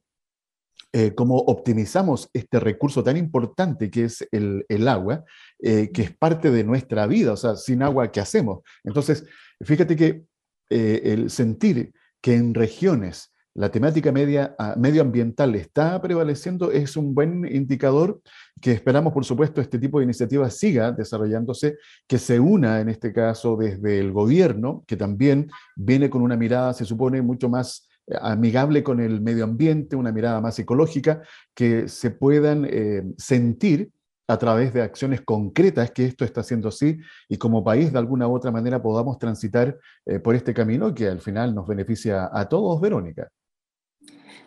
eh, 0.94 1.16
cómo 1.16 1.38
optimizamos 1.38 2.30
este 2.34 2.60
recurso 2.60 3.02
tan 3.02 3.16
importante 3.16 3.90
que 3.90 4.04
es 4.06 4.28
el, 4.30 4.66
agua, 4.90 5.24
eh, 5.60 5.90
que 5.94 6.02
es 6.02 6.18
parte 6.18 6.52
de 6.52 6.66
nuestra 6.66 7.08
vida, 7.08 7.32
o 7.32 7.38
sea, 7.38 7.56
sin 7.56 7.82
agua, 7.82 8.12
¿qué 8.12 8.20
hacemos? 8.20 8.60
Entonces, 8.84 9.26
fíjate 9.62 9.96
que 9.96 10.26
eh, 10.70 11.02
el 11.06 11.30
sentir 11.30 11.94
que 12.20 12.36
en 12.36 12.54
regiones 12.54 13.31
la 13.54 13.70
temática 13.70 14.14
ah, 14.58 14.76
medioambiental 14.78 15.56
está 15.56 16.02
prevaleciendo 16.02 16.72
es 16.72 16.96
un 16.96 17.14
buen 17.14 17.46
indicador 17.46 18.22
que 18.62 18.72
esperamos, 18.72 19.12
por 19.12 19.26
supuesto, 19.26 19.60
este 19.60 19.78
tipo 19.78 20.00
de 20.00 20.06
iniciativas 20.06 20.58
siga 20.58 20.92
desarrollándose, 20.92 21.78
que 22.08 22.18
se 22.18 22.40
una 22.40 22.80
en 22.80 22.90
este 22.90 23.12
caso 23.12 23.58
desde 23.58 24.00
el 24.00 24.12
gobierno, 24.12 24.84
que 24.88 24.96
también 24.96 25.50
viene 25.76 26.10
con 26.10 26.22
una 26.22 26.38
mirada, 26.38 26.74
se 26.74 26.86
supone, 26.86 27.22
mucho 27.22 27.50
más 27.50 27.90
amigable 28.22 28.84
con 28.84 29.00
el 29.00 29.22
medio 29.22 29.44
ambiente, 29.44 29.96
una 29.96 30.12
mirada 30.12 30.40
más 30.42 30.58
ecológica, 30.60 31.22
que 31.54 31.88
se 31.88 32.12
puedan 32.12 32.66
eh, 32.70 33.04
sentir 33.18 33.92
a 34.28 34.38
través 34.38 34.74
de 34.74 34.82
acciones 34.82 35.22
concretas 35.22 35.92
que 35.92 36.06
esto 36.06 36.24
está 36.24 36.40
haciendo 36.40 36.70
así 36.70 37.00
y 37.28 37.38
como 37.38 37.64
país 37.64 37.92
de 37.92 38.00
alguna 38.00 38.28
u 38.30 38.36
otra 38.36 38.52
manera 38.52 38.82
podamos 38.82 39.18
transitar 39.18 39.78
eh, 40.06 40.20
por 40.20 40.36
este 40.36 40.54
camino 40.54 40.94
que 40.94 41.08
al 41.08 41.20
final 41.20 41.54
nos 41.54 41.68
beneficia 41.68 42.30
a 42.32 42.48
todos, 42.48 42.80
Verónica. 42.80 43.30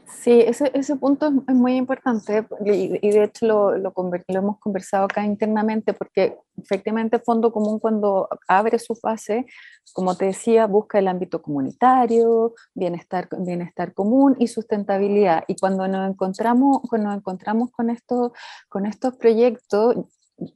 Sí, 0.07 0.41
ese, 0.41 0.71
ese 0.75 0.97
punto 0.97 1.33
es, 1.49 1.55
muy 1.55 1.77
importante 1.77 2.47
y, 2.65 3.11
de 3.11 3.25
hecho 3.25 3.47
lo, 3.47 3.77
lo, 3.77 3.93
lo, 3.95 4.39
hemos 4.39 4.59
conversado 4.59 5.05
acá 5.05 5.25
internamente 5.25 5.93
porque 5.93 6.39
efectivamente 6.57 7.19
Fondo 7.19 7.53
Común 7.53 7.79
cuando 7.79 8.29
abre 8.49 8.79
su 8.79 8.95
fase, 8.95 9.47
como 9.93 10.17
te 10.17 10.27
decía, 10.27 10.67
busca 10.67 10.99
el 10.99 11.09
ámbito 11.09 11.43
comunitario, 11.43 12.55
bienestar, 12.75 13.29
bienestar 13.39 13.93
común 13.93 14.37
y 14.39 14.49
sustentabilidad. 14.49 15.45
Y 15.47 15.57
cuando 15.57 15.87
nos 15.89 16.11
encontramos, 16.11 16.81
cuando 16.89 17.09
nos 17.09 17.19
encontramos 17.19 17.71
con, 17.71 17.91
esto, 17.91 18.33
con 18.69 18.87
estos 18.87 19.17
proyectos, 19.17 19.97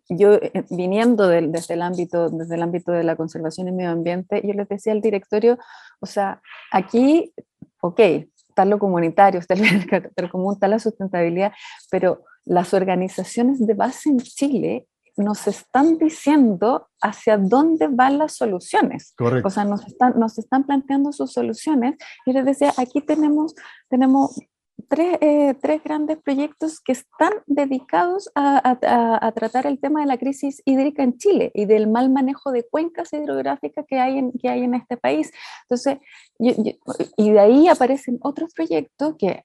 yo 0.08 0.34
eh, 0.34 0.64
viniendo 0.70 1.28
desde, 1.28 1.74
el 1.74 1.82
ámbito, 1.82 2.30
desde 2.30 2.54
el 2.54 2.62
ámbito 2.62 2.92
de 2.92 3.04
la 3.04 3.16
conservación 3.16 3.68
y 3.68 3.72
medio 3.72 3.90
ambiente, 3.90 4.40
yo 4.44 4.54
les 4.54 4.68
decía 4.68 4.92
al 4.92 5.00
directorio, 5.00 5.58
o 6.00 6.06
sea, 6.06 6.40
aquí, 6.72 7.32
ok, 7.80 8.00
está 8.58 8.64
lo 8.64 8.78
comunitario, 8.78 9.40
está 9.48 9.54
el 9.54 10.30
común, 10.30 10.54
está 10.54 10.66
la 10.66 10.78
sustentabilidad, 10.78 11.52
pero 11.90 12.24
las 12.44 12.74
organizaciones 12.74 13.64
de 13.64 13.74
base 13.74 14.08
en 14.10 14.18
Chile 14.18 14.86
nos 15.16 15.46
están 15.46 15.98
diciendo 15.98 16.88
hacia 17.02 17.38
dónde 17.38 17.88
van 17.88 18.18
las 18.18 18.36
soluciones. 18.36 19.14
Correcto. 19.16 19.48
O 19.48 19.50
sea, 19.50 19.64
nos 19.64 19.84
están, 19.86 20.18
nos 20.18 20.38
están 20.38 20.64
planteando 20.64 21.12
sus 21.12 21.32
soluciones. 21.32 21.96
Y 22.24 22.32
les 22.32 22.44
decía, 22.44 22.72
aquí 22.76 23.00
tenemos, 23.00 23.54
tenemos 23.88 24.40
tres, 24.88 25.18
eh, 25.20 25.54
tres, 25.60 25.82
grandes 25.82 26.18
proyectos 26.18 26.80
que 26.80 26.92
están 26.92 27.32
dedicados 27.46 28.30
a, 28.34 28.78
a, 29.26 29.32
tratar 29.32 29.66
el 29.66 29.80
tema 29.80 30.00
de 30.00 30.06
la 30.06 30.18
crisis 30.18 30.62
hídrica 30.64 31.02
en 31.02 31.18
Chile 31.18 31.50
y 31.54 31.64
del 31.64 31.88
mal 31.88 32.10
manejo 32.10 32.52
de 32.52 32.64
cuencas 32.64 33.12
hidrográficas 33.12 33.84
que 33.86 33.98
hay 33.98 34.18
en, 34.18 34.32
que 34.32 34.48
hay 34.48 34.62
en 34.62 34.74
este 34.74 34.96
país. 34.96 35.32
Entonces, 35.62 35.98
y 36.38 37.30
de 37.30 37.40
ahí 37.40 37.68
aparecen 37.68 38.18
otros 38.22 38.54
proyectos 38.54 39.16
que 39.18 39.44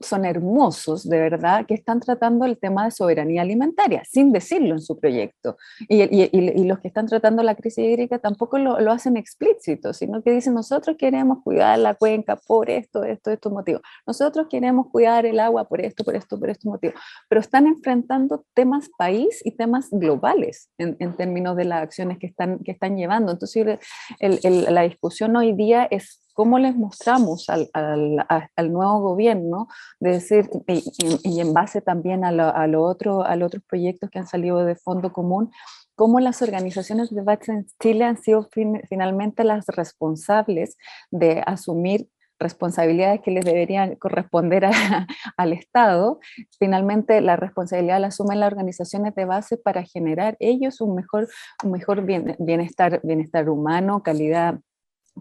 son 0.00 0.24
hermosos, 0.24 1.08
de 1.08 1.18
verdad, 1.18 1.66
que 1.66 1.74
están 1.74 2.00
tratando 2.00 2.44
el 2.44 2.58
tema 2.58 2.84
de 2.84 2.90
soberanía 2.90 3.42
alimentaria, 3.42 4.02
sin 4.04 4.32
decirlo 4.32 4.74
en 4.74 4.80
su 4.80 4.98
proyecto. 4.98 5.56
Y, 5.88 6.64
los 6.64 6.78
que 6.80 6.88
están 6.88 7.06
tratando 7.06 7.42
la 7.42 7.54
crisis 7.54 7.84
hídrica 7.84 8.18
tampoco 8.18 8.58
lo, 8.58 8.80
lo, 8.80 8.92
hacen 8.92 9.16
explícito, 9.16 9.92
sino 9.92 10.22
que 10.22 10.32
dicen, 10.32 10.54
nosotros 10.54 10.96
queremos 10.98 11.42
cuidar 11.42 11.78
la 11.78 11.94
cuenca 11.94 12.36
por 12.36 12.70
esto, 12.70 13.04
esto, 13.04 13.30
estos 13.30 13.52
motivos. 13.52 13.82
Nosotros 14.06 14.46
queremos 14.48 14.88
cuidar 14.90 15.26
el 15.26 15.40
agua 15.40 15.68
por 15.68 15.80
esto, 15.80 16.04
por 16.04 16.16
esto, 16.16 16.38
por 16.38 16.50
estos 16.50 16.66
motivos. 16.66 16.94
Pero 17.28 17.40
están 17.40 17.66
enfrentando 17.66 18.44
temas 18.54 18.88
país 18.96 19.40
y 19.44 19.52
temas 19.52 19.88
globales 19.90 20.70
en, 20.78 20.96
términos 21.16 21.56
de 21.56 21.64
las 21.64 21.82
acciones 21.82 22.18
que 22.18 22.26
están, 22.26 22.58
que 22.60 22.72
están 22.72 22.96
llevando. 22.96 23.32
Entonces, 23.32 23.78
el, 24.18 24.74
la 24.74 24.82
discusión 24.82 25.36
hoy 25.36 25.52
día 25.52 25.86
es 25.90 26.23
cómo 26.34 26.58
les 26.58 26.76
mostramos 26.76 27.46
al, 27.48 28.72
nuevo 28.72 29.00
gobierno, 29.00 29.68
de 30.00 30.10
decir, 30.10 30.50
y, 30.66 31.40
en 31.40 31.54
base 31.54 31.80
también 31.80 32.24
a, 32.24 32.32
los 32.66 32.82
otros 32.82 33.24
proyectos 33.66 34.10
que 34.10 34.18
han 34.18 34.26
salido 34.26 34.64
de 34.64 34.76
fondo 34.76 35.12
común, 35.12 35.50
cómo 35.94 36.20
las 36.20 36.42
organizaciones 36.42 37.14
de 37.14 37.22
base 37.22 37.52
en 37.52 37.66
Chile 37.80 38.04
han 38.04 38.18
sido 38.18 38.48
finalmente 38.88 39.44
las 39.44 39.66
responsables 39.68 40.76
de 41.10 41.42
asumir 41.46 42.08
responsabilidades 42.40 43.20
que 43.20 43.30
les 43.30 43.44
deberían 43.44 43.94
corresponder 43.94 44.64
al 45.36 45.52
Estado, 45.52 46.18
finalmente 46.58 47.20
la 47.20 47.36
responsabilidad 47.36 48.00
la 48.00 48.08
asumen 48.08 48.40
las 48.40 48.52
organizaciones 48.52 49.14
de 49.14 49.24
base 49.24 49.56
para 49.56 49.84
generar 49.84 50.36
ellos 50.40 50.80
un 50.80 50.96
mejor, 50.96 51.28
un 51.62 51.70
mejor 51.70 52.04
bienestar, 52.04 53.00
bienestar 53.04 53.48
humano, 53.48 54.02
calidad 54.02 54.58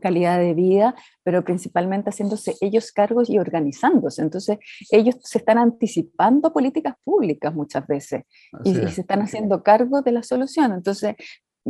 calidad 0.01 0.39
de 0.39 0.53
vida, 0.53 0.95
pero 1.23 1.43
principalmente 1.43 2.09
haciéndose 2.09 2.55
ellos 2.61 2.91
cargos 2.91 3.29
y 3.29 3.37
organizándose. 3.37 4.21
Entonces, 4.21 4.57
ellos 4.91 5.15
se 5.23 5.37
están 5.37 5.57
anticipando 5.57 6.51
políticas 6.51 6.95
públicas 7.03 7.53
muchas 7.53 7.85
veces 7.87 8.23
y, 8.63 8.71
y, 8.71 8.87
se 8.89 9.01
están 9.01 9.21
haciendo 9.21 9.63
cargo 9.63 10.01
de 10.01 10.11
la 10.11 10.23
solución. 10.23 10.73
Entonces, 10.73 11.15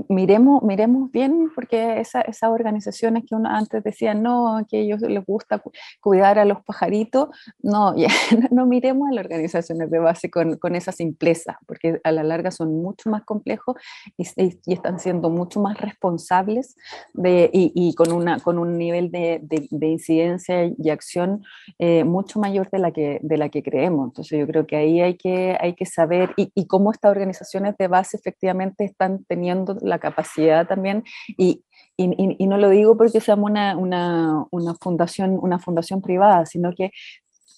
miremos, 0.10 0.64
miremos 0.64 1.12
bien, 1.12 1.52
porque 1.54 2.00
esa, 2.00 2.22
esas 2.22 2.50
organizaciones 2.50 3.24
que 3.28 3.36
uno 3.36 3.50
antes 3.50 3.84
decía, 3.84 4.14
no, 4.14 4.66
que 4.70 4.78
a 4.78 4.80
ellos 4.80 5.02
les 5.02 5.24
gusta 5.26 5.62
cuidar 6.02 6.40
a 6.40 6.46
los 6.46 6.64
pajaritos, 6.64 7.30
no, 7.62 7.94
no 8.52 8.66
miremos 8.66 9.10
a 9.10 9.14
las 9.14 9.26
organizaciones 9.26 9.92
de 9.92 10.00
base 10.00 10.32
con, 10.32 10.58
con, 10.58 10.76
esa 10.76 10.92
simpleza, 10.92 11.60
porque 11.68 12.00
a 12.04 12.12
la 12.12 12.24
larga 12.24 12.50
son 12.50 12.82
mucho 12.82 13.10
más 13.10 13.24
complejos 13.24 13.76
y, 14.18 14.26
y 14.66 14.74
están 14.74 15.00
siendo 15.00 15.30
mucho 15.30 15.60
más 15.60 15.80
responsables 15.80 16.76
de, 17.14 17.50
y, 17.54 17.72
y, 17.76 17.94
con, 17.94 18.12
una, 18.12 18.40
con 18.40 18.58
un 18.58 18.78
nivel 18.78 19.12
de, 19.12 19.40
de, 19.44 19.88
incidencia 19.88 20.66
y 20.66 20.90
acción 20.90 21.44
eh, 21.78 22.04
mucho 22.04 22.40
mayor 22.40 22.70
de 22.72 22.80
la, 22.80 22.92
que, 22.92 23.20
de 23.22 23.38
la 23.38 23.50
que 23.50 23.62
creemos. 23.62 24.08
Entonces 24.08 24.40
yo 24.40 24.48
creo 24.48 24.66
que 24.66 24.76
ahí 24.76 25.02
hay 25.02 25.16
que, 25.16 25.56
hay 25.60 25.76
que 25.76 25.86
saber 25.86 26.32
y, 26.36 26.52
y 26.56 26.66
cómo 26.66 26.92
estas 26.92 27.12
organizaciones 27.12 27.78
de 27.78 27.88
base 27.88 28.18
efectivamente 28.18 28.86
están 28.86 29.24
teniendo 29.26 29.78
la 29.84 30.00
capacidad 30.00 30.68
también 30.68 31.04
y, 31.28 31.64
y, 31.98 32.48
no 32.48 32.58
lo 32.58 32.70
digo 32.70 32.98
porque 32.98 33.22
seamos 33.22 33.52
una, 33.52 33.78
una, 33.78 34.46
una, 34.52 34.74
fundación, 34.76 35.38
una 35.42 35.60
fundación 35.60 36.02
privada, 36.02 36.46
sino 36.46 36.74
que 36.74 36.92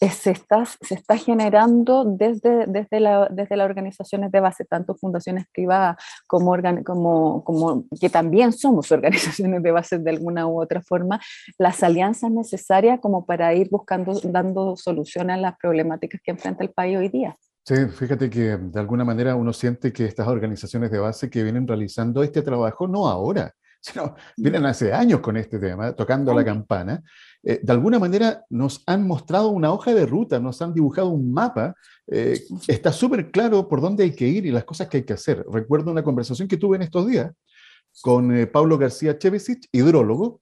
se 0.09 0.31
está, 0.31 0.65
se 0.65 0.95
está 0.95 1.17
generando 1.17 2.03
desde, 2.05 2.65
desde, 2.67 2.99
la, 2.99 3.27
desde 3.31 3.55
las 3.55 3.65
organizaciones 3.65 4.31
de 4.31 4.39
base, 4.39 4.65
tanto 4.65 4.95
fundaciones 4.95 5.45
privadas 5.53 5.97
como, 6.27 6.51
organ, 6.51 6.83
como, 6.83 7.43
como 7.43 7.85
que 7.99 8.09
también 8.09 8.51
somos 8.51 8.91
organizaciones 8.91 9.63
de 9.63 9.71
base 9.71 9.97
de 9.97 10.09
alguna 10.09 10.47
u 10.47 10.61
otra 10.61 10.81
forma, 10.81 11.19
las 11.57 11.81
alianzas 11.83 12.31
necesarias 12.31 12.99
como 12.99 13.25
para 13.25 13.53
ir 13.53 13.69
buscando, 13.69 14.19
dando 14.23 14.75
soluciones 14.75 15.35
a 15.35 15.39
las 15.39 15.57
problemáticas 15.57 16.21
que 16.23 16.31
enfrenta 16.31 16.63
el 16.63 16.71
país 16.71 16.97
hoy 16.97 17.09
día. 17.09 17.37
Sí, 17.67 17.73
fíjate 17.87 18.29
que 18.29 18.57
de 18.57 18.79
alguna 18.79 19.03
manera 19.03 19.33
uno 19.35 19.51
siente 19.51 19.91
que 19.91 20.05
estas 20.05 20.27
organizaciones 20.27 20.91
de 20.91 20.99
base 20.99 21.31
que 21.31 21.41
vienen 21.41 21.67
realizando 21.67 22.21
este 22.21 22.43
trabajo, 22.43 22.87
no 22.87 23.07
ahora, 23.07 23.55
sino 23.81 24.15
vienen 24.37 24.67
hace 24.67 24.93
años 24.93 25.19
con 25.19 25.35
este 25.35 25.57
tema, 25.57 25.91
tocando 25.93 26.31
la 26.31 26.45
campana. 26.45 27.01
Eh, 27.41 27.59
de 27.63 27.73
alguna 27.73 27.97
manera 27.97 28.43
nos 28.51 28.83
han 28.85 29.07
mostrado 29.07 29.49
una 29.49 29.71
hoja 29.73 29.95
de 29.95 30.05
ruta, 30.05 30.39
nos 30.39 30.61
han 30.61 30.75
dibujado 30.75 31.09
un 31.09 31.33
mapa. 31.33 31.73
Eh, 32.05 32.39
está 32.67 32.91
súper 32.91 33.31
claro 33.31 33.67
por 33.67 33.81
dónde 33.81 34.03
hay 34.03 34.15
que 34.15 34.27
ir 34.27 34.45
y 34.45 34.51
las 34.51 34.63
cosas 34.63 34.87
que 34.87 34.97
hay 34.97 35.03
que 35.03 35.13
hacer. 35.13 35.43
Recuerdo 35.51 35.89
una 35.89 36.03
conversación 36.03 36.47
que 36.47 36.57
tuve 36.57 36.75
en 36.75 36.83
estos 36.83 37.07
días 37.07 37.31
con 38.01 38.35
eh, 38.35 38.45
Pablo 38.45 38.77
García 38.77 39.17
Chevesic, 39.17 39.69
hidrólogo, 39.71 40.41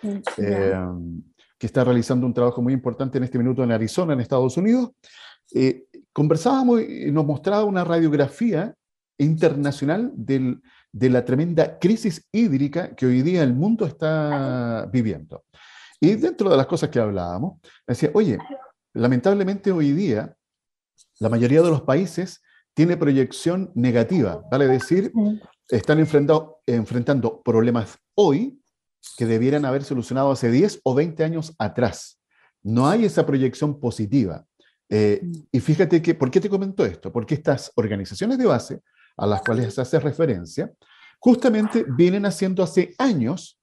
mm, 0.00 0.18
que 1.58 1.66
está 1.66 1.84
realizando 1.84 2.26
un 2.26 2.32
trabajo 2.32 2.62
muy 2.62 2.72
importante 2.72 3.18
en 3.18 3.24
este 3.24 3.36
minuto 3.36 3.62
en 3.62 3.72
Arizona, 3.72 4.14
en 4.14 4.20
Estados 4.20 4.56
Unidos. 4.56 4.92
Conversábamos 6.14 6.80
y 6.80 7.10
nos 7.10 7.26
mostraba 7.26 7.64
una 7.64 7.84
radiografía 7.84 8.74
internacional 9.18 10.12
del, 10.14 10.62
de 10.92 11.10
la 11.10 11.24
tremenda 11.24 11.78
crisis 11.78 12.26
hídrica 12.32 12.94
que 12.94 13.04
hoy 13.04 13.20
día 13.20 13.42
el 13.42 13.52
mundo 13.52 13.84
está 13.84 14.88
viviendo. 14.92 15.44
Y 16.00 16.14
dentro 16.14 16.48
de 16.48 16.56
las 16.56 16.66
cosas 16.66 16.88
que 16.88 17.00
hablábamos, 17.00 17.60
decía, 17.86 18.10
oye, 18.14 18.38
lamentablemente 18.94 19.72
hoy 19.72 19.92
día 19.92 20.34
la 21.18 21.28
mayoría 21.28 21.62
de 21.62 21.70
los 21.70 21.82
países 21.82 22.42
tiene 22.74 22.96
proyección 22.96 23.70
negativa, 23.74 24.42
vale 24.50 24.66
decir, 24.66 25.12
están 25.68 25.98
enfrentando, 25.98 26.60
enfrentando 26.66 27.42
problemas 27.42 27.98
hoy 28.14 28.60
que 29.16 29.26
debieran 29.26 29.64
haber 29.64 29.84
solucionado 29.84 30.30
hace 30.30 30.50
10 30.50 30.80
o 30.84 30.94
20 30.94 31.24
años 31.24 31.54
atrás. 31.58 32.20
No 32.62 32.88
hay 32.88 33.04
esa 33.04 33.26
proyección 33.26 33.78
positiva. 33.78 34.46
Eh, 34.88 35.22
y 35.50 35.60
fíjate 35.60 36.02
que, 36.02 36.14
¿por 36.14 36.30
qué 36.30 36.40
te 36.40 36.50
comento 36.50 36.84
esto? 36.84 37.12
Porque 37.12 37.34
estas 37.34 37.72
organizaciones 37.76 38.38
de 38.38 38.46
base 38.46 38.80
a 39.16 39.26
las 39.26 39.42
cuales 39.42 39.74
se 39.74 39.80
hace 39.80 40.00
referencia, 40.00 40.70
justamente 41.18 41.84
vienen 41.88 42.26
haciendo 42.26 42.62
hace 42.62 42.94
años 42.98 43.58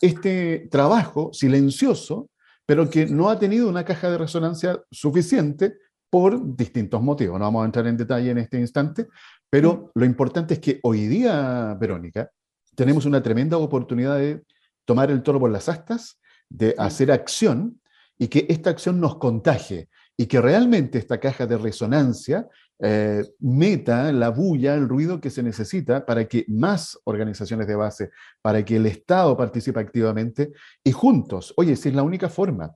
este 0.00 0.68
trabajo 0.70 1.30
silencioso, 1.32 2.30
pero 2.66 2.88
que 2.88 3.06
no 3.06 3.28
ha 3.28 3.38
tenido 3.38 3.68
una 3.68 3.84
caja 3.84 4.10
de 4.10 4.18
resonancia 4.18 4.80
suficiente 4.90 5.74
por 6.10 6.56
distintos 6.56 7.02
motivos. 7.02 7.38
No 7.38 7.46
vamos 7.46 7.62
a 7.62 7.66
entrar 7.66 7.86
en 7.86 7.96
detalle 7.96 8.30
en 8.30 8.38
este 8.38 8.58
instante, 8.58 9.08
pero 9.50 9.90
lo 9.94 10.04
importante 10.04 10.54
es 10.54 10.60
que 10.60 10.78
hoy 10.82 11.06
día, 11.06 11.76
Verónica, 11.80 12.30
tenemos 12.74 13.06
una 13.06 13.22
tremenda 13.22 13.56
oportunidad 13.56 14.18
de 14.18 14.42
tomar 14.84 15.10
el 15.10 15.22
toro 15.22 15.40
por 15.40 15.50
las 15.50 15.68
astas, 15.68 16.20
de 16.48 16.74
hacer 16.78 17.10
acción 17.10 17.80
y 18.18 18.28
que 18.28 18.46
esta 18.48 18.70
acción 18.70 19.00
nos 19.00 19.16
contagie 19.16 19.88
y 20.16 20.26
que 20.26 20.40
realmente 20.40 20.98
esta 20.98 21.18
caja 21.18 21.46
de 21.46 21.58
resonancia 21.58 22.48
eh, 22.84 23.24
meta 23.40 24.10
la 24.12 24.30
bulla, 24.30 24.74
el 24.74 24.88
ruido 24.88 25.20
que 25.20 25.30
se 25.30 25.42
necesita 25.42 26.04
para 26.04 26.26
que 26.26 26.44
más 26.48 26.98
organizaciones 27.04 27.66
de 27.66 27.76
base, 27.76 28.10
para 28.40 28.64
que 28.64 28.76
el 28.76 28.86
Estado 28.86 29.36
participe 29.36 29.78
activamente 29.78 30.52
y 30.82 30.92
juntos, 30.92 31.54
oye, 31.56 31.76
si 31.76 31.90
es 31.90 31.94
la 31.94 32.02
única 32.02 32.28
forma, 32.28 32.74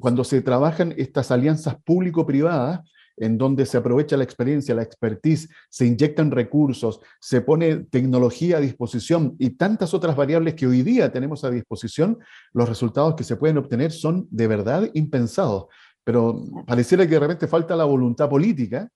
cuando 0.00 0.22
se 0.22 0.42
trabajan 0.42 0.94
estas 0.96 1.30
alianzas 1.30 1.76
público-privadas, 1.82 2.80
en 3.16 3.38
donde 3.38 3.66
se 3.66 3.78
aprovecha 3.78 4.16
la 4.16 4.24
experiencia, 4.24 4.74
la 4.74 4.82
expertise, 4.82 5.48
se 5.70 5.86
inyectan 5.86 6.30
recursos, 6.30 7.00
se 7.20 7.40
pone 7.40 7.76
tecnología 7.76 8.58
a 8.58 8.60
disposición 8.60 9.36
y 9.38 9.50
tantas 9.50 9.94
otras 9.94 10.16
variables 10.16 10.54
que 10.54 10.66
hoy 10.66 10.82
día 10.82 11.10
tenemos 11.10 11.44
a 11.44 11.50
disposición, 11.50 12.18
los 12.52 12.68
resultados 12.68 13.14
que 13.14 13.24
se 13.24 13.36
pueden 13.36 13.58
obtener 13.58 13.92
son 13.92 14.26
de 14.30 14.46
verdad 14.46 14.90
impensados. 14.94 15.66
Pero 16.06 16.44
pareciera 16.64 17.04
que 17.04 17.14
de 17.14 17.18
repente 17.18 17.48
falta 17.48 17.74
la 17.74 17.84
voluntad 17.84 18.30
política 18.30 18.88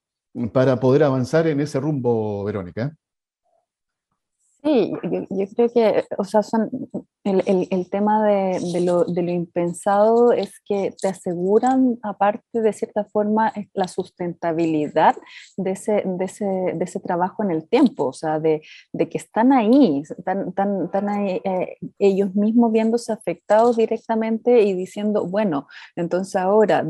para 0.52 0.78
poder 0.78 1.02
avanzar 1.02 1.48
en 1.48 1.58
ese 1.58 1.80
rumbo, 1.80 2.44
Verónica. 2.44 2.94
Sí, 4.62 4.92
yo, 5.30 5.46
creo 5.56 5.72
que, 5.72 6.04
o 6.18 6.24
sea, 6.24 6.42
el, 7.24 7.42
el, 7.46 7.68
el, 7.70 7.90
tema 7.90 8.26
de, 8.26 8.60
de, 8.72 8.80
lo, 8.80 9.04
de, 9.04 9.22
lo, 9.22 9.30
impensado 9.30 10.32
es 10.32 10.60
que 10.66 10.94
te 11.00 11.08
aseguran, 11.08 11.98
aparte 12.02 12.60
de 12.60 12.72
cierta 12.72 13.04
forma, 13.04 13.52
la 13.72 13.88
sustentabilidad 13.88 15.16
de 15.56 15.70
ese, 15.70 16.02
de 16.04 16.24
ese, 16.24 16.44
de 16.44 16.84
ese 16.84 17.00
trabajo 17.00 17.42
en 17.42 17.52
el 17.52 17.68
tiempo, 17.68 18.06
o 18.06 18.12
sea, 18.12 18.38
de, 18.38 18.62
de 18.92 19.08
que 19.08 19.18
están 19.18 19.52
ahí, 19.52 20.02
están, 20.02 20.48
están, 20.48 20.84
están 20.84 21.08
ahí 21.08 21.40
eh, 21.44 21.76
ellos 21.98 22.34
mismos 22.34 22.72
viéndose 22.72 23.12
afectados 23.12 23.76
directamente 23.76 24.62
y 24.62 24.74
diciendo, 24.74 25.26
bueno, 25.26 25.68
entonces 25.96 26.36
ahora, 26.36 26.84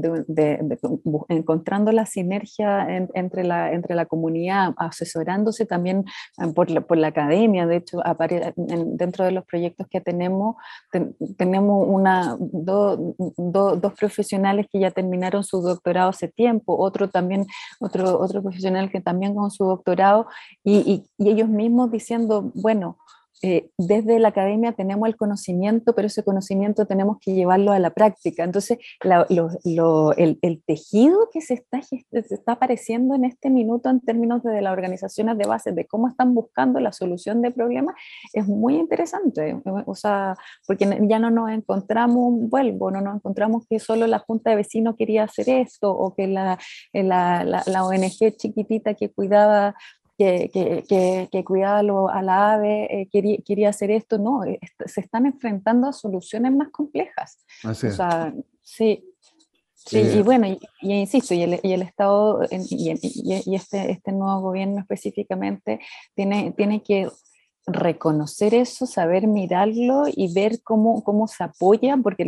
encontrando 1.29 1.93
la 1.93 2.07
sinergia 2.07 2.87
entre, 3.15 3.45
la, 3.45 3.73
entre 3.73 3.95
la 3.95 4.07
comunidad, 4.07 4.75
asesorándose 4.77 5.67
también 5.67 6.05
eh, 6.39 6.53
por 6.53 6.71
la, 6.71 6.81
por 6.81 6.99
la 6.99 7.09
academia, 7.09 7.60
de 7.67 7.77
hecho, 7.77 8.01
dentro 8.57 9.25
de 9.25 9.33
los 9.33 9.45
proyectos 9.45 9.87
que 9.89 10.01
tenemos, 10.01 10.57
tenemos 11.37 11.87
una, 11.89 12.37
dos 12.39 13.93
profesionales 13.99 14.67
que 14.71 14.81
ya 14.81 14.91
terminaron 14.91 15.45
su 15.45 15.61
doctorado 15.61 16.11
hace 16.11 16.29
tiempo, 16.29 16.77
otro 16.79 17.09
también, 17.09 17.47
otro, 17.81 18.19
otro 18.21 18.43
profesional 18.43 18.91
que 18.91 19.01
también 19.01 19.35
con 19.35 19.51
su 19.51 19.65
doctorado, 19.65 20.27
y, 20.65 21.05
y 21.19 21.29
ellos 21.29 21.49
mismos 21.49 21.91
diciendo, 21.91 22.51
bueno, 22.55 22.97
eh, 23.43 23.71
desde 23.79 24.19
la 24.19 24.29
academia 24.29 24.73
tenemos 24.73 25.09
el 25.09 25.17
conocimiento, 25.17 25.95
pero 25.95 26.07
ese 26.07 26.23
conocimiento 26.23 26.87
tenemos 26.87 27.19
que 27.21 27.35
llevarlo 27.35 27.73
a 27.73 27.79
la 27.79 27.91
práctica. 27.91 28.45
Entonces, 28.45 28.79
el, 29.01 30.63
tejido 30.67 31.31
que 31.33 31.41
se 31.41 31.55
está, 31.55 31.81
se 31.83 32.05
está 32.11 32.53
apareciendo 32.53 33.15
en 33.15 33.25
este 33.25 33.49
minuto 33.49 33.89
en 33.89 34.01
términos 34.01 34.43
de, 34.43 34.61
las 34.61 34.73
organizaciones 34.73 35.39
de 35.39 35.47
base, 35.47 35.73
de 35.73 35.87
cómo 35.87 36.09
están 36.09 36.35
buscando 36.35 36.81
la 36.81 36.93
solución 36.93 37.41
de 37.41 37.51
problemas, 37.51 37.95
es 38.35 38.47
muy 38.47 38.77
interesante. 38.77 39.61
O 39.87 39.95
sea, 39.95 40.37
porque 40.67 40.87
ya 41.09 41.19
no 41.19 41.31
nos 41.31 41.51
encontramos, 41.51 42.51
vuelvo, 42.51 42.91
no 42.91 43.01
nos 43.01 43.17
encontramos 43.17 43.67
que 43.69 43.79
solo 43.79 44.07
la 44.07 44.19
Junta 44.19 44.51
de 44.51 44.57
Vecinos 44.57 44.97
quería 44.97 45.25
hacer 45.25 45.49
esto 45.49 45.91
o 45.91 46.15
que 46.15 46.27
la, 46.27 46.59
la, 46.93 47.45
la 47.45 47.85
ONG 47.85 48.37
chiquitita 48.37 48.95
que 48.95 49.11
cuidaba 49.11 49.75
que, 50.21 50.85
que, 50.87 51.29
que, 51.33 51.45
cuidaba 51.45 51.79
a 52.13 52.23
la 52.23 52.53
ave, 52.53 52.85
eh, 52.91 53.09
quería, 53.11 53.39
quería, 53.43 53.71
hacer 53.71 53.91
esto, 53.91 54.19
no, 54.19 54.45
eh, 54.45 54.61
se 54.85 55.01
están 55.01 55.25
enfrentando 55.25 55.89
a 55.89 55.95
soluciones 55.95 56.53
más 56.53 56.69
complejas. 56.69 57.39
Así 57.65 57.87
o 57.87 57.91
sea, 57.91 58.35
sí. 58.63 59.03
Sí, 59.75 59.99
y 59.99 60.21
bueno, 60.21 60.47
y, 60.47 60.61
insisto, 60.83 61.33
y 61.33 61.43
el, 61.43 61.59
y 61.63 61.73
el 61.73 61.81
Estado 61.81 62.43
y, 62.51 62.93
y, 63.03 63.55
este, 63.55 63.91
este 63.91 64.13
nuevo 64.13 64.43
gobierno 64.43 64.79
específicamente 64.79 65.81
tiene, 66.15 66.53
tiene 66.53 66.83
que 66.83 67.09
reconocer 67.73 68.55
eso, 68.55 68.87
saber 68.87 69.27
mirarlo 69.27 70.05
y 70.07 70.33
ver 70.33 70.63
cómo, 70.63 71.03
cómo 71.03 71.29
se 71.29 71.45
apoya, 71.45 71.97
porque 71.97 72.25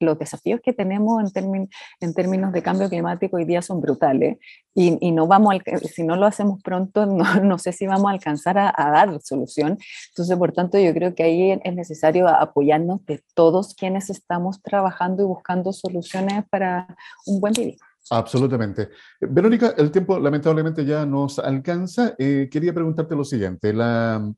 los 0.00 0.18
desafíos 0.18 0.60
que 0.62 0.72
tenemos 0.72 1.34
en, 1.34 1.68
en 2.00 2.14
términos 2.14 2.52
de 2.52 2.62
cambio 2.62 2.88
climático 2.88 3.36
hoy 3.36 3.44
día 3.44 3.62
son 3.62 3.80
brutales 3.80 4.38
y, 4.74 4.98
y 5.06 5.12
no 5.12 5.26
vamos 5.26 5.54
si 5.90 6.02
no 6.02 6.16
lo 6.16 6.26
hacemos 6.26 6.60
pronto, 6.62 7.06
no, 7.06 7.24
no 7.36 7.58
sé 7.58 7.72
si 7.72 7.86
vamos 7.86 8.06
a 8.06 8.10
alcanzar 8.10 8.58
a, 8.58 8.72
dar 8.76 9.20
solución. 9.22 9.78
Entonces, 10.08 10.36
por 10.36 10.52
tanto, 10.52 10.78
yo 10.78 10.92
creo 10.92 11.14
que 11.14 11.22
ahí 11.22 11.52
es 11.62 11.74
necesario 11.74 12.28
apoyarnos 12.28 13.04
de 13.06 13.22
todos 13.34 13.74
quienes 13.74 14.10
estamos 14.10 14.62
trabajando 14.62 15.22
y 15.22 15.26
buscando 15.26 15.72
soluciones 15.72 16.44
para 16.50 16.96
un 17.26 17.40
buen 17.40 17.52
vivir. 17.52 17.78
Absolutamente. 18.10 18.90
Verónica, 19.20 19.74
el 19.76 19.90
tiempo 19.90 20.18
lamentablemente 20.18 20.84
ya 20.84 21.06
nos 21.06 21.38
alcanza. 21.38 22.14
Eh, 22.18 22.48
quería 22.50 22.74
preguntarte 22.74 23.14
lo 23.14 23.24
siguiente. 23.24 23.72
La, 23.72 24.30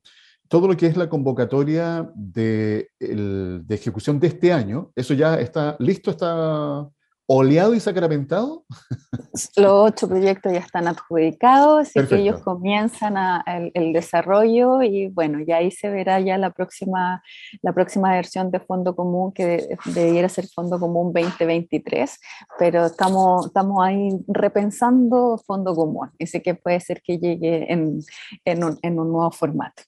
todo 0.48 0.68
lo 0.68 0.76
que 0.76 0.86
es 0.86 0.96
la 0.96 1.08
convocatoria 1.08 2.08
de, 2.14 2.90
de, 2.98 3.74
ejecución 3.74 4.20
de 4.20 4.28
este 4.28 4.52
año, 4.52 4.92
¿eso 4.94 5.14
ya 5.14 5.40
está 5.40 5.76
listo? 5.80 6.10
¿Está 6.10 6.88
oleado 7.26 7.74
y 7.74 7.80
sacramentado? 7.80 8.64
Los 9.56 9.92
ocho 9.92 10.08
proyectos 10.08 10.52
ya 10.52 10.60
están 10.60 10.88
adjudicados, 10.88 11.94
y 11.94 12.06
que 12.06 12.16
ellos 12.16 12.40
comienzan 12.42 13.16
el, 13.46 13.92
desarrollo 13.92 14.82
y 14.82 15.08
bueno, 15.08 15.40
ya 15.46 15.56
ahí 15.56 15.70
se 15.70 15.90
verá 15.90 16.20
ya 16.20 16.38
la 16.38 16.50
próxima, 16.50 17.22
la 17.62 17.72
próxima 17.72 18.12
versión 18.12 18.50
de 18.50 18.60
Fondo 18.60 18.94
Común 18.96 19.32
que 19.32 19.68
debiera 19.86 20.28
ser 20.28 20.46
Fondo 20.48 20.78
Común 20.78 21.12
2023, 21.12 22.18
pero 22.58 22.86
estamos, 22.86 23.46
estamos 23.46 23.84
ahí 23.84 24.08
repensando 24.28 25.38
Fondo 25.46 25.74
Común, 25.74 26.10
así 26.20 26.40
que 26.40 26.54
puede 26.54 26.80
ser 26.80 27.02
que 27.02 27.18
llegue 27.18 27.72
en, 27.72 28.00
en, 28.44 28.64
un, 28.64 28.78
en 28.82 28.98
un 28.98 29.12
nuevo 29.12 29.30
formato. 29.30 29.82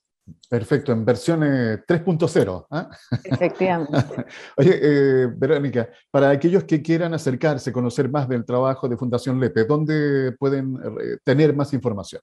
Perfecto, 0.48 0.92
en 0.92 1.04
versión 1.04 1.40
3.0. 1.40 2.66
¿ah? 2.70 2.88
Efectivamente. 3.24 3.92
Oye, 4.56 4.78
eh, 4.80 5.26
Verónica, 5.36 5.88
para 6.10 6.30
aquellos 6.30 6.64
que 6.64 6.82
quieran 6.82 7.14
acercarse, 7.14 7.72
conocer 7.72 8.10
más 8.10 8.28
del 8.28 8.44
trabajo 8.44 8.88
de 8.88 8.96
Fundación 8.96 9.40
Lepe, 9.40 9.64
¿dónde 9.64 10.32
pueden 10.38 10.76
eh, 10.76 11.18
tener 11.24 11.54
más 11.54 11.72
información? 11.74 12.22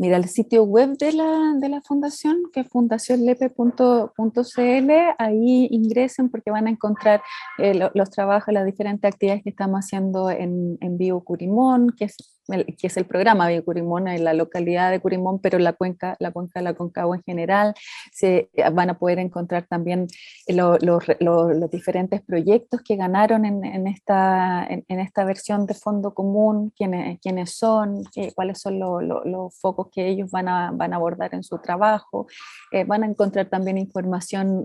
Mira, 0.00 0.16
el 0.16 0.28
sitio 0.28 0.64
web 0.64 0.96
de 0.96 1.12
la, 1.12 1.52
de 1.58 1.68
la 1.68 1.82
fundación, 1.82 2.44
que 2.54 2.60
es 2.60 2.68
fundacionlepe.cl, 2.68 4.90
ahí 5.18 5.68
ingresen 5.70 6.30
porque 6.30 6.50
van 6.50 6.68
a 6.68 6.70
encontrar 6.70 7.22
eh, 7.58 7.78
los 7.92 8.08
trabajos, 8.08 8.54
las 8.54 8.64
diferentes 8.64 9.12
actividades 9.12 9.42
que 9.42 9.50
estamos 9.50 9.80
haciendo 9.80 10.30
en, 10.30 10.78
en 10.80 10.96
Bio 10.96 11.20
Curimón, 11.20 11.90
que 11.90 12.06
es 12.06 12.16
que 12.50 12.86
es 12.86 12.96
el 12.96 13.04
programa 13.04 13.48
Biocurimón 13.48 14.08
en 14.08 14.24
la 14.24 14.34
localidad 14.34 14.90
de 14.90 15.00
Curimón, 15.00 15.40
pero 15.40 15.58
la 15.58 15.72
cuenca, 15.72 16.16
la 16.18 16.30
cuenca 16.30 16.60
de 16.60 16.64
la 16.64 16.74
Concagua 16.74 17.16
en 17.16 17.22
general. 17.22 17.74
Se 18.12 18.50
van 18.72 18.90
a 18.90 18.98
poder 18.98 19.18
encontrar 19.18 19.66
también 19.66 20.06
los 20.46 21.70
diferentes 21.70 22.22
proyectos 22.22 22.80
que 22.82 22.96
ganaron 22.96 23.44
en, 23.44 23.86
esta, 23.86 24.66
en, 24.68 25.00
esta 25.00 25.24
versión 25.24 25.66
de 25.66 25.74
fondo 25.74 26.14
común, 26.14 26.72
quiénes, 26.76 27.18
quiénes 27.20 27.56
son, 27.56 28.04
qué, 28.12 28.32
cuáles 28.34 28.60
son 28.60 28.78
los 28.78 29.58
focos 29.58 29.88
que 29.92 30.08
ellos 30.08 30.30
van 30.30 30.48
a, 30.48 30.70
van 30.72 30.92
a 30.92 30.96
abordar 30.96 31.34
en 31.34 31.42
su 31.42 31.58
trabajo. 31.58 32.26
Eh, 32.72 32.84
van 32.84 33.02
a 33.02 33.06
encontrar 33.06 33.46
también 33.46 33.78
información 33.78 34.62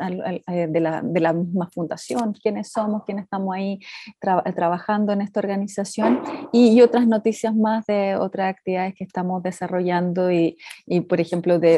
eh, 0.48 0.68
de, 0.70 0.80
la, 0.80 1.02
de 1.02 1.20
la 1.20 1.34
misma 1.34 1.70
fundación, 1.72 2.34
quiénes 2.34 2.72
somos, 2.72 3.04
quiénes 3.04 3.24
estamos 3.24 3.56
ahí 3.56 3.80
trabajando 4.20 5.12
en 5.14 5.22
esta 5.22 5.40
organización 5.40 6.22
y, 6.52 6.82
otras 6.86 7.08
noticias 7.08 7.56
más 7.56 7.75
de 7.86 8.16
otras 8.16 8.50
actividades 8.50 8.94
que 8.96 9.04
estamos 9.04 9.44
desarrollando 9.44 10.32
y, 10.32 10.58
y 10.86 11.02
por 11.02 11.20
ejemplo, 11.20 11.60
de, 11.60 11.78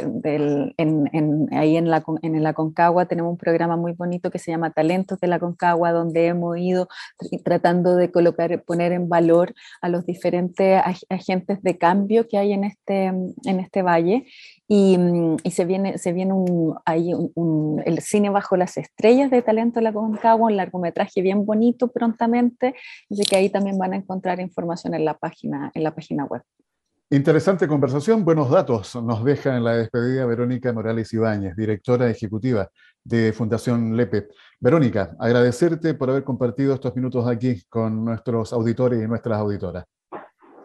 en, 0.77 1.09
en, 1.11 1.47
ahí 1.53 1.77
en 1.77 1.89
la, 1.89 2.03
en 2.21 2.43
la 2.43 2.53
Concagua 2.53 3.05
tenemos 3.05 3.31
un 3.31 3.37
programa 3.37 3.77
muy 3.77 3.93
bonito 3.93 4.29
que 4.29 4.39
se 4.39 4.51
llama 4.51 4.71
Talentos 4.71 5.19
de 5.19 5.27
la 5.27 5.39
Concagua, 5.39 5.91
donde 5.91 6.27
hemos 6.27 6.57
ido 6.57 6.87
tratando 7.43 7.95
de 7.95 8.11
colocar, 8.11 8.63
poner 8.63 8.91
en 8.91 9.09
valor 9.09 9.53
a 9.81 9.89
los 9.89 10.05
diferentes 10.05 10.81
agentes 11.09 11.61
de 11.61 11.77
cambio 11.77 12.27
que 12.27 12.37
hay 12.37 12.53
en 12.53 12.63
este, 12.63 13.05
en 13.05 13.59
este 13.59 13.81
valle. 13.81 14.25
Y, 14.69 14.97
y, 15.43 15.51
se 15.51 15.63
viene, 15.63 15.97
se 15.97 16.11
viene 16.11 16.33
un, 16.33 16.75
ahí 16.83 17.13
un, 17.13 17.81
el 17.85 18.01
cine 18.01 18.29
bajo 18.29 18.57
las 18.57 18.75
estrellas 18.75 19.31
de 19.31 19.41
Talento 19.41 19.79
de 19.79 19.83
la 19.83 19.93
Concagua, 19.93 20.47
un 20.47 20.57
largometraje 20.57 21.21
bien 21.21 21.45
bonito 21.45 21.87
prontamente, 21.87 22.75
así 23.09 23.23
que 23.23 23.37
ahí 23.37 23.49
también 23.49 23.77
van 23.77 23.93
a 23.93 23.95
encontrar 23.95 24.41
información 24.41 24.93
en 24.93 25.05
la 25.05 25.13
página, 25.13 25.71
en 25.77 25.83
la 25.83 25.95
página 25.95 26.25
web. 26.25 26.41
Interesante 27.09 27.69
conversación, 27.69 28.25
buenos 28.25 28.49
datos 28.49 28.93
nos 29.01 29.23
deja 29.23 29.55
en 29.55 29.63
la 29.63 29.77
despedida 29.77 30.25
Verónica 30.25 30.73
Morales 30.73 31.13
Ibáñez, 31.13 31.55
directora 31.55 32.09
ejecutiva 32.09 32.69
de 33.01 33.31
Fundación 33.31 33.95
Lepe. 33.95 34.27
Verónica, 34.59 35.15
agradecerte 35.17 35.93
por 35.93 36.09
haber 36.09 36.25
compartido 36.25 36.73
estos 36.73 36.93
minutos 36.97 37.25
aquí 37.25 37.63
con 37.69 38.03
nuestros 38.03 38.51
auditores 38.51 39.01
y 39.01 39.07
nuestras 39.07 39.39
auditoras. 39.39 39.85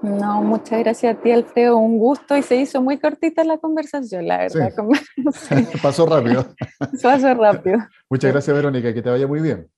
No, 0.03 0.43
muchas 0.43 0.81
gracias 0.81 1.17
a 1.17 1.21
ti, 1.21 1.31
Alfredo. 1.31 1.77
Un 1.77 1.97
gusto 1.97 2.37
y 2.37 2.43
se 2.43 2.57
hizo 2.57 2.83
muy 2.83 2.99
cortita 2.99 3.45
la 3.45 3.59
conversación, 3.59 4.27
la 4.27 4.39
verdad. 4.39 4.73
Pasó 5.83 6.07
rápido. 6.07 6.45
Pasó 7.03 7.35
rápido. 7.35 7.79
Muchas 8.11 8.33
gracias, 8.33 8.57
Verónica. 8.57 8.93
Que 8.93 9.01
te 9.01 9.11
vaya 9.11 9.29
muy 9.29 9.41
bien. 9.41 9.69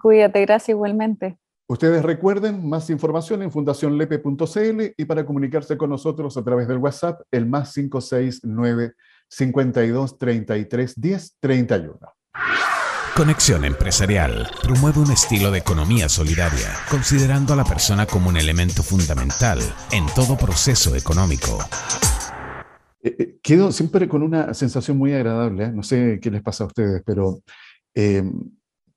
Cuídate, 0.00 0.40
gracias 0.40 0.70
igualmente. 0.70 1.38
Ustedes 1.70 2.02
recuerden 2.02 2.68
más 2.68 2.90
información 2.90 3.42
en 3.42 3.52
fundacionlepe.cl 3.52 4.80
y 4.96 5.04
para 5.04 5.24
comunicarse 5.24 5.76
con 5.76 5.90
nosotros 5.90 6.36
a 6.36 6.42
través 6.42 6.66
del 6.66 6.78
WhatsApp, 6.78 7.20
el 7.30 7.46
más 7.46 7.72
569 7.72 8.94
52 9.28 10.18
33 10.18 11.00
10 11.00 11.36
31. 11.38 11.98
Conexión 13.14 13.64
Empresarial 13.64 14.48
promueve 14.64 14.98
un 14.98 15.12
estilo 15.12 15.52
de 15.52 15.58
economía 15.58 16.08
solidaria, 16.08 16.74
considerando 16.90 17.52
a 17.52 17.56
la 17.56 17.64
persona 17.64 18.04
como 18.04 18.30
un 18.30 18.36
elemento 18.36 18.82
fundamental 18.82 19.60
en 19.92 20.06
todo 20.06 20.36
proceso 20.36 20.96
económico. 20.96 21.56
Eh, 23.00 23.14
eh, 23.16 23.38
quedo 23.40 23.70
siempre 23.70 24.08
con 24.08 24.24
una 24.24 24.54
sensación 24.54 24.98
muy 24.98 25.12
agradable, 25.12 25.66
¿eh? 25.66 25.72
no 25.72 25.84
sé 25.84 26.18
qué 26.20 26.32
les 26.32 26.42
pasa 26.42 26.64
a 26.64 26.66
ustedes, 26.66 27.00
pero 27.06 27.44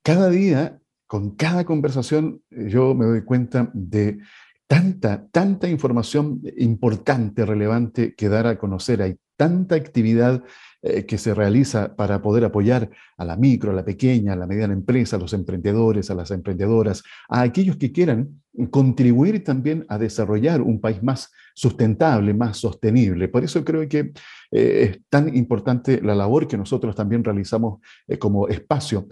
cada 0.02 0.28
día, 0.28 0.80
con 1.14 1.36
cada 1.36 1.64
conversación, 1.64 2.42
yo 2.50 2.92
me 2.92 3.04
doy 3.04 3.22
cuenta 3.22 3.70
de 3.72 4.18
tanta, 4.66 5.28
tanta 5.28 5.68
información 5.68 6.42
importante, 6.56 7.46
relevante 7.46 8.16
que 8.16 8.28
dar 8.28 8.48
a 8.48 8.58
conocer. 8.58 9.00
Hay 9.00 9.14
tanta 9.36 9.76
actividad 9.76 10.42
eh, 10.82 11.06
que 11.06 11.16
se 11.16 11.32
realiza 11.32 11.94
para 11.94 12.20
poder 12.20 12.44
apoyar 12.44 12.90
a 13.16 13.24
la 13.24 13.36
micro, 13.36 13.70
a 13.70 13.74
la 13.74 13.84
pequeña, 13.84 14.32
a 14.32 14.36
la 14.36 14.48
mediana 14.48 14.74
empresa, 14.74 15.14
a 15.14 15.20
los 15.20 15.32
emprendedores, 15.34 16.10
a 16.10 16.16
las 16.16 16.32
emprendedoras, 16.32 17.04
a 17.28 17.42
aquellos 17.42 17.76
que 17.76 17.92
quieran 17.92 18.42
contribuir 18.72 19.44
también 19.44 19.86
a 19.88 19.98
desarrollar 19.98 20.62
un 20.62 20.80
país 20.80 21.00
más 21.00 21.30
sustentable, 21.54 22.34
más 22.34 22.58
sostenible. 22.58 23.28
Por 23.28 23.44
eso 23.44 23.64
creo 23.64 23.88
que 23.88 24.12
eh, 24.50 24.82
es 24.82 25.00
tan 25.08 25.34
importante 25.34 26.00
la 26.02 26.14
labor 26.14 26.46
que 26.46 26.58
nosotros 26.58 26.94
también 26.94 27.24
realizamos 27.24 27.80
eh, 28.06 28.18
como 28.18 28.48
espacio 28.48 29.06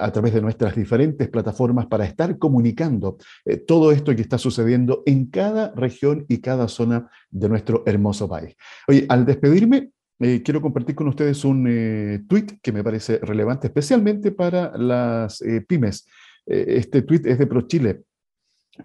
a 0.00 0.10
través 0.10 0.34
de 0.34 0.42
nuestras 0.42 0.74
diferentes 0.74 1.28
plataformas 1.28 1.86
para 1.86 2.04
estar 2.04 2.38
comunicando 2.38 3.18
todo 3.66 3.92
esto 3.92 4.14
que 4.14 4.22
está 4.22 4.38
sucediendo 4.38 5.02
en 5.06 5.26
cada 5.26 5.72
región 5.74 6.24
y 6.28 6.38
cada 6.38 6.68
zona 6.68 7.08
de 7.30 7.48
nuestro 7.48 7.82
hermoso 7.86 8.28
país. 8.28 8.54
Oye, 8.88 9.06
al 9.08 9.24
despedirme, 9.24 9.90
eh, 10.22 10.40
quiero 10.44 10.62
compartir 10.62 10.94
con 10.94 11.08
ustedes 11.08 11.44
un 11.44 11.66
eh, 11.68 12.20
tweet 12.28 12.60
que 12.62 12.70
me 12.70 12.84
parece 12.84 13.18
relevante, 13.18 13.66
especialmente 13.66 14.30
para 14.30 14.70
las 14.78 15.42
eh, 15.42 15.62
pymes. 15.66 16.06
este 16.46 17.02
tweet 17.02 17.22
es 17.24 17.38
de 17.38 17.46
ProChile. 17.46 18.02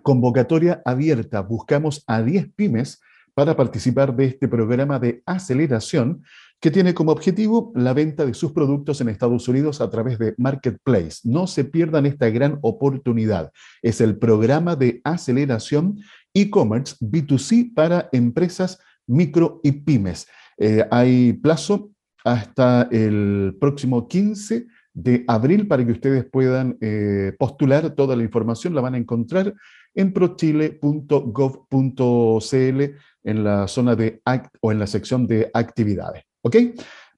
Convocatoria 0.01 0.81
abierta. 0.85 1.41
Buscamos 1.41 2.03
a 2.07 2.21
10 2.21 2.53
pymes 2.55 3.01
para 3.33 3.55
participar 3.55 4.15
de 4.15 4.25
este 4.25 4.47
programa 4.47 4.99
de 4.99 5.21
aceleración 5.25 6.23
que 6.59 6.71
tiene 6.71 6.93
como 6.93 7.11
objetivo 7.11 7.71
la 7.75 7.93
venta 7.93 8.25
de 8.25 8.33
sus 8.33 8.51
productos 8.51 8.99
en 8.99 9.09
Estados 9.09 9.47
Unidos 9.47 9.79
a 9.79 9.89
través 9.89 10.17
de 10.17 10.33
Marketplace. 10.37 11.19
No 11.23 11.45
se 11.45 11.63
pierdan 11.63 12.07
esta 12.07 12.29
gran 12.29 12.57
oportunidad. 12.61 13.51
Es 13.81 14.01
el 14.01 14.17
programa 14.17 14.75
de 14.75 15.01
aceleración 15.03 15.99
e-commerce 16.33 16.95
B2C 16.99 17.73
para 17.75 18.09
empresas 18.11 18.79
micro 19.05 19.61
y 19.63 19.71
pymes. 19.71 20.27
Eh, 20.57 20.83
hay 20.89 21.33
plazo 21.33 21.91
hasta 22.23 22.89
el 22.91 23.55
próximo 23.59 24.07
15 24.07 24.65
de 24.93 25.23
abril 25.27 25.67
para 25.67 25.85
que 25.85 25.91
ustedes 25.91 26.25
puedan 26.25 26.75
eh, 26.81 27.33
postular 27.37 27.91
toda 27.91 28.15
la 28.15 28.23
información. 28.23 28.73
La 28.73 28.81
van 28.81 28.95
a 28.95 28.97
encontrar 28.97 29.53
en 29.97 30.13
prochile.gov.cl 30.13 32.81
en 33.23 33.43
la 33.43 33.67
zona 33.67 33.95
de 33.95 34.21
o 34.61 34.71
en 34.71 34.79
la 34.79 34.87
sección 34.87 35.27
de 35.27 35.51
actividades. 35.53 36.23
¿Ok? 36.41 36.55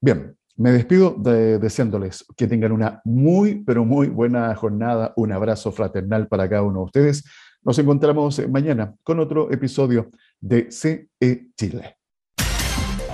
Bien, 0.01 0.36
me 0.55 0.71
despido 0.71 1.11
deseándoles 1.11 2.25
que 2.36 2.47
tengan 2.47 2.71
una 2.71 2.99
muy, 3.05 3.63
pero 3.63 3.86
muy 3.86 4.07
buena 4.07 4.55
jornada. 4.55 5.13
Un 5.17 5.32
abrazo 5.32 5.71
fraternal 5.71 6.27
para 6.27 6.49
cada 6.49 6.63
uno 6.63 6.80
de 6.80 6.86
ustedes. 6.86 7.23
Nos 7.63 7.77
encontramos 7.77 8.41
mañana 8.49 8.95
con 9.03 9.19
otro 9.19 9.51
episodio 9.51 10.09
de 10.39 10.71
CE 10.71 11.09
Chile. 11.55 11.97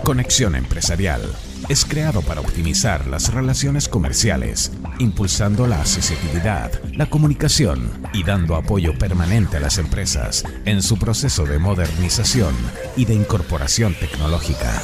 Conexión 0.03 0.55
Empresarial 0.55 1.21
es 1.69 1.85
creado 1.85 2.21
para 2.21 2.41
optimizar 2.41 3.07
las 3.07 3.33
relaciones 3.33 3.87
comerciales, 3.87 4.71
impulsando 4.99 5.67
la 5.67 5.79
accesibilidad, 5.79 6.71
la 6.93 7.09
comunicación 7.09 7.89
y 8.13 8.23
dando 8.23 8.55
apoyo 8.55 8.97
permanente 8.97 9.57
a 9.57 9.59
las 9.59 9.77
empresas 9.77 10.43
en 10.65 10.81
su 10.81 10.97
proceso 10.97 11.45
de 11.45 11.59
modernización 11.59 12.55
y 12.95 13.05
de 13.05 13.15
incorporación 13.15 13.95
tecnológica. 13.95 14.81